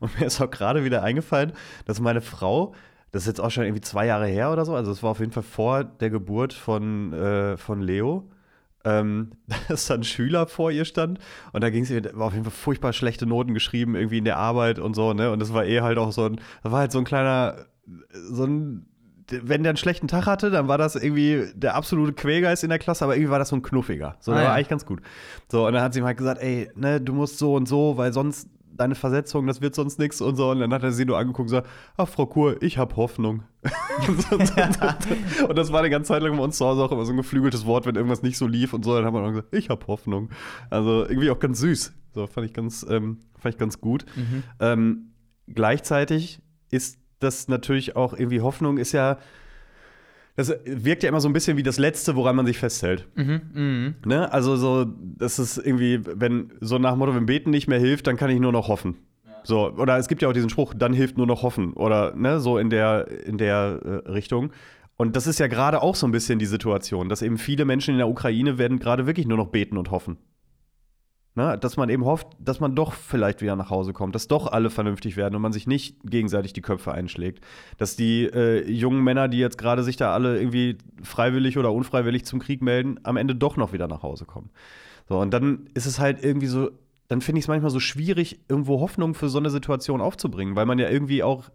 Und 0.00 0.18
mir 0.18 0.26
ist 0.26 0.40
auch 0.40 0.50
gerade 0.50 0.84
wieder 0.84 1.02
eingefallen, 1.02 1.52
dass 1.84 2.00
meine 2.00 2.20
Frau, 2.20 2.74
das 3.12 3.22
ist 3.22 3.28
jetzt 3.28 3.40
auch 3.40 3.50
schon 3.50 3.64
irgendwie 3.64 3.82
zwei 3.82 4.06
Jahre 4.06 4.26
her 4.26 4.52
oder 4.52 4.64
so, 4.64 4.74
also 4.74 4.90
es 4.90 5.02
war 5.02 5.10
auf 5.12 5.20
jeden 5.20 5.32
Fall 5.32 5.44
vor 5.44 5.84
der 5.84 6.10
Geburt 6.10 6.52
von, 6.52 7.12
äh, 7.12 7.56
von 7.56 7.80
Leo, 7.80 8.28
ähm, 8.84 9.32
dass 9.68 9.86
da 9.88 9.94
ein 9.94 10.04
Schüler 10.04 10.46
vor 10.46 10.70
ihr 10.70 10.84
stand 10.84 11.18
und 11.52 11.62
da 11.62 11.70
ging 11.70 11.84
es 11.84 11.90
war 12.14 12.26
auf 12.26 12.32
jeden 12.32 12.44
Fall 12.44 12.52
furchtbar 12.52 12.92
schlechte 12.92 13.26
Noten 13.26 13.54
geschrieben, 13.54 13.94
irgendwie 13.96 14.18
in 14.18 14.24
der 14.24 14.36
Arbeit 14.38 14.78
und 14.78 14.94
so, 14.94 15.12
ne? 15.12 15.30
Und 15.30 15.40
das 15.40 15.52
war 15.52 15.64
eh 15.64 15.80
halt 15.80 15.98
auch 15.98 16.12
so 16.12 16.24
ein, 16.26 16.36
das 16.62 16.72
war 16.72 16.80
halt 16.80 16.92
so 16.92 16.98
ein 16.98 17.04
kleiner, 17.04 17.66
so 18.12 18.44
ein, 18.44 18.86
wenn 19.30 19.62
der 19.62 19.70
einen 19.70 19.76
schlechten 19.76 20.08
Tag 20.08 20.26
hatte, 20.26 20.50
dann 20.50 20.68
war 20.68 20.78
das 20.78 20.94
irgendwie 20.96 21.46
der 21.54 21.74
absolute 21.74 22.12
Quälgeist 22.12 22.64
in 22.64 22.70
der 22.70 22.78
Klasse, 22.78 23.04
aber 23.04 23.14
irgendwie 23.16 23.30
war 23.30 23.38
das 23.38 23.48
so 23.48 23.56
ein 23.56 23.62
knuffiger. 23.62 24.16
So, 24.20 24.32
Ah, 24.32 24.34
der 24.34 24.42
ja. 24.42 24.48
war 24.50 24.56
eigentlich 24.56 24.68
ganz 24.68 24.84
gut. 24.84 25.00
So, 25.50 25.66
und 25.66 25.72
dann 25.72 25.82
hat 25.82 25.94
sie 25.94 26.00
ihm 26.00 26.04
halt 26.06 26.18
gesagt, 26.18 26.42
ey, 26.42 26.70
ne, 26.74 27.00
du 27.00 27.12
musst 27.14 27.38
so 27.38 27.54
und 27.54 27.66
so, 27.66 27.96
weil 27.96 28.12
sonst 28.12 28.48
deine 28.76 28.94
Versetzung, 28.94 29.46
das 29.46 29.60
wird 29.60 29.74
sonst 29.74 29.98
nichts 29.98 30.20
und 30.20 30.36
so. 30.36 30.50
Und 30.50 30.60
dann 30.60 30.72
hat 30.72 30.82
er 30.82 30.92
sie 30.92 31.04
nur 31.04 31.18
angeguckt 31.18 31.40
und 31.40 31.46
gesagt, 31.46 31.68
ach, 31.96 32.08
Frau 32.08 32.26
Kur, 32.26 32.62
ich 32.62 32.78
hab 32.78 32.96
Hoffnung. 32.96 33.42
und 35.48 35.58
das 35.58 35.72
war 35.72 35.80
eine 35.80 35.90
ganze 35.90 36.08
Zeit 36.08 36.22
lang 36.22 36.36
bei 36.36 36.42
uns 36.42 36.58
zu 36.58 36.66
Hause 36.66 36.82
auch 36.82 36.92
immer 36.92 37.04
so 37.04 37.12
ein 37.12 37.16
geflügeltes 37.16 37.66
Wort, 37.66 37.86
wenn 37.86 37.94
irgendwas 37.94 38.22
nicht 38.22 38.38
so 38.38 38.46
lief 38.46 38.72
und 38.72 38.84
so. 38.84 38.94
Dann 38.94 39.04
haben 39.04 39.14
wir 39.14 39.22
dann 39.22 39.32
gesagt, 39.32 39.54
ich 39.54 39.68
hab 39.68 39.86
Hoffnung. 39.86 40.30
Also 40.70 41.06
irgendwie 41.06 41.30
auch 41.30 41.38
ganz 41.38 41.60
süß. 41.60 41.92
So, 42.14 42.26
fand 42.26 42.46
ich 42.46 42.52
ganz, 42.52 42.84
ähm, 42.88 43.18
fand 43.38 43.54
ich 43.54 43.58
ganz 43.58 43.80
gut. 43.80 44.04
Mhm. 44.16 44.42
Ähm, 44.60 45.12
gleichzeitig 45.48 46.40
ist 46.70 46.98
das 47.20 47.48
natürlich 47.48 47.96
auch 47.96 48.14
irgendwie 48.14 48.40
Hoffnung 48.40 48.78
ist 48.78 48.92
ja, 48.92 49.18
das 50.36 50.52
wirkt 50.64 51.02
ja 51.02 51.08
immer 51.08 51.20
so 51.20 51.28
ein 51.28 51.32
bisschen 51.32 51.56
wie 51.56 51.62
das 51.62 51.78
Letzte, 51.78 52.16
woran 52.16 52.36
man 52.36 52.46
sich 52.46 52.58
festhält. 52.58 53.06
Mhm. 53.16 53.40
Mhm. 53.52 53.94
Ne? 54.06 54.32
Also 54.32 54.56
so, 54.56 54.86
das 54.86 55.38
ist 55.38 55.58
irgendwie, 55.58 56.00
wenn 56.02 56.52
so 56.60 56.78
nach 56.78 56.92
dem 56.92 57.00
Motto, 57.00 57.14
wenn 57.14 57.26
Beten 57.26 57.50
nicht 57.50 57.68
mehr 57.68 57.78
hilft, 57.78 58.06
dann 58.06 58.16
kann 58.16 58.30
ich 58.30 58.40
nur 58.40 58.52
noch 58.52 58.68
hoffen. 58.68 58.96
So, 59.44 59.72
oder 59.72 59.98
es 59.98 60.08
gibt 60.08 60.22
ja 60.22 60.28
auch 60.28 60.32
diesen 60.32 60.50
Spruch, 60.50 60.72
dann 60.74 60.92
hilft 60.92 61.18
nur 61.18 61.26
noch 61.26 61.42
hoffen. 61.42 61.72
Oder 61.72 62.14
ne, 62.14 62.40
so 62.40 62.58
in 62.58 62.70
der, 62.70 63.08
in 63.26 63.38
der 63.38 63.80
äh, 63.84 64.10
Richtung. 64.10 64.52
Und 64.96 65.16
das 65.16 65.26
ist 65.26 65.40
ja 65.40 65.48
gerade 65.48 65.82
auch 65.82 65.96
so 65.96 66.06
ein 66.06 66.12
bisschen 66.12 66.38
die 66.38 66.46
Situation, 66.46 67.08
dass 67.08 67.22
eben 67.22 67.38
viele 67.38 67.64
Menschen 67.64 67.92
in 67.92 67.98
der 67.98 68.08
Ukraine 68.08 68.56
werden 68.58 68.78
gerade 68.78 69.06
wirklich 69.06 69.26
nur 69.26 69.36
noch 69.36 69.48
beten 69.48 69.76
und 69.76 69.90
hoffen. 69.90 70.18
Ne? 71.34 71.56
Dass 71.58 71.76
man 71.78 71.88
eben 71.88 72.04
hofft, 72.04 72.28
dass 72.38 72.60
man 72.60 72.74
doch 72.74 72.92
vielleicht 72.92 73.40
wieder 73.40 73.56
nach 73.56 73.70
Hause 73.70 73.92
kommt, 73.94 74.14
dass 74.14 74.28
doch 74.28 74.52
alle 74.52 74.68
vernünftig 74.68 75.16
werden 75.16 75.34
und 75.34 75.42
man 75.42 75.52
sich 75.52 75.66
nicht 75.66 75.96
gegenseitig 76.04 76.52
die 76.52 76.60
Köpfe 76.60 76.92
einschlägt. 76.92 77.42
Dass 77.78 77.96
die 77.96 78.24
äh, 78.24 78.70
jungen 78.70 79.02
Männer, 79.02 79.28
die 79.28 79.38
jetzt 79.38 79.56
gerade 79.56 79.82
sich 79.82 79.96
da 79.96 80.12
alle 80.12 80.38
irgendwie 80.38 80.76
freiwillig 81.02 81.56
oder 81.56 81.72
unfreiwillig 81.72 82.26
zum 82.26 82.38
Krieg 82.38 82.60
melden, 82.60 83.00
am 83.02 83.16
Ende 83.16 83.34
doch 83.34 83.56
noch 83.56 83.72
wieder 83.72 83.88
nach 83.88 84.02
Hause 84.02 84.26
kommen. 84.26 84.50
So, 85.08 85.18
und 85.18 85.30
dann 85.30 85.68
ist 85.74 85.86
es 85.86 85.98
halt 85.98 86.22
irgendwie 86.22 86.48
so, 86.48 86.70
dann 87.08 87.22
finde 87.22 87.38
ich 87.38 87.44
es 87.44 87.48
manchmal 87.48 87.70
so 87.70 87.80
schwierig, 87.80 88.40
irgendwo 88.48 88.80
Hoffnung 88.80 89.14
für 89.14 89.28
so 89.28 89.38
eine 89.38 89.50
Situation 89.50 90.00
aufzubringen, 90.00 90.54
weil 90.54 90.66
man 90.66 90.78
ja 90.78 90.90
irgendwie 90.90 91.22
auch 91.22 91.50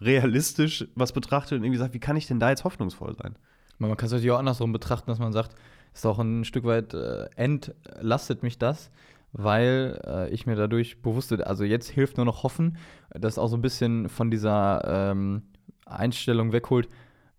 realistisch 0.00 0.88
was 0.94 1.12
betrachtet 1.12 1.58
und 1.58 1.64
irgendwie 1.64 1.78
sagt, 1.78 1.94
wie 1.94 2.00
kann 2.00 2.16
ich 2.16 2.26
denn 2.26 2.40
da 2.40 2.50
jetzt 2.50 2.64
hoffnungsvoll 2.64 3.14
sein? 3.14 3.36
Man 3.78 3.96
kann 3.96 4.06
es 4.06 4.12
natürlich 4.12 4.30
auch 4.32 4.38
andersrum 4.38 4.72
betrachten, 4.72 5.10
dass 5.10 5.18
man 5.18 5.32
sagt, 5.32 5.54
ist 5.94 6.06
auch 6.06 6.18
ein 6.18 6.44
Stück 6.44 6.64
weit 6.64 6.94
äh, 6.94 7.28
entlastet 7.36 8.42
mich 8.42 8.58
das, 8.58 8.90
weil 9.32 10.00
äh, 10.06 10.30
ich 10.30 10.46
mir 10.46 10.56
dadurch 10.56 11.02
bewusst, 11.02 11.32
also 11.32 11.64
jetzt 11.64 11.88
hilft 11.88 12.16
nur 12.16 12.26
noch 12.26 12.42
hoffen, 12.42 12.76
das 13.10 13.38
auch 13.38 13.48
so 13.48 13.56
ein 13.56 13.62
bisschen 13.62 14.08
von 14.08 14.30
dieser 14.30 15.10
ähm, 15.10 15.42
Einstellung 15.86 16.52
wegholt, 16.52 16.88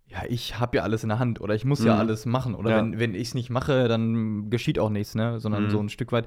ja, 0.06 0.18
ich 0.28 0.60
habe 0.60 0.76
ja 0.76 0.82
alles 0.82 1.02
in 1.02 1.08
der 1.08 1.18
Hand 1.18 1.40
oder 1.40 1.54
ich 1.54 1.64
muss 1.64 1.80
mhm. 1.80 1.86
ja 1.86 1.98
alles 1.98 2.26
machen 2.26 2.54
oder 2.54 2.70
ja. 2.70 2.76
wenn, 2.78 2.98
wenn 2.98 3.14
ich 3.14 3.28
es 3.28 3.34
nicht 3.34 3.50
mache, 3.50 3.88
dann 3.88 4.50
geschieht 4.50 4.78
auch 4.78 4.90
nichts, 4.90 5.14
ne? 5.14 5.40
sondern 5.40 5.64
mhm. 5.64 5.70
so 5.70 5.80
ein 5.80 5.88
Stück 5.88 6.12
weit 6.12 6.26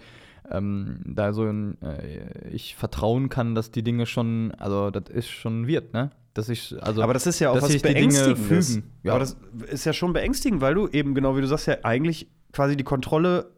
ähm, 0.50 1.02
da 1.06 1.34
so 1.34 1.44
ein, 1.44 1.82
äh, 1.82 2.50
ich 2.50 2.76
vertrauen 2.76 3.30
kann, 3.30 3.56
dass 3.56 3.72
die 3.72 3.84
Dinge 3.84 4.06
schon, 4.06 4.52
also 4.58 4.92
das 4.92 5.10
ist 5.10 5.30
schon 5.30 5.68
wird, 5.68 5.94
ne? 5.94 6.12
Dass 6.34 6.50
ich, 6.50 6.76
also, 6.82 7.02
aber 7.02 7.14
das 7.14 7.26
ist 7.26 7.40
ja 7.40 7.50
auch 7.50 7.62
was 7.62 7.82
Beängstigendes. 7.82 8.82
Ja. 9.04 9.14
Aber 9.14 9.20
das 9.20 9.38
ist 9.72 9.86
ja 9.86 9.94
schon 9.94 10.14
beängstigend, 10.14 10.62
weil 10.62 10.76
du 10.76 10.88
eben, 10.88 11.16
genau 11.16 11.36
wie 11.36 11.42
du 11.42 11.48
sagst, 11.48 11.66
ja 11.66 11.78
eigentlich 11.84 12.30
quasi 12.54 12.78
die 12.78 12.84
Kontrolle 12.84 13.52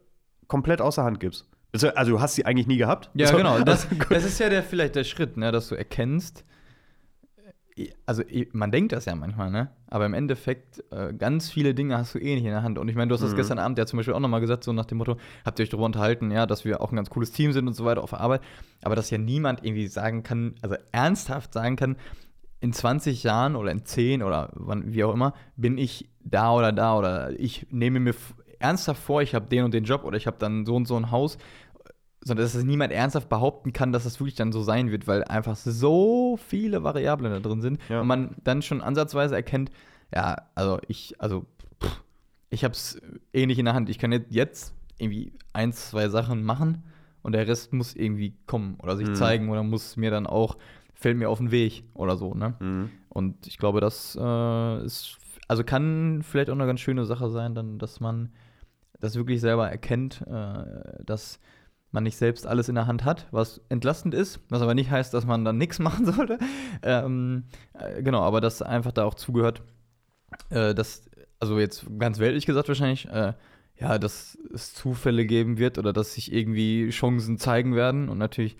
komplett 0.48 0.80
außer 0.80 1.04
Hand 1.04 1.20
gibst. 1.20 1.49
Also 1.72 2.12
du 2.12 2.20
hast 2.20 2.34
sie 2.34 2.44
eigentlich 2.44 2.66
nie 2.66 2.78
gehabt. 2.78 3.10
Ja, 3.14 3.30
genau. 3.30 3.60
Das, 3.60 3.86
das 4.08 4.24
ist 4.24 4.40
ja 4.40 4.48
der, 4.48 4.62
vielleicht 4.62 4.96
der 4.96 5.04
Schritt, 5.04 5.36
ne, 5.36 5.52
dass 5.52 5.68
du 5.68 5.76
erkennst, 5.76 6.44
also 8.06 8.22
man 8.52 8.70
denkt 8.70 8.92
das 8.92 9.04
ja 9.04 9.14
manchmal, 9.14 9.50
ne? 9.50 9.70
Aber 9.88 10.06
im 10.06 10.14
Endeffekt, 10.14 10.84
äh, 10.90 11.12
ganz 11.12 11.50
viele 11.50 11.74
Dinge 11.74 11.96
hast 11.96 12.14
du 12.14 12.18
eh 12.18 12.34
nicht 12.34 12.44
in 12.44 12.50
der 12.50 12.62
Hand. 12.62 12.78
Und 12.78 12.88
ich 12.88 12.96
meine, 12.96 13.08
du 13.08 13.14
hast 13.14 13.22
das 13.22 13.32
mhm. 13.32 13.36
gestern 13.36 13.58
Abend 13.58 13.78
ja 13.78 13.86
zum 13.86 13.96
Beispiel 13.96 14.14
auch 14.14 14.20
nochmal 14.20 14.40
gesagt, 14.40 14.64
so 14.64 14.72
nach 14.72 14.86
dem 14.86 14.98
Motto, 14.98 15.16
habt 15.44 15.58
ihr 15.58 15.62
euch 15.62 15.70
darüber 15.70 15.86
unterhalten, 15.86 16.30
ja, 16.30 16.46
dass 16.46 16.64
wir 16.64 16.80
auch 16.80 16.92
ein 16.92 16.96
ganz 16.96 17.10
cooles 17.10 17.32
Team 17.32 17.52
sind 17.52 17.66
und 17.66 17.74
so 17.74 17.84
weiter 17.84 18.02
auf 18.02 18.10
der 18.10 18.20
Arbeit. 18.20 18.42
Aber 18.82 18.96
dass 18.96 19.10
ja 19.10 19.18
niemand 19.18 19.64
irgendwie 19.64 19.86
sagen 19.86 20.22
kann, 20.22 20.54
also 20.62 20.76
ernsthaft 20.92 21.54
sagen 21.54 21.76
kann, 21.76 21.96
in 22.60 22.72
20 22.72 23.22
Jahren 23.22 23.56
oder 23.56 23.70
in 23.70 23.84
10 23.84 24.22
oder 24.22 24.50
wann, 24.52 24.92
wie 24.92 25.02
auch 25.04 25.14
immer, 25.14 25.34
bin 25.56 25.78
ich 25.78 26.10
da 26.22 26.52
oder 26.52 26.72
da 26.72 26.98
oder 26.98 27.38
ich 27.38 27.66
nehme 27.70 28.00
mir 28.00 28.14
ernsthaft 28.60 29.02
vor, 29.02 29.22
ich 29.22 29.34
habe 29.34 29.46
den 29.46 29.64
und 29.64 29.74
den 29.74 29.84
Job 29.84 30.04
oder 30.04 30.16
ich 30.16 30.26
habe 30.26 30.36
dann 30.38 30.64
so 30.64 30.76
und 30.76 30.86
so 30.86 30.96
ein 30.96 31.10
Haus 31.10 31.38
sondern 32.22 32.44
dass 32.44 32.54
es 32.54 32.64
niemand 32.64 32.92
ernsthaft 32.92 33.28
behaupten 33.28 33.72
kann, 33.72 33.92
dass 33.92 34.04
das 34.04 34.20
wirklich 34.20 34.34
dann 34.34 34.52
so 34.52 34.62
sein 34.62 34.90
wird, 34.90 35.06
weil 35.06 35.24
einfach 35.24 35.56
so 35.56 36.38
viele 36.48 36.82
Variablen 36.82 37.32
da 37.32 37.40
drin 37.40 37.62
sind 37.62 37.80
ja. 37.88 38.00
und 38.00 38.06
man 38.06 38.36
dann 38.44 38.62
schon 38.62 38.82
ansatzweise 38.82 39.34
erkennt, 39.34 39.70
ja, 40.14 40.36
also 40.54 40.78
ich, 40.88 41.14
also 41.18 41.46
pff, 41.82 42.02
ich 42.50 42.64
habe 42.64 42.72
es 42.72 43.00
eh 43.32 43.46
nicht 43.46 43.58
in 43.58 43.64
der 43.64 43.74
Hand. 43.74 43.88
Ich 43.88 43.98
kann 43.98 44.12
jetzt 44.28 44.74
irgendwie 44.98 45.32
ein, 45.52 45.72
zwei 45.72 46.08
Sachen 46.08 46.44
machen 46.44 46.82
und 47.22 47.32
der 47.32 47.46
Rest 47.46 47.72
muss 47.72 47.94
irgendwie 47.94 48.34
kommen 48.46 48.76
oder 48.82 48.96
sich 48.96 49.08
mhm. 49.08 49.14
zeigen 49.14 49.48
oder 49.48 49.62
muss 49.62 49.96
mir 49.96 50.10
dann 50.10 50.26
auch, 50.26 50.58
fällt 50.94 51.16
mir 51.16 51.30
auf 51.30 51.38
den 51.38 51.50
Weg 51.50 51.84
oder 51.94 52.16
so, 52.16 52.34
ne? 52.34 52.54
Mhm. 52.60 52.90
Und 53.08 53.46
ich 53.46 53.58
glaube, 53.58 53.80
das 53.80 54.16
äh, 54.20 54.84
ist, 54.84 55.18
also 55.48 55.64
kann 55.64 56.22
vielleicht 56.22 56.50
auch 56.50 56.54
eine 56.54 56.66
ganz 56.66 56.80
schöne 56.80 57.06
Sache 57.06 57.30
sein, 57.30 57.54
dann, 57.54 57.78
dass 57.78 57.98
man 57.98 58.30
das 59.00 59.16
wirklich 59.16 59.40
selber 59.40 59.68
erkennt, 59.68 60.22
äh, 60.26 61.02
dass 61.04 61.40
man 61.92 62.04
nicht 62.04 62.16
selbst 62.16 62.46
alles 62.46 62.68
in 62.68 62.76
der 62.76 62.86
Hand 62.86 63.04
hat, 63.04 63.26
was 63.32 63.60
entlastend 63.68 64.14
ist, 64.14 64.40
was 64.48 64.62
aber 64.62 64.74
nicht 64.74 64.90
heißt, 64.90 65.12
dass 65.12 65.26
man 65.26 65.44
dann 65.44 65.58
nichts 65.58 65.78
machen 65.80 66.06
sollte. 66.06 66.38
Ähm, 66.82 67.44
äh, 67.74 68.02
genau, 68.02 68.22
aber 68.22 68.40
das 68.40 68.62
einfach 68.62 68.92
da 68.92 69.04
auch 69.04 69.14
zugehört, 69.14 69.62
äh, 70.50 70.74
dass, 70.74 71.10
also 71.38 71.58
jetzt 71.58 71.86
ganz 71.98 72.18
weltlich 72.18 72.46
gesagt 72.46 72.68
wahrscheinlich, 72.68 73.08
äh, 73.08 73.32
ja, 73.78 73.98
dass 73.98 74.38
es 74.52 74.74
Zufälle 74.74 75.24
geben 75.24 75.58
wird 75.58 75.78
oder 75.78 75.92
dass 75.92 76.14
sich 76.14 76.32
irgendwie 76.32 76.90
Chancen 76.90 77.38
zeigen 77.38 77.74
werden 77.74 78.08
und 78.08 78.18
natürlich 78.18 78.56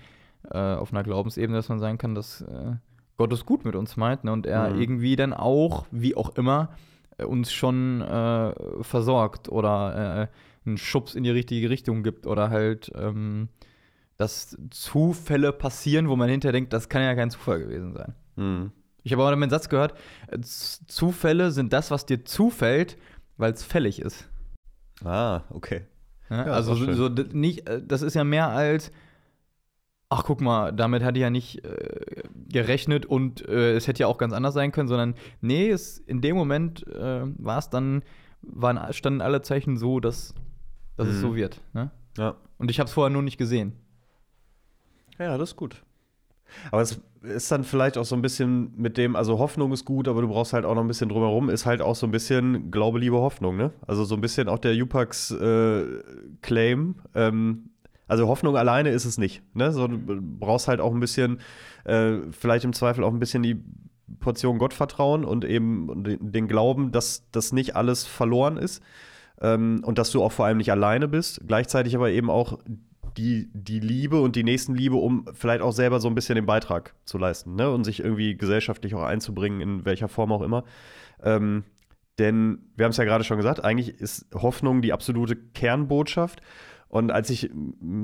äh, 0.51 0.59
auf 0.59 0.93
einer 0.93 1.03
Glaubensebene, 1.03 1.59
dass 1.59 1.69
man 1.69 1.79
sagen 1.79 1.99
kann, 1.99 2.15
dass 2.15 2.41
äh, 2.41 2.73
Gott 3.19 3.33
es 3.33 3.45
gut 3.45 3.67
mit 3.67 3.77
uns 3.77 3.99
meint 3.99 4.25
ne? 4.25 4.33
und 4.33 4.47
er 4.47 4.71
mhm. 4.71 4.81
irgendwie 4.81 5.15
dann 5.15 5.35
auch, 5.35 5.87
wie 5.91 6.17
auch 6.17 6.37
immer, 6.37 6.71
uns 7.27 7.53
schon 7.53 8.05
versorgt 8.83 9.49
oder 9.49 10.29
einen 10.65 10.79
Schubs 10.79 11.15
in 11.15 11.25
die 11.25 11.31
richtige 11.31 11.71
Richtung 11.71 12.03
gibt 12.03 12.27
oder 12.27 12.51
halt, 12.51 12.93
ähm, 12.95 13.49
dass 14.17 14.57
Zufälle 14.71 15.53
passieren, 15.53 16.09
wo 16.09 16.17
man 16.17 16.29
hinterher 16.29 16.53
denkt, 16.53 16.73
das 16.73 16.89
kann 16.89 17.03
ja 17.03 17.15
kein 17.15 17.31
Zufall 17.31 17.61
gewesen 17.61 17.95
sein. 17.95 18.15
Mhm. 18.37 18.73
Ich 19.03 19.13
habe 19.13 19.25
auch 19.25 19.29
einen 19.29 19.49
Satz 19.49 19.71
gehört, 19.71 19.95
Zufälle 20.43 21.51
sind 21.53 21.73
das, 21.73 21.91
was 21.91 22.05
dir 22.05 22.25
zufällt, 22.27 22.99
weil 23.39 23.53
es 23.53 23.65
fällig 23.65 24.03
ist. 24.03 24.29
Ah, 25.03 25.43
okay. 25.49 25.87
Ja, 26.29 26.47
ja, 26.47 26.53
also 26.53 26.75
so, 26.75 27.09
nicht, 27.09 27.67
äh, 27.67 27.81
das 27.83 28.03
ist 28.03 28.15
ja 28.15 28.25
mehr 28.25 28.49
als, 28.49 28.93
ach 30.11 30.25
guck 30.25 30.41
mal, 30.41 30.73
damit 30.73 31.03
hatte 31.03 31.19
ich 31.19 31.23
ja 31.23 31.31
nicht 31.31 31.65
äh, 31.65 32.23
gerechnet 32.49 33.07
und 33.07 33.49
äh, 33.49 33.75
es 33.75 33.87
hätte 33.87 34.01
ja 34.01 34.07
auch 34.07 34.19
ganz 34.19 34.33
anders 34.33 34.55
sein 34.55 34.73
können, 34.73 34.89
sondern 34.89 35.15
nee, 35.41 35.71
es, 35.71 35.99
in 35.99 36.21
dem 36.21 36.37
Moment 36.37 36.87
äh, 36.89 37.23
war 37.25 37.59
es 37.59 37.71
dann, 37.71 38.03
waren, 38.43 38.93
standen 38.93 39.23
alle 39.23 39.41
Zeichen 39.43 39.77
so, 39.77 40.01
dass 40.01 40.35
dass 41.01 41.09
mhm. 41.09 41.15
es 41.15 41.21
so 41.21 41.29
mhm. 41.29 41.37
wird. 41.37 41.61
Ne? 41.73 41.91
Ja. 42.19 42.37
Und 42.59 42.71
ich 42.71 42.79
habe 42.79 42.87
es 42.87 42.93
vorher 42.93 43.11
nur 43.11 43.23
nicht 43.23 43.39
gesehen. 43.39 43.73
Ja, 45.19 45.39
das 45.39 45.51
ist 45.51 45.57
gut. 45.57 45.83
Aber 46.71 46.83
es 46.83 47.01
ist 47.23 47.51
dann 47.51 47.65
vielleicht 47.65 47.97
auch 47.97 48.05
so 48.05 48.15
ein 48.17 48.23
bisschen 48.23 48.73
mit 48.77 48.99
dem, 48.99 49.17
also 49.17 49.39
Hoffnung 49.39 49.73
ist 49.73 49.85
gut, 49.85 50.09
aber 50.09 50.21
du 50.21 50.29
brauchst 50.29 50.53
halt 50.53 50.65
auch 50.65 50.75
noch 50.75 50.83
ein 50.83 50.89
bisschen 50.89 51.09
drumherum, 51.09 51.49
ist 51.49 51.65
halt 51.65 51.81
auch 51.81 51.95
so 51.95 52.07
ein 52.07 52.11
bisschen 52.11 52.71
Glaube, 52.71 52.99
Liebe, 52.99 53.17
Hoffnung, 53.17 53.57
ne? 53.57 53.73
Also 53.87 54.05
so 54.05 54.15
ein 54.15 54.21
bisschen 54.21 54.49
auch 54.49 54.59
der 54.59 54.75
Jupax 54.75 55.31
äh, 55.31 55.85
Claim. 56.43 56.97
Ähm, 57.15 57.71
also 58.11 58.27
Hoffnung 58.27 58.57
alleine 58.57 58.91
ist 58.91 59.05
es 59.05 59.19
nicht, 59.19 59.43
ne? 59.55 59.73
So, 59.73 59.87
du 59.87 59.99
brauchst 60.21 60.67
halt 60.67 60.81
auch 60.81 60.93
ein 60.93 61.01
bisschen, 61.01 61.41
äh, 61.85 62.19
vielleicht 62.33 62.65
im 62.65 62.73
Zweifel 62.73 63.05
auch 63.05 63.13
ein 63.13 63.21
bisschen 63.21 63.43
die 63.43 63.63
Portion 64.19 64.59
Gottvertrauen 64.59 65.25
und 65.25 65.45
eben 65.45 66.03
den 66.05 66.49
Glauben, 66.49 66.91
dass 66.91 67.31
das 67.31 67.53
nicht 67.53 67.77
alles 67.77 68.05
verloren 68.05 68.57
ist 68.57 68.83
ähm, 69.41 69.83
und 69.85 69.99
dass 69.99 70.11
du 70.11 70.23
auch 70.25 70.33
vor 70.33 70.47
allem 70.47 70.59
nicht 70.59 70.73
alleine 70.73 71.07
bist. 71.07 71.41
Gleichzeitig 71.47 71.95
aber 71.95 72.11
eben 72.11 72.31
auch 72.31 72.59
die, 73.17 73.49
die 73.55 73.79
Liebe 73.79 74.21
und 74.21 74.35
die 74.35 74.43
Nächstenliebe, 74.43 74.97
um 74.97 75.27
vielleicht 75.33 75.63
auch 75.63 75.73
selber 75.73 76.01
so 76.01 76.09
ein 76.09 76.17
bisschen 76.17 76.35
den 76.35 76.47
Beitrag 76.47 76.95
zu 77.05 77.17
leisten 77.17 77.55
ne? 77.55 77.71
und 77.71 77.85
sich 77.85 78.01
irgendwie 78.01 78.37
gesellschaftlich 78.37 78.97
auch 78.97 79.05
einzubringen, 79.05 79.61
in 79.61 79.85
welcher 79.85 80.09
Form 80.09 80.33
auch 80.33 80.43
immer. 80.43 80.65
Ähm, 81.23 81.63
denn 82.19 82.59
wir 82.77 82.85
haben 82.85 82.91
es 82.91 82.97
ja 82.97 83.05
gerade 83.05 83.25
schon 83.25 83.37
gesagt, 83.37 83.65
eigentlich 83.65 84.01
ist 84.01 84.27
Hoffnung 84.35 84.83
die 84.83 84.93
absolute 84.93 85.37
Kernbotschaft. 85.37 86.43
Und 86.91 87.13
als 87.13 87.31
ich 87.31 87.49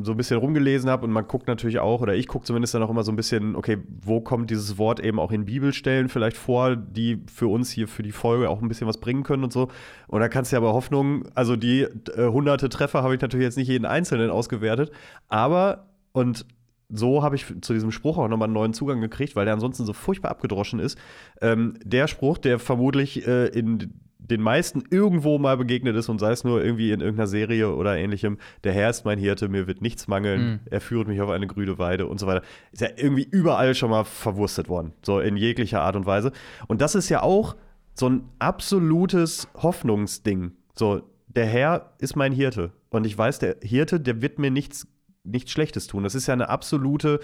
so 0.02 0.12
ein 0.12 0.16
bisschen 0.16 0.38
rumgelesen 0.38 0.88
habe 0.88 1.04
und 1.04 1.10
man 1.10 1.26
guckt 1.26 1.48
natürlich 1.48 1.80
auch, 1.80 2.00
oder 2.02 2.14
ich 2.14 2.28
gucke 2.28 2.46
zumindest 2.46 2.72
dann 2.72 2.84
auch 2.84 2.88
immer 2.88 3.02
so 3.02 3.10
ein 3.10 3.16
bisschen, 3.16 3.56
okay, 3.56 3.78
wo 4.00 4.20
kommt 4.20 4.48
dieses 4.48 4.78
Wort 4.78 5.00
eben 5.00 5.18
auch 5.18 5.32
in 5.32 5.44
Bibelstellen 5.44 6.08
vielleicht 6.08 6.36
vor, 6.36 6.76
die 6.76 7.20
für 7.26 7.48
uns 7.48 7.72
hier 7.72 7.88
für 7.88 8.04
die 8.04 8.12
Folge 8.12 8.48
auch 8.48 8.62
ein 8.62 8.68
bisschen 8.68 8.86
was 8.86 8.98
bringen 8.98 9.24
können 9.24 9.42
und 9.42 9.52
so. 9.52 9.68
Und 10.06 10.20
da 10.20 10.28
kannst 10.28 10.52
du 10.52 10.56
ja 10.56 10.62
aber 10.62 10.72
Hoffnung, 10.72 11.24
also 11.34 11.56
die 11.56 11.80
äh, 11.82 12.28
hunderte 12.30 12.68
Treffer 12.68 13.02
habe 13.02 13.16
ich 13.16 13.20
natürlich 13.20 13.44
jetzt 13.44 13.56
nicht 13.56 13.68
jeden 13.68 13.86
einzelnen 13.86 14.30
ausgewertet, 14.30 14.92
aber 15.28 15.88
und 16.12 16.46
so 16.88 17.24
habe 17.24 17.34
ich 17.34 17.44
zu 17.62 17.72
diesem 17.72 17.90
Spruch 17.90 18.18
auch 18.18 18.28
nochmal 18.28 18.46
einen 18.46 18.54
neuen 18.54 18.72
Zugang 18.72 19.00
gekriegt, 19.00 19.34
weil 19.34 19.46
der 19.46 19.54
ansonsten 19.54 19.84
so 19.84 19.92
furchtbar 19.92 20.30
abgedroschen 20.30 20.78
ist. 20.78 20.96
Ähm, 21.40 21.74
der 21.82 22.06
Spruch, 22.06 22.38
der 22.38 22.60
vermutlich 22.60 23.26
äh, 23.26 23.48
in 23.48 24.05
den 24.30 24.40
meisten 24.40 24.84
irgendwo 24.90 25.38
mal 25.38 25.56
begegnet 25.56 25.96
ist 25.96 26.08
und 26.08 26.18
sei 26.18 26.32
es 26.32 26.44
nur 26.44 26.62
irgendwie 26.62 26.90
in 26.90 27.00
irgendeiner 27.00 27.26
Serie 27.26 27.74
oder 27.74 27.96
ähnlichem, 27.96 28.38
der 28.64 28.72
Herr 28.72 28.90
ist 28.90 29.04
mein 29.04 29.18
Hirte, 29.18 29.48
mir 29.48 29.66
wird 29.66 29.82
nichts 29.82 30.08
mangeln, 30.08 30.40
mhm. 30.40 30.60
er 30.70 30.80
führt 30.80 31.08
mich 31.08 31.20
auf 31.20 31.30
eine 31.30 31.46
grüne 31.46 31.78
Weide 31.78 32.06
und 32.06 32.18
so 32.18 32.26
weiter. 32.26 32.42
Ist 32.72 32.82
ja 32.82 32.88
irgendwie 32.96 33.26
überall 33.30 33.74
schon 33.74 33.90
mal 33.90 34.04
verwurstet 34.04 34.68
worden, 34.68 34.92
so 35.02 35.20
in 35.20 35.36
jeglicher 35.36 35.82
Art 35.82 35.96
und 35.96 36.06
Weise. 36.06 36.32
Und 36.66 36.80
das 36.80 36.94
ist 36.94 37.08
ja 37.08 37.22
auch 37.22 37.56
so 37.94 38.08
ein 38.08 38.28
absolutes 38.38 39.48
Hoffnungsding. 39.54 40.52
So, 40.74 41.02
der 41.28 41.46
Herr 41.46 41.92
ist 41.98 42.16
mein 42.16 42.32
Hirte 42.32 42.72
und 42.90 43.06
ich 43.06 43.16
weiß, 43.16 43.38
der 43.38 43.56
Hirte, 43.62 44.00
der 44.00 44.22
wird 44.22 44.38
mir 44.38 44.50
nichts, 44.50 44.86
nichts 45.24 45.52
Schlechtes 45.52 45.86
tun. 45.86 46.02
Das 46.02 46.14
ist 46.14 46.26
ja 46.26 46.34
eine 46.34 46.48
absolute, 46.48 47.20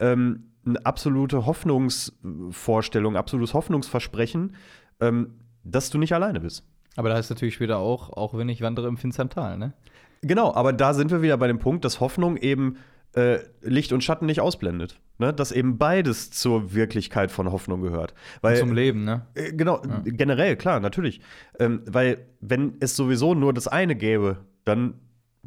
ähm, 0.00 0.52
eine 0.64 0.84
absolute 0.84 1.46
Hoffnungsvorstellung, 1.46 3.16
absolutes 3.16 3.54
Hoffnungsversprechen. 3.54 4.56
Ähm, 5.00 5.34
dass 5.70 5.90
du 5.90 5.98
nicht 5.98 6.12
alleine 6.12 6.40
bist. 6.40 6.64
Aber 6.96 7.08
da 7.08 7.18
ist 7.18 7.30
natürlich 7.30 7.60
wieder 7.60 7.78
auch, 7.78 8.10
auch 8.10 8.36
wenn 8.36 8.48
ich 8.48 8.62
wandere 8.62 8.88
im 8.88 8.96
finstern 8.96 9.28
Tal, 9.28 9.58
ne? 9.58 9.72
Genau, 10.22 10.54
aber 10.54 10.72
da 10.72 10.94
sind 10.94 11.10
wir 11.10 11.22
wieder 11.22 11.36
bei 11.36 11.46
dem 11.46 11.58
Punkt, 11.58 11.84
dass 11.84 12.00
Hoffnung 12.00 12.36
eben 12.36 12.78
äh, 13.14 13.38
Licht 13.62 13.92
und 13.92 14.02
Schatten 14.02 14.26
nicht 14.26 14.40
ausblendet. 14.40 14.98
Ne? 15.18 15.32
Dass 15.32 15.52
eben 15.52 15.78
beides 15.78 16.30
zur 16.30 16.74
Wirklichkeit 16.74 17.30
von 17.30 17.50
Hoffnung 17.52 17.80
gehört. 17.80 18.14
Weil, 18.40 18.56
zum 18.56 18.72
Leben, 18.72 19.04
ne? 19.04 19.26
Äh, 19.34 19.52
genau, 19.52 19.82
ja. 19.82 20.02
generell, 20.04 20.56
klar, 20.56 20.80
natürlich. 20.80 21.20
Ähm, 21.58 21.82
weil, 21.86 22.26
wenn 22.40 22.76
es 22.80 22.96
sowieso 22.96 23.34
nur 23.34 23.52
das 23.52 23.68
eine 23.68 23.94
gäbe, 23.94 24.38
dann 24.64 24.94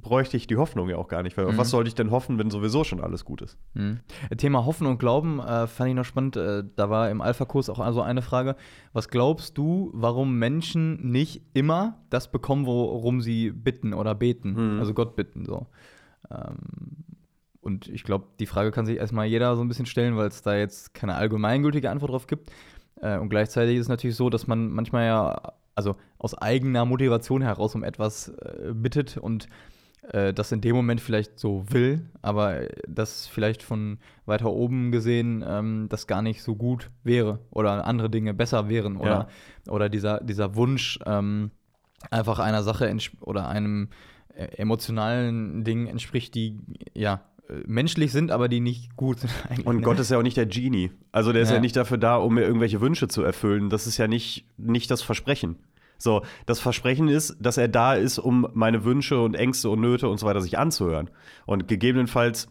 bräuchte 0.02 0.38
ich 0.38 0.48
die 0.48 0.58
Hoffnung 0.58 0.90
ja 0.90 0.98
auch 0.98 1.08
gar 1.08 1.24
nicht. 1.24 1.38
Weil 1.38 1.46
auf 1.46 1.54
Mhm. 1.54 1.58
was 1.58 1.70
sollte 1.70 1.88
ich 1.88 1.96
denn 1.96 2.12
hoffen, 2.12 2.38
wenn 2.40 2.50
sowieso 2.50 2.84
schon 2.84 3.02
alles 3.02 3.26
gut 3.26 3.42
ist? 3.42 3.58
Mhm. 3.74 4.00
Thema 4.38 4.66
Hoffnung 4.66 4.94
und 4.94 4.98
Glauben 5.00 5.40
äh, 5.40 5.68
fand 5.68 5.90
ich 5.90 5.96
noch 5.96 6.06
spannend. 6.06 6.36
Äh, 6.38 6.64
da 6.76 6.90
war 6.90 7.10
im 7.10 7.22
Alpha-Kurs 7.22 7.70
auch 7.70 7.80
also 7.80 8.02
eine 8.02 8.22
Frage. 8.22 8.56
Was 8.94 9.10
glaubst 9.10 9.58
du, 9.58 9.92
warum 9.94 10.38
Menschen 10.40 11.12
nicht 11.12 11.42
immer 11.54 11.98
das 12.10 12.32
bekommen, 12.32 12.66
worum 12.66 13.22
sie 13.22 13.52
bitten 13.52 13.94
oder 13.94 14.16
beten? 14.16 14.74
Mhm. 14.76 14.80
Also 14.80 14.94
Gott 14.94 15.16
bitten 15.16 15.46
so. 15.46 15.68
Ähm, 16.32 16.58
und 17.62 17.88
ich 17.88 18.04
glaube, 18.04 18.26
die 18.40 18.46
Frage 18.46 18.72
kann 18.72 18.86
sich 18.86 18.98
erstmal 18.98 19.26
jeder 19.28 19.56
so 19.56 19.62
ein 19.62 19.68
bisschen 19.68 19.86
stellen, 19.86 20.16
weil 20.16 20.28
es 20.28 20.42
da 20.42 20.56
jetzt 20.56 20.94
keine 20.94 21.16
allgemeingültige 21.16 21.90
Antwort 21.90 22.12
drauf 22.12 22.28
gibt. 22.28 22.52
Äh, 23.02 23.18
und 23.18 23.30
gleichzeitig 23.30 23.76
ist 23.76 23.84
es 23.84 23.90
natürlich 23.90 24.16
so, 24.16 24.30
dass 24.30 24.48
man 24.48 24.70
manchmal 24.72 25.06
ja, 25.06 25.54
also 25.76 25.96
aus 26.18 26.36
eigener 26.38 26.86
Motivation 26.86 27.42
heraus 27.42 27.76
um 27.76 27.84
etwas 27.84 28.30
äh, 28.30 28.72
bittet 28.74 29.18
und 29.18 29.48
äh, 30.12 30.34
das 30.34 30.52
in 30.52 30.62
dem 30.62 30.76
Moment 30.76 31.02
vielleicht 31.02 31.40
so 31.40 31.66
will, 31.70 32.10
aber 32.22 32.62
das 32.88 33.28
vielleicht 33.28 33.64
von 33.64 34.00
weiter 34.26 34.52
oben 34.52 34.92
gesehen 34.92 35.44
ähm, 35.48 35.88
das 35.90 36.08
gar 36.08 36.22
nicht 36.22 36.42
so 36.42 36.56
gut 36.56 36.90
wäre 37.04 37.40
oder 37.52 37.86
andere 37.86 38.10
Dinge 38.10 38.34
besser 38.34 38.70
wären 38.70 38.98
oder, 38.98 39.28
oder 39.68 39.90
dieser, 39.90 40.22
dieser 40.22 40.56
Wunsch 40.56 41.00
ähm, 41.06 41.52
einfach 42.12 42.40
einer 42.40 42.64
Sache 42.64 42.96
oder 43.22 43.48
einem 43.50 43.90
äh, 44.36 44.46
emotionalen 44.58 45.64
Ding 45.64 45.88
entspricht, 45.88 46.34
die 46.36 46.60
ja 46.94 47.22
äh, 47.50 47.54
menschlich 47.66 48.12
sind, 48.12 48.32
aber 48.32 48.48
die 48.48 48.60
nicht 48.60 48.96
gut 48.96 49.20
sind 49.20 49.34
eigentlich. 49.50 49.68
Und 49.68 49.78
ne? 49.78 49.82
Gott 49.82 50.00
ist 50.00 50.12
ja 50.12 50.18
auch 50.18 50.24
nicht 50.24 50.38
der 50.38 50.46
Genie. 50.46 50.92
Also 51.12 51.34
der 51.34 51.42
ist 51.42 51.50
ja. 51.50 51.56
Ja. 51.56 51.62
nicht 51.62 51.76
dafür 51.76 51.98
da, 51.98 52.16
um 52.16 52.36
mir 52.36 52.44
irgendwelche 52.44 52.82
Wünsche 52.82 53.08
zu 53.08 53.22
erfüllen. 53.22 53.70
Das 53.70 53.88
ist 53.88 53.98
ja 53.98 54.08
nicht, 54.08 54.46
nicht 54.58 54.90
das 54.92 55.02
Versprechen. 55.02 55.58
So, 56.00 56.24
das 56.46 56.60
Versprechen 56.60 57.10
ist, 57.10 57.38
dass 57.40 57.58
er 57.58 57.68
da 57.68 57.94
ist, 57.94 58.18
um 58.18 58.48
meine 58.54 58.86
Wünsche 58.86 59.20
und 59.22 59.36
Ängste 59.36 59.70
und 59.70 59.82
Nöte 59.82 60.10
und 60.10 60.18
so 60.18 60.26
weiter 60.26 60.42
sich 60.42 60.58
anzuhören. 60.58 61.12
Und 61.46 61.68
gegebenenfalls 61.68 62.48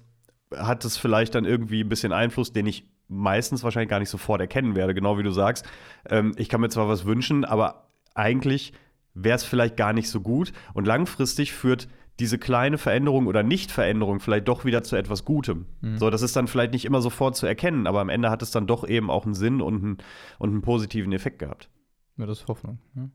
hat 0.54 0.84
es 0.84 0.96
vielleicht 0.96 1.34
dann 1.34 1.44
irgendwie 1.44 1.82
ein 1.82 1.88
bisschen 1.88 2.12
Einfluss, 2.12 2.52
den 2.52 2.66
ich 2.66 2.88
meistens 3.08 3.64
wahrscheinlich 3.64 3.88
gar 3.88 4.00
nicht 4.00 4.10
sofort 4.10 4.40
erkennen 4.40 4.76
werde, 4.76 4.94
genau 4.94 5.18
wie 5.18 5.22
du 5.22 5.30
sagst. 5.30 5.66
Ähm, 6.08 6.32
ich 6.36 6.48
kann 6.48 6.60
mir 6.60 6.68
zwar 6.68 6.88
was 6.88 7.06
wünschen, 7.06 7.44
aber 7.44 7.88
eigentlich 8.14 8.74
wäre 9.14 9.36
es 9.36 9.44
vielleicht 9.44 9.76
gar 9.76 9.94
nicht 9.94 10.10
so 10.10 10.20
gut. 10.20 10.52
Und 10.74 10.86
langfristig 10.86 11.52
führt 11.52 11.88
diese 12.20 12.38
kleine 12.38 12.78
Veränderung 12.78 13.26
oder 13.28 13.42
Nichtveränderung 13.42 14.20
vielleicht 14.20 14.48
doch 14.48 14.64
wieder 14.64 14.82
zu 14.82 14.96
etwas 14.96 15.24
Gutem. 15.24 15.66
So, 15.96 16.10
das 16.10 16.22
ist 16.22 16.34
dann 16.34 16.48
vielleicht 16.48 16.72
nicht 16.72 16.84
immer 16.84 17.00
sofort 17.00 17.36
zu 17.36 17.46
erkennen, 17.46 17.86
aber 17.86 18.00
am 18.00 18.08
Ende 18.08 18.28
hat 18.28 18.42
es 18.42 18.50
dann 18.50 18.66
doch 18.66 18.86
eben 18.86 19.08
auch 19.08 19.24
einen 19.24 19.34
Sinn 19.34 19.62
und 19.62 19.82
einen, 19.82 19.98
und 20.38 20.50
einen 20.50 20.62
positiven 20.62 21.12
Effekt 21.12 21.38
gehabt. 21.38 21.70
Ja, 22.16 22.26
das 22.26 22.40
ist 22.40 22.48
Hoffnung. 22.48 22.80
ne? 22.94 23.10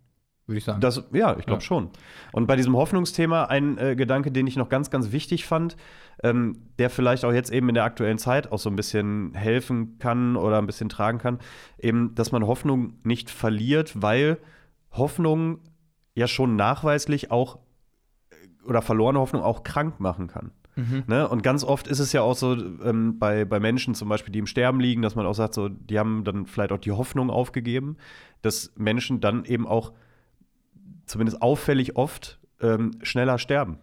Würde 0.46 0.58
ich 0.58 0.66
sagen. 0.66 0.82
Das, 0.82 1.04
ja, 1.14 1.38
ich 1.38 1.46
glaube 1.46 1.62
Ja. 1.62 1.66
schon. 1.66 1.90
Und 2.34 2.48
bei 2.48 2.56
diesem 2.58 2.76
Hoffnungsthema 2.76 3.46
ein 3.46 3.78
äh, 3.78 3.96
Gedanke, 3.96 4.32
den 4.32 4.46
ich 4.46 4.58
noch 4.58 4.68
ganz, 4.68 4.90
ganz 4.90 5.12
wichtig 5.14 5.46
fand, 5.46 5.78
ähm, 6.22 6.58
der 6.80 6.90
vielleicht 6.90 7.24
auch 7.24 7.32
jetzt 7.32 7.52
eben 7.52 7.70
in 7.70 7.76
der 7.76 7.86
aktuellen 7.86 8.18
Zeit 8.18 8.52
auch 8.52 8.60
so 8.60 8.70
ein 8.70 8.76
bisschen 8.76 9.34
helfen 9.36 9.98
kann 10.00 10.36
oder 10.36 10.58
ein 10.58 10.66
bisschen 10.66 10.90
tragen 10.90 11.18
kann, 11.18 11.40
eben, 11.80 12.14
dass 12.16 12.32
man 12.34 12.46
Hoffnung 12.46 12.94
nicht 13.04 13.30
verliert, 13.30 14.02
weil 14.02 14.38
Hoffnung 14.92 15.60
ja 16.14 16.28
schon 16.28 16.56
nachweislich 16.58 17.32
auch 17.32 17.60
äh, 18.30 18.36
oder 18.68 18.82
verlorene 18.82 19.20
Hoffnung 19.20 19.44
auch 19.44 19.64
krank 19.64 20.00
machen 20.02 20.28
kann. 20.28 20.52
Mhm. 20.76 21.04
Ne? 21.08 21.28
Und 21.28 21.42
ganz 21.44 21.64
oft 21.64 21.88
ist 21.88 22.00
es 22.00 22.12
ja 22.14 22.22
auch 22.22 22.36
so 22.36 22.54
ähm, 22.84 23.18
bei, 23.18 23.46
bei 23.46 23.60
Menschen 23.60 23.96
zum 23.96 24.10
Beispiel, 24.10 24.32
die 24.34 24.40
im 24.40 24.48
Sterben 24.48 24.80
liegen, 24.80 25.02
dass 25.02 25.16
man 25.16 25.26
auch 25.26 25.36
sagt, 25.36 25.54
so, 25.54 25.70
die 25.70 26.00
haben 26.00 26.24
dann 26.26 26.48
vielleicht 26.48 26.72
auch 26.72 26.80
die 26.80 26.92
Hoffnung 26.92 27.30
aufgegeben, 27.30 27.96
dass 28.42 28.74
Menschen 28.76 29.22
dann 29.22 29.46
eben 29.46 29.68
auch 29.68 29.94
zumindest 31.06 31.42
auffällig 31.42 31.96
oft 31.96 32.40
ähm, 32.62 32.92
schneller 33.02 33.38
sterben. 33.38 33.80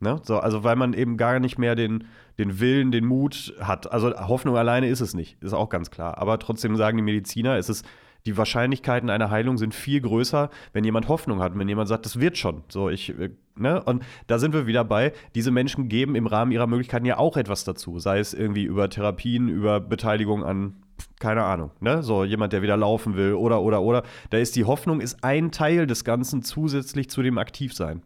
Ne? 0.00 0.20
So, 0.22 0.38
also 0.38 0.64
weil 0.64 0.76
man 0.76 0.92
eben 0.92 1.16
gar 1.16 1.38
nicht 1.40 1.58
mehr 1.58 1.74
den, 1.74 2.04
den 2.38 2.60
Willen, 2.60 2.92
den 2.92 3.06
Mut 3.06 3.54
hat. 3.60 3.90
Also 3.90 4.12
Hoffnung 4.28 4.56
alleine 4.56 4.88
ist 4.88 5.00
es 5.00 5.14
nicht, 5.14 5.42
ist 5.42 5.52
auch 5.52 5.68
ganz 5.68 5.90
klar. 5.90 6.18
Aber 6.18 6.38
trotzdem 6.38 6.76
sagen 6.76 6.96
die 6.96 7.02
Mediziner, 7.02 7.56
es 7.56 7.68
ist 7.68 7.86
die 8.26 8.36
Wahrscheinlichkeiten 8.38 9.10
einer 9.10 9.30
Heilung 9.30 9.58
sind 9.58 9.74
viel 9.74 10.00
größer, 10.00 10.48
wenn 10.72 10.84
jemand 10.84 11.08
Hoffnung 11.08 11.42
hat, 11.42 11.58
wenn 11.58 11.68
jemand 11.68 11.88
sagt, 11.88 12.06
das 12.06 12.20
wird 12.20 12.38
schon. 12.38 12.64
So, 12.68 12.88
ich, 12.88 13.10
äh, 13.18 13.30
ne? 13.56 13.82
Und 13.82 14.02
da 14.26 14.38
sind 14.38 14.54
wir 14.54 14.66
wieder 14.66 14.84
bei, 14.84 15.12
diese 15.34 15.50
Menschen 15.50 15.88
geben 15.88 16.14
im 16.14 16.26
Rahmen 16.26 16.50
ihrer 16.50 16.66
Möglichkeiten 16.66 17.04
ja 17.04 17.18
auch 17.18 17.36
etwas 17.36 17.64
dazu. 17.64 17.98
Sei 17.98 18.18
es 18.18 18.32
irgendwie 18.32 18.64
über 18.64 18.88
Therapien, 18.88 19.48
über 19.48 19.80
Beteiligung 19.80 20.42
an, 20.42 20.83
keine 21.20 21.44
Ahnung, 21.44 21.70
ne? 21.80 22.02
So 22.02 22.24
jemand, 22.24 22.52
der 22.52 22.62
wieder 22.62 22.76
laufen 22.76 23.16
will 23.16 23.34
oder, 23.34 23.62
oder, 23.62 23.82
oder. 23.82 24.02
Da 24.30 24.38
ist 24.38 24.56
die 24.56 24.64
Hoffnung, 24.64 25.00
ist 25.00 25.22
ein 25.22 25.50
Teil 25.50 25.86
des 25.86 26.04
Ganzen 26.04 26.42
zusätzlich 26.42 27.08
zu 27.08 27.22
dem 27.22 27.38
Aktivsein. 27.38 28.02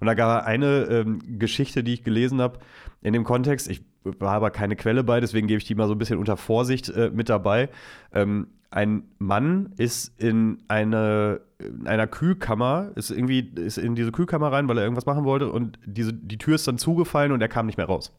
Und 0.00 0.06
da 0.06 0.14
gab 0.14 0.42
es 0.42 0.46
eine 0.46 0.82
ähm, 0.84 1.38
Geschichte, 1.38 1.84
die 1.84 1.94
ich 1.94 2.04
gelesen 2.04 2.40
habe, 2.40 2.58
in 3.02 3.12
dem 3.12 3.24
Kontext, 3.24 3.68
ich 3.68 3.82
war 4.04 4.34
aber 4.34 4.50
keine 4.50 4.76
Quelle 4.76 5.04
bei, 5.04 5.20
deswegen 5.20 5.48
gebe 5.48 5.58
ich 5.58 5.64
die 5.64 5.74
mal 5.74 5.88
so 5.88 5.94
ein 5.94 5.98
bisschen 5.98 6.18
unter 6.18 6.36
Vorsicht 6.36 6.88
äh, 6.90 7.10
mit 7.12 7.28
dabei. 7.28 7.68
Ähm, 8.12 8.48
ein 8.70 9.04
Mann 9.18 9.72
ist 9.76 10.20
in 10.20 10.58
eine 10.68 11.40
in 11.58 11.86
einer 11.86 12.06
Kühlkammer, 12.06 12.90
ist 12.96 13.10
irgendwie 13.10 13.40
ist 13.54 13.78
in 13.78 13.94
diese 13.94 14.12
Kühlkammer 14.12 14.52
rein, 14.52 14.68
weil 14.68 14.76
er 14.76 14.84
irgendwas 14.84 15.06
machen 15.06 15.24
wollte 15.24 15.50
und 15.50 15.78
diese, 15.86 16.12
die 16.12 16.36
Tür 16.36 16.56
ist 16.56 16.68
dann 16.68 16.76
zugefallen 16.76 17.32
und 17.32 17.40
er 17.40 17.48
kam 17.48 17.64
nicht 17.64 17.78
mehr 17.78 17.86
raus. 17.86 18.14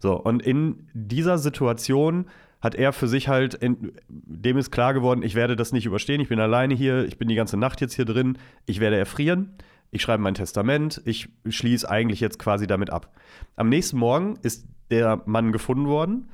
So, 0.00 0.20
und 0.20 0.42
in 0.42 0.88
dieser 0.92 1.38
Situation 1.38 2.26
hat 2.60 2.74
er 2.74 2.92
für 2.92 3.08
sich 3.08 3.28
halt, 3.28 3.54
in, 3.54 3.92
dem 4.08 4.58
ist 4.58 4.70
klar 4.70 4.94
geworden, 4.94 5.22
ich 5.22 5.34
werde 5.34 5.56
das 5.56 5.72
nicht 5.72 5.86
überstehen, 5.86 6.20
ich 6.20 6.28
bin 6.28 6.40
alleine 6.40 6.74
hier, 6.74 7.04
ich 7.04 7.16
bin 7.16 7.28
die 7.28 7.34
ganze 7.34 7.56
Nacht 7.56 7.80
jetzt 7.80 7.94
hier 7.94 8.04
drin, 8.04 8.38
ich 8.66 8.80
werde 8.80 8.96
erfrieren, 8.96 9.54
ich 9.90 10.02
schreibe 10.02 10.22
mein 10.22 10.34
Testament, 10.34 11.00
ich 11.04 11.28
schließe 11.48 11.88
eigentlich 11.88 12.20
jetzt 12.20 12.38
quasi 12.38 12.66
damit 12.66 12.90
ab. 12.90 13.14
Am 13.56 13.68
nächsten 13.68 13.98
Morgen 13.98 14.38
ist 14.42 14.66
der 14.90 15.22
Mann 15.24 15.52
gefunden 15.52 15.86
worden, 15.86 16.30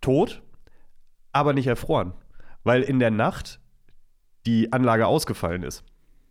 tot, 0.00 0.42
aber 1.32 1.52
nicht 1.52 1.66
erfroren, 1.66 2.12
weil 2.62 2.82
in 2.82 2.98
der 2.98 3.10
Nacht 3.10 3.60
die 4.46 4.72
Anlage 4.72 5.06
ausgefallen 5.06 5.62
ist. 5.62 5.84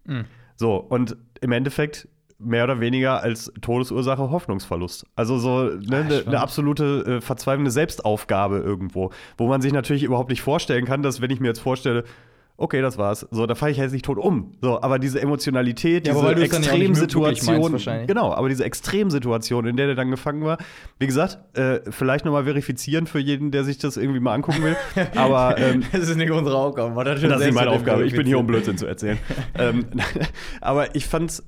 Mhm. 0.06 0.26
So, 0.56 0.78
und 0.78 1.18
im 1.42 1.52
Endeffekt 1.52 2.08
mehr 2.40 2.66
oder 2.66 2.80
weniger 2.80 3.22
als 3.22 3.52
Todesursache 3.62 4.30
Hoffnungsverlust. 4.30 5.06
Also 5.16 5.38
so 5.38 5.64
ne, 5.64 5.70
eine 5.70 6.04
spannend. 6.04 6.28
ne 6.28 6.40
absolute 6.40 7.18
äh, 7.18 7.22
verzweifelnde 7.22 7.72
Selbstaufgabe 7.72 8.58
irgendwo, 8.58 9.12
wo 9.38 9.48
man 9.48 9.62
sich 9.62 9.72
natürlich 9.72 10.04
überhaupt 10.04 10.30
nicht 10.30 10.42
vorstellen 10.42 10.86
kann, 10.86 11.02
dass 11.02 11.22
wenn 11.22 11.32
ich 11.32 11.40
mir 11.40 11.48
jetzt 11.48 11.62
vorstelle, 11.62 12.04
okay, 12.58 12.82
das 12.82 12.98
war's, 12.98 13.28
so, 13.32 13.46
da 13.46 13.56
falle 13.56 13.74
ich 13.74 13.78
jetzt 13.78 13.92
nicht 13.92 14.06
tot 14.06 14.18
um. 14.18 14.54
So, 14.62 14.82
aber 14.82 14.98
diese 14.98 15.22
Emotionalität, 15.22 16.08
Ja, 16.08 16.14
diese 16.14 16.26
ja 16.26 16.38
Extremsituation, 16.40 17.74
wahrscheinlich. 17.74 18.08
genau, 18.08 18.34
aber 18.34 18.48
diese 18.50 18.64
Extremsituation, 18.64 19.66
in 19.66 19.76
der 19.76 19.88
der 19.88 19.96
dann 19.96 20.10
gefangen 20.10 20.44
war, 20.44 20.58
wie 21.00 21.06
gesagt, 21.06 21.38
äh, 21.58 21.80
vielleicht 21.90 22.24
nochmal 22.24 22.46
verifizieren 22.46 23.08
für 23.08 23.20
jeden, 23.20 23.52
der 23.52 23.64
sich 23.66 23.78
das 23.78 23.98
irgendwie 23.98 24.22
mal 24.22 24.34
angucken 24.34 24.64
will, 24.64 24.78
aber 25.16 25.58
ähm, 25.58 25.84
das 25.92 26.08
ist 26.10 26.16
nicht 26.16 26.32
unsere 26.32 26.58
Aufgabe. 26.58 27.04
Das, 27.04 27.22
das 27.22 27.40
ist 27.40 27.46
nicht 27.46 27.56
meine 27.56 27.72
Aufgabe. 27.72 28.06
Ich 28.06 28.16
bin 28.16 28.26
hier, 28.26 28.40
um. 28.40 28.48
Blödsinn 28.48 28.78
zu 28.78 28.86
erzählen. 28.86 29.18
ähm, 29.60 29.86
aber 30.62 30.96
ich 30.96 31.08
fand's. 31.08 31.44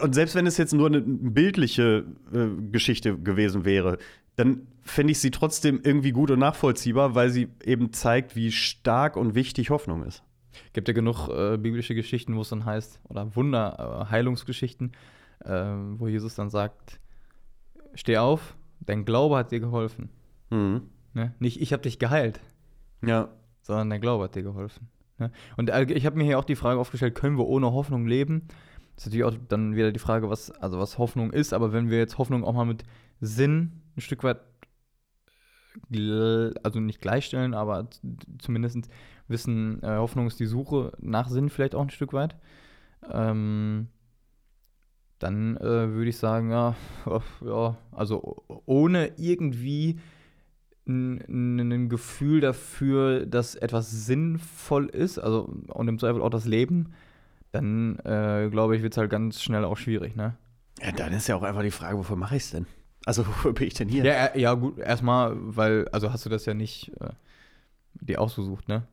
Und 0.00 0.14
selbst 0.14 0.34
wenn 0.34 0.46
es 0.46 0.56
jetzt 0.56 0.72
nur 0.72 0.86
eine 0.86 1.00
bildliche 1.00 2.04
äh, 2.32 2.46
Geschichte 2.70 3.18
gewesen 3.18 3.64
wäre, 3.64 3.98
dann 4.36 4.66
fände 4.82 5.12
ich 5.12 5.18
sie 5.18 5.30
trotzdem 5.30 5.80
irgendwie 5.82 6.12
gut 6.12 6.30
und 6.30 6.38
nachvollziehbar, 6.38 7.14
weil 7.14 7.30
sie 7.30 7.48
eben 7.64 7.92
zeigt, 7.92 8.36
wie 8.36 8.52
stark 8.52 9.16
und 9.16 9.34
wichtig 9.34 9.70
Hoffnung 9.70 10.02
ist. 10.04 10.22
Gibt 10.72 10.88
ja 10.88 10.94
genug 10.94 11.28
äh, 11.28 11.56
biblische 11.58 11.94
Geschichten, 11.94 12.36
wo 12.36 12.42
es 12.42 12.48
dann 12.50 12.64
heißt, 12.64 13.00
oder 13.08 13.34
Wunder, 13.36 14.04
äh, 14.06 14.10
Heilungsgeschichten, 14.10 14.92
äh, 15.44 15.50
wo 15.50 16.08
Jesus 16.08 16.34
dann 16.34 16.50
sagt, 16.50 17.00
steh 17.94 18.18
auf, 18.18 18.56
dein 18.80 19.04
Glaube 19.04 19.36
hat 19.36 19.52
dir 19.52 19.60
geholfen. 19.60 20.10
Mhm. 20.50 20.82
Ne? 21.14 21.34
Nicht 21.38 21.60
ich 21.60 21.72
habe 21.72 21.82
dich 21.82 21.98
geheilt, 21.98 22.40
Ja. 23.04 23.28
sondern 23.62 23.90
dein 23.90 24.00
Glaube 24.00 24.24
hat 24.24 24.34
dir 24.34 24.42
geholfen. 24.42 24.88
Ne? 25.18 25.30
Und 25.56 25.70
äh, 25.70 25.84
ich 25.84 26.04
habe 26.06 26.16
mir 26.16 26.24
hier 26.24 26.38
auch 26.38 26.44
die 26.44 26.56
Frage 26.56 26.78
aufgestellt, 26.78 27.14
können 27.14 27.38
wir 27.38 27.46
ohne 27.46 27.72
Hoffnung 27.72 28.06
leben? 28.06 28.48
Ist 28.96 29.06
natürlich 29.06 29.24
auch 29.24 29.34
dann 29.48 29.76
wieder 29.76 29.92
die 29.92 29.98
Frage, 29.98 30.30
was, 30.30 30.50
also 30.50 30.78
was 30.78 30.98
Hoffnung 30.98 31.32
ist, 31.32 31.52
aber 31.52 31.72
wenn 31.72 31.90
wir 31.90 31.98
jetzt 31.98 32.18
Hoffnung 32.18 32.44
auch 32.44 32.54
mal 32.54 32.64
mit 32.64 32.84
Sinn 33.20 33.82
ein 33.96 34.00
Stück 34.00 34.24
weit, 34.24 34.40
also 36.62 36.80
nicht 36.80 37.02
gleichstellen, 37.02 37.52
aber 37.52 37.88
zumindest 38.38 38.88
wissen, 39.28 39.82
äh, 39.82 39.96
Hoffnung 39.96 40.26
ist 40.26 40.40
die 40.40 40.46
Suche 40.46 40.92
nach 40.98 41.28
Sinn 41.28 41.50
vielleicht 41.50 41.74
auch 41.74 41.82
ein 41.82 41.90
Stück 41.90 42.14
weit, 42.14 42.36
ähm, 43.10 43.88
dann 45.18 45.56
äh, 45.58 45.90
würde 45.92 46.08
ich 46.08 46.16
sagen, 46.16 46.50
ja, 46.50 46.74
ja, 47.44 47.76
also 47.92 48.44
ohne 48.64 49.12
irgendwie 49.18 49.98
ein 50.88 51.88
Gefühl 51.88 52.40
dafür, 52.40 53.26
dass 53.26 53.56
etwas 53.56 53.90
sinnvoll 53.90 54.86
ist, 54.86 55.18
also 55.18 55.52
und 55.68 55.88
im 55.88 55.98
Zweifel 55.98 56.22
auch 56.22 56.30
das 56.30 56.44
Leben, 56.44 56.92
dann 57.56 57.98
äh, 58.00 58.48
glaube 58.50 58.76
ich, 58.76 58.82
wird 58.82 58.92
es 58.92 58.98
halt 58.98 59.10
ganz 59.10 59.42
schnell 59.42 59.64
auch 59.64 59.76
schwierig, 59.76 60.16
ne? 60.16 60.36
ja. 60.82 60.92
Dann 60.92 61.12
ist 61.12 61.26
ja 61.26 61.36
auch 61.36 61.42
einfach 61.42 61.62
die 61.62 61.70
Frage, 61.70 61.98
wofür 61.98 62.16
mache 62.16 62.36
ich 62.36 62.44
es 62.44 62.50
denn? 62.50 62.66
Also, 63.04 63.26
wofür 63.26 63.52
bin 63.52 63.68
ich 63.68 63.74
denn 63.74 63.88
hier? 63.88 64.04
Ja, 64.04 64.26
äh, 64.26 64.40
ja, 64.40 64.54
gut, 64.54 64.78
erstmal, 64.78 65.34
weil, 65.36 65.88
also 65.88 66.12
hast 66.12 66.24
du 66.26 66.30
das 66.30 66.46
ja 66.46 66.54
nicht 66.54 66.92
äh, 67.00 67.10
dir 68.00 68.20
ausgesucht, 68.20 68.68
ne? 68.68 68.86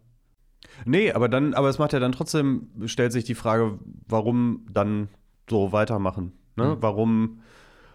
Nee, 0.85 1.11
aber 1.11 1.29
dann, 1.29 1.53
aber 1.53 1.69
es 1.69 1.79
macht 1.79 1.93
ja 1.93 1.99
dann 1.99 2.13
trotzdem, 2.13 2.69
stellt 2.85 3.11
sich 3.11 3.25
die 3.25 3.35
Frage, 3.35 3.77
warum 4.07 4.65
dann 4.71 5.09
so 5.49 5.71
weitermachen? 5.71 6.31
Ne? 6.55 6.75
Mhm. 6.75 6.81
Warum, 6.81 7.39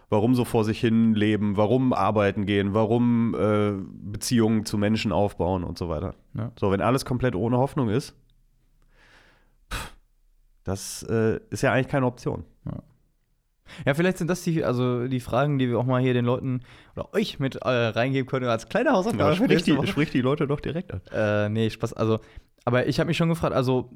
warum 0.09 0.35
so 0.35 0.45
vor 0.45 0.63
sich 0.63 0.79
hin 0.79 1.13
leben, 1.13 1.57
warum 1.57 1.93
arbeiten 1.93 2.45
gehen, 2.45 2.73
warum 2.73 3.35
äh, 3.35 3.73
Beziehungen 4.11 4.65
zu 4.65 4.77
Menschen 4.77 5.11
aufbauen 5.11 5.63
und 5.63 5.77
so 5.77 5.89
weiter. 5.89 6.15
Ja. 6.35 6.51
So, 6.59 6.71
wenn 6.71 6.81
alles 6.81 7.05
komplett 7.05 7.35
ohne 7.35 7.57
Hoffnung 7.57 7.89
ist, 7.89 8.15
das 10.69 11.03
äh, 11.03 11.39
ist 11.49 11.63
ja 11.63 11.73
eigentlich 11.73 11.87
keine 11.87 12.05
Option. 12.05 12.45
Ja, 13.85 13.93
vielleicht 13.93 14.17
sind 14.17 14.29
das 14.29 14.43
die, 14.43 14.63
also 14.63 15.07
die 15.07 15.19
Fragen, 15.19 15.59
die 15.59 15.69
wir 15.69 15.77
auch 15.77 15.85
mal 15.85 16.01
hier 16.01 16.13
den 16.13 16.25
Leuten 16.25 16.61
oder 16.95 17.13
euch 17.13 17.39
mit 17.39 17.55
äh, 17.55 17.69
reingeben 17.69 18.29
können 18.29 18.47
als 18.47 18.69
kleine 18.69 18.91
Hausaufgabe. 18.91 19.31
Ja, 19.31 19.35
sprich, 19.35 19.63
die, 19.63 19.87
sprich 19.87 20.11
die 20.11 20.21
Leute 20.21 20.47
doch 20.47 20.59
direkt 20.59 20.93
an. 20.93 21.01
Äh, 21.11 21.49
nee, 21.49 21.69
Spaß. 21.69 21.93
Also, 21.93 22.19
aber 22.65 22.87
ich 22.87 22.99
habe 22.99 23.07
mich 23.07 23.17
schon 23.17 23.29
gefragt, 23.29 23.53
also 23.53 23.91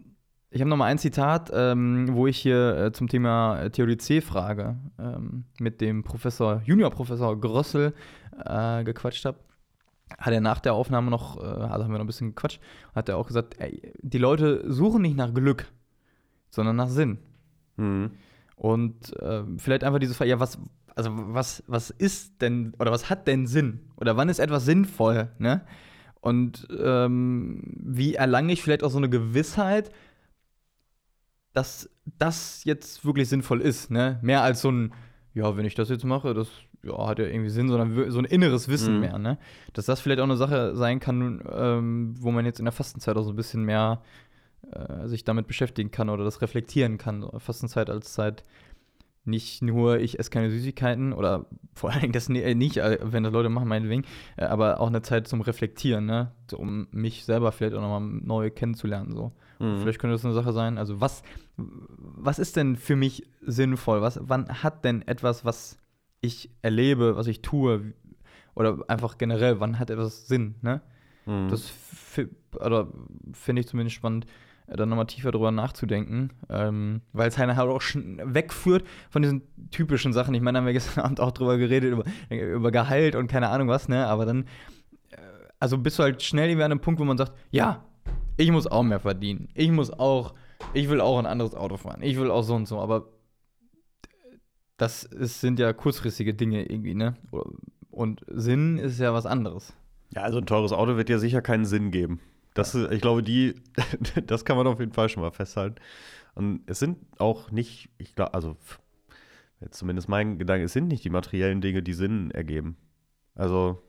ich 0.51 0.61
habe 0.61 0.69
noch 0.69 0.77
mal 0.77 0.85
ein 0.85 0.99
Zitat, 0.99 1.51
ähm, 1.53 2.09
wo 2.11 2.27
ich 2.27 2.37
hier 2.37 2.77
äh, 2.77 2.91
zum 2.91 3.07
Thema 3.07 3.69
Theorie 3.71 4.21
frage, 4.21 4.77
ähm, 4.99 5.45
mit 5.59 5.81
dem 5.81 6.03
Professor, 6.03 6.61
Juniorprofessor 6.63 7.39
Grössel 7.39 7.93
äh, 8.45 8.83
gequatscht 8.83 9.25
habe. 9.25 9.39
Hat 10.19 10.31
er 10.31 10.41
nach 10.41 10.59
der 10.59 10.75
Aufnahme 10.75 11.09
noch, 11.09 11.37
äh, 11.37 11.41
also 11.41 11.83
haben 11.83 11.91
wir 11.91 11.97
noch 11.97 12.01
ein 12.01 12.07
bisschen 12.07 12.35
gequatscht, 12.35 12.61
hat 12.93 13.09
er 13.09 13.17
auch 13.17 13.25
gesagt, 13.25 13.55
ey, 13.57 13.93
die 13.99 14.19
Leute 14.19 14.71
suchen 14.71 15.01
nicht 15.01 15.17
nach 15.17 15.33
Glück, 15.33 15.71
sondern 16.53 16.75
nach 16.75 16.89
Sinn. 16.89 17.17
Mhm. 17.77 18.11
Und 18.55 19.17
äh, 19.19 19.43
vielleicht 19.57 19.83
einfach 19.83 19.99
diese 19.99 20.13
Frage, 20.13 20.29
ja, 20.29 20.39
was, 20.39 20.59
also 20.95 21.09
was, 21.11 21.63
was 21.67 21.89
ist 21.89 22.41
denn 22.41 22.73
oder 22.79 22.91
was 22.91 23.09
hat 23.09 23.27
denn 23.27 23.47
Sinn? 23.47 23.79
Oder 23.97 24.15
wann 24.15 24.29
ist 24.29 24.39
etwas 24.39 24.65
sinnvoll, 24.65 25.31
ne? 25.39 25.65
Und 26.21 26.67
ähm, 26.79 27.61
wie 27.65 28.13
erlange 28.13 28.53
ich 28.53 28.61
vielleicht 28.61 28.83
auch 28.83 28.91
so 28.91 28.97
eine 28.97 29.09
Gewissheit, 29.09 29.89
dass 31.53 31.89
das 32.05 32.63
jetzt 32.63 33.05
wirklich 33.05 33.27
sinnvoll 33.27 33.59
ist, 33.61 33.91
ne? 33.91 34.19
Mehr 34.21 34.41
als 34.43 34.61
so 34.61 34.71
ein, 34.71 34.93
ja, 35.33 35.57
wenn 35.57 35.65
ich 35.65 35.75
das 35.75 35.89
jetzt 35.89 36.05
mache, 36.05 36.33
das 36.33 36.49
ja, 36.83 37.07
hat 37.07 37.19
ja 37.19 37.25
irgendwie 37.25 37.49
Sinn, 37.49 37.69
sondern 37.69 38.11
so 38.11 38.19
ein 38.19 38.25
inneres 38.25 38.67
Wissen 38.67 38.95
Mhm. 38.95 38.99
mehr, 38.99 39.17
ne? 39.17 39.37
Dass 39.73 39.85
das 39.85 39.99
vielleicht 39.99 40.19
auch 40.19 40.25
eine 40.25 40.37
Sache 40.37 40.75
sein 40.75 40.99
kann, 40.99 41.43
ähm, 41.51 42.13
wo 42.19 42.31
man 42.31 42.45
jetzt 42.45 42.59
in 42.59 42.65
der 42.65 42.71
Fastenzeit 42.71 43.17
auch 43.17 43.23
so 43.23 43.31
ein 43.31 43.35
bisschen 43.35 43.63
mehr 43.63 44.01
äh, 44.71 45.07
sich 45.07 45.23
damit 45.23 45.47
beschäftigen 45.47 45.91
kann 45.91 46.09
oder 46.09 46.23
das 46.23 46.41
reflektieren 46.41 46.97
kann. 46.97 47.27
Fastenzeit 47.39 47.89
als 47.89 48.13
Zeit 48.13 48.43
nicht 49.25 49.61
nur, 49.61 49.99
ich 49.99 50.19
esse 50.19 50.29
keine 50.29 50.49
Süßigkeiten 50.49 51.13
oder 51.13 51.45
vor 51.73 51.91
allen 51.91 52.01
Dingen 52.01 52.13
das 52.13 52.29
äh, 52.29 52.55
nicht, 52.55 52.77
äh, 52.77 52.99
wenn 53.01 53.23
das 53.23 53.33
Leute 53.33 53.49
machen, 53.49 53.67
meinetwegen, 53.67 54.03
äh, 54.35 54.45
aber 54.45 54.79
auch 54.79 54.87
eine 54.87 55.01
Zeit 55.01 55.27
zum 55.27 55.41
Reflektieren, 55.41 56.05
ne? 56.05 56.31
So, 56.49 56.57
um 56.57 56.87
mich 56.91 57.25
selber 57.25 57.51
vielleicht 57.51 57.75
auch 57.75 57.81
nochmal 57.81 58.01
neu 58.01 58.49
kennenzulernen. 58.49 59.13
So. 59.13 59.31
Mhm. 59.59 59.79
Vielleicht 59.79 59.99
könnte 59.99 60.15
das 60.15 60.25
eine 60.25 60.33
Sache 60.33 60.51
sein. 60.51 60.77
Also, 60.77 60.99
was, 60.99 61.23
was 61.55 62.39
ist 62.39 62.57
denn 62.57 62.75
für 62.75 62.95
mich 62.95 63.25
sinnvoll? 63.41 64.01
Was, 64.01 64.19
wann 64.21 64.61
hat 64.61 64.83
denn 64.83 65.01
etwas, 65.07 65.45
was 65.45 65.77
ich 66.21 66.49
erlebe, 66.61 67.15
was 67.15 67.27
ich 67.27 67.41
tue, 67.41 67.93
oder 68.55 68.79
einfach 68.87 69.17
generell, 69.17 69.59
wann 69.59 69.79
hat 69.79 69.89
etwas 69.89 70.27
Sinn, 70.27 70.55
ne? 70.61 70.81
Mhm. 71.25 71.47
Das 71.49 71.71
oder 72.59 72.87
finde 73.31 73.61
ich 73.61 73.67
zumindest 73.67 73.95
spannend, 73.95 74.27
dann 74.67 74.89
nochmal 74.89 75.07
tiefer 75.07 75.31
drüber 75.31 75.51
nachzudenken, 75.51 76.31
ähm, 76.49 77.01
weil 77.11 77.27
es 77.27 77.37
halt 77.37 77.57
auch 77.57 77.81
schon 77.81 78.21
wegführt 78.23 78.85
von 79.09 79.21
diesen 79.21 79.41
typischen 79.71 80.13
Sachen. 80.13 80.33
Ich 80.33 80.41
meine, 80.41 80.55
da 80.55 80.59
haben 80.59 80.65
wir 80.65 80.73
gestern 80.73 81.03
Abend 81.05 81.19
auch 81.19 81.31
drüber 81.31 81.57
geredet, 81.57 81.91
über, 81.91 82.05
über 82.29 82.71
Gehalt 82.71 83.15
und 83.15 83.27
keine 83.27 83.49
Ahnung 83.49 83.67
was, 83.67 83.89
ne? 83.89 84.07
Aber 84.07 84.25
dann, 84.25 84.43
äh, 85.11 85.17
also 85.59 85.77
bist 85.77 85.99
du 85.99 86.03
halt 86.03 86.21
schnell 86.23 86.49
wieder 86.55 86.65
an 86.65 86.71
einem 86.71 86.81
Punkt, 86.81 86.99
wo 86.99 87.05
man 87.05 87.17
sagt, 87.17 87.33
ja, 87.51 87.83
ich 88.37 88.51
muss 88.51 88.67
auch 88.67 88.83
mehr 88.83 88.99
verdienen. 88.99 89.49
Ich 89.53 89.71
muss 89.71 89.91
auch, 89.91 90.33
ich 90.73 90.89
will 90.89 91.01
auch 91.01 91.19
ein 91.19 91.25
anderes 91.25 91.55
Auto 91.55 91.77
fahren. 91.77 92.01
Ich 92.01 92.17
will 92.17 92.31
auch 92.31 92.43
so 92.43 92.55
und 92.55 92.67
so, 92.67 92.79
aber 92.79 93.09
das 94.77 95.03
ist, 95.03 95.41
sind 95.41 95.59
ja 95.59 95.71
kurzfristige 95.73 96.33
Dinge 96.33 96.63
irgendwie, 96.63 96.95
ne? 96.95 97.15
Und 97.91 98.21
Sinn 98.27 98.77
ist 98.77 98.99
ja 98.99 99.13
was 99.13 99.25
anderes. 99.25 99.73
Ja, 100.15 100.23
also 100.23 100.39
ein 100.39 100.45
teures 100.45 100.73
Auto 100.73 100.97
wird 100.97 101.09
dir 101.09 101.19
sicher 101.19 101.41
keinen 101.41 101.65
Sinn 101.65 101.91
geben. 101.91 102.19
Das, 102.53 102.75
ich 102.75 103.01
glaube, 103.01 103.23
die, 103.23 103.55
das 104.27 104.45
kann 104.45 104.57
man 104.57 104.67
auf 104.67 104.79
jeden 104.79 104.93
Fall 104.93 105.09
schon 105.09 105.23
mal 105.23 105.31
festhalten. 105.31 105.75
Und 106.35 106.61
es 106.67 106.79
sind 106.79 106.97
auch 107.19 107.51
nicht, 107.51 107.89
ich 107.97 108.15
glaube, 108.15 108.33
also 108.33 108.57
jetzt 109.61 109.77
zumindest 109.77 110.09
mein 110.09 110.37
Gedanke, 110.39 110.65
es 110.65 110.73
sind 110.73 110.87
nicht 110.87 111.03
die 111.03 111.09
materiellen 111.09 111.61
Dinge, 111.61 111.83
die 111.83 111.93
Sinn 111.93 112.31
ergeben. 112.31 112.77
Also 113.35 113.81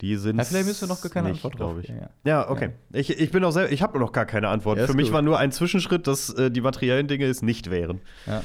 die 0.00 0.16
sind 0.16 0.38
Ja, 0.38 0.44
vielleicht 0.44 0.66
müsst 0.66 0.80
du 0.82 0.86
noch 0.86 1.00
gar 1.02 1.10
keine 1.10 1.28
nicht, 1.28 1.44
Antwort 1.44 1.60
drauf. 1.60 1.78
ich. 1.82 1.88
Ja, 1.88 1.94
ja. 1.96 2.10
Ja, 2.24 2.50
okay. 2.50 2.70
Ich, 2.92 3.10
ich 3.18 3.30
bin 3.30 3.44
auch 3.44 3.50
sehr, 3.50 3.70
ich 3.70 3.82
habe 3.82 3.98
noch 3.98 4.12
gar 4.12 4.24
keine 4.24 4.48
Antwort. 4.48 4.78
Ja, 4.78 4.86
Für 4.86 4.94
mich 4.94 5.06
gut. 5.08 5.14
war 5.14 5.22
nur 5.22 5.38
ein 5.38 5.52
Zwischenschritt, 5.52 6.06
dass 6.06 6.30
äh, 6.30 6.50
die 6.50 6.62
materiellen 6.62 7.06
Dinge 7.06 7.26
es 7.26 7.42
nicht 7.42 7.70
wären. 7.70 8.00
Ja. 8.26 8.42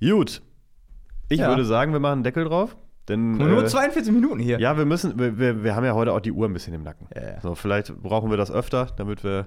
Gut. 0.00 0.42
Ich 1.28 1.40
Ja. 1.40 1.48
würde 1.48 1.64
sagen, 1.64 1.92
wir 1.92 2.00
machen 2.00 2.14
einen 2.14 2.22
Deckel 2.24 2.44
drauf. 2.44 2.76
Denn, 3.08 3.32
nur 3.38 3.64
äh, 3.64 3.66
42 3.66 4.12
Minuten 4.12 4.38
hier. 4.38 4.60
ja, 4.60 4.76
wir 4.76 4.84
müssen, 4.84 5.18
wir, 5.18 5.38
wir, 5.38 5.64
wir 5.64 5.74
haben 5.74 5.84
ja 5.84 5.94
heute 5.94 6.12
auch 6.12 6.20
die 6.20 6.32
Uhr 6.32 6.46
ein 6.46 6.52
bisschen 6.52 6.74
im 6.74 6.82
Nacken. 6.82 7.06
Ja. 7.14 7.40
So, 7.40 7.54
vielleicht 7.54 7.94
brauchen 8.02 8.30
wir 8.30 8.36
das 8.36 8.50
öfter, 8.50 8.88
damit 8.96 9.24
wir 9.24 9.46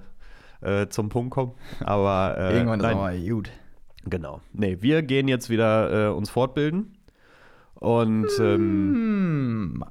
äh, 0.62 0.88
zum 0.88 1.10
Punkt 1.10 1.32
kommen. 1.32 1.54
Aber 1.82 2.36
äh, 2.38 2.54
Irgendwann 2.58 2.80
ist 2.80 2.84
nein, 2.86 2.96
auch 2.98 3.02
mal 3.02 3.20
gut. 3.20 3.50
genau. 4.06 4.42
Nee, 4.54 4.78
wir 4.82 5.04
gehen 5.04 5.28
jetzt 5.28 5.50
wieder 5.50 6.10
äh, 6.10 6.12
uns 6.12 6.30
fortbilden. 6.30 6.98
Und 7.76 8.28
ähm, 8.40 9.82
Hm. 9.82 9.84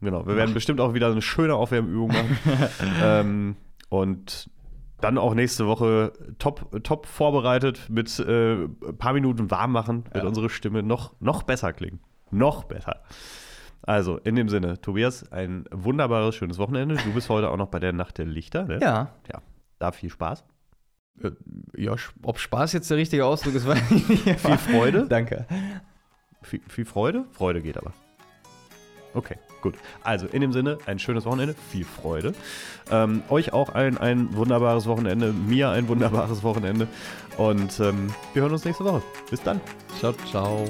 genau, 0.00 0.26
wir 0.26 0.36
werden 0.36 0.54
bestimmt 0.54 0.80
auch 0.80 0.94
wieder 0.94 1.10
eine 1.10 1.22
schöne 1.22 1.54
Aufwärmübung 1.54 2.08
machen. 2.08 2.38
ähm, 3.02 3.56
und 3.88 4.50
dann 5.00 5.18
auch 5.18 5.34
nächste 5.34 5.66
Woche 5.66 6.12
top, 6.38 6.82
top 6.84 7.06
vorbereitet 7.06 7.88
mit 7.90 8.18
äh, 8.20 8.54
ein 8.64 8.96
paar 8.98 9.12
Minuten 9.12 9.50
warm 9.50 9.72
machen, 9.72 10.04
wird 10.12 10.22
Ja. 10.24 10.28
unsere 10.28 10.48
Stimme 10.48 10.82
noch, 10.82 11.12
noch 11.20 11.42
besser 11.42 11.72
klingen. 11.72 12.00
Noch 12.30 12.64
besser. 12.64 13.02
Also, 13.82 14.16
in 14.18 14.34
dem 14.34 14.48
Sinne, 14.48 14.80
Tobias, 14.80 15.30
ein 15.30 15.66
wunderbares, 15.70 16.34
schönes 16.34 16.58
Wochenende. 16.58 16.96
Du 16.96 17.12
bist 17.12 17.28
heute 17.28 17.50
auch 17.50 17.56
noch 17.58 17.68
bei 17.68 17.78
der 17.78 17.92
Nacht 17.92 18.16
der 18.18 18.24
Lichter, 18.26 18.64
ne? 18.64 18.78
Ja. 18.80 19.10
ja. 19.32 19.42
Da 19.78 19.92
viel 19.92 20.08
Spaß. 20.10 20.44
Äh, 21.22 21.30
Ja, 21.76 21.94
ob 22.22 22.38
Spaß 22.38 22.72
jetzt 22.72 22.90
der 22.90 22.96
richtige 22.96 23.26
Ausdruck 23.26 23.54
ist, 23.54 23.66
weiß 23.68 23.90
ich 23.90 24.08
nicht. 24.08 24.40
Viel 24.40 24.56
Freude. 24.58 25.06
Danke. 25.06 25.46
Viel, 26.42 26.60
viel 26.66 26.84
Freude? 26.86 27.24
Freude 27.32 27.60
geht 27.60 27.76
aber. 27.76 27.92
Okay, 29.12 29.36
gut. 29.60 29.74
Also, 30.02 30.26
in 30.26 30.40
dem 30.40 30.52
Sinne, 30.52 30.78
ein 30.86 30.98
schönes 30.98 31.24
Wochenende, 31.24 31.54
viel 31.70 31.84
Freude. 31.84 32.34
Ähm, 32.90 33.22
euch 33.28 33.52
auch 33.52 33.72
allen 33.74 33.96
ein 33.98 34.34
wunderbares 34.34 34.86
Wochenende, 34.86 35.32
mir 35.32 35.70
ein 35.70 35.86
wunderbares 35.88 36.42
Wochenende. 36.42 36.88
Und 37.36 37.78
ähm, 37.80 38.12
wir 38.32 38.42
hören 38.42 38.52
uns 38.52 38.64
nächste 38.64 38.84
Woche. 38.84 39.02
Bis 39.30 39.42
dann. 39.42 39.60
Ciao, 40.00 40.14
ciao. 40.30 40.64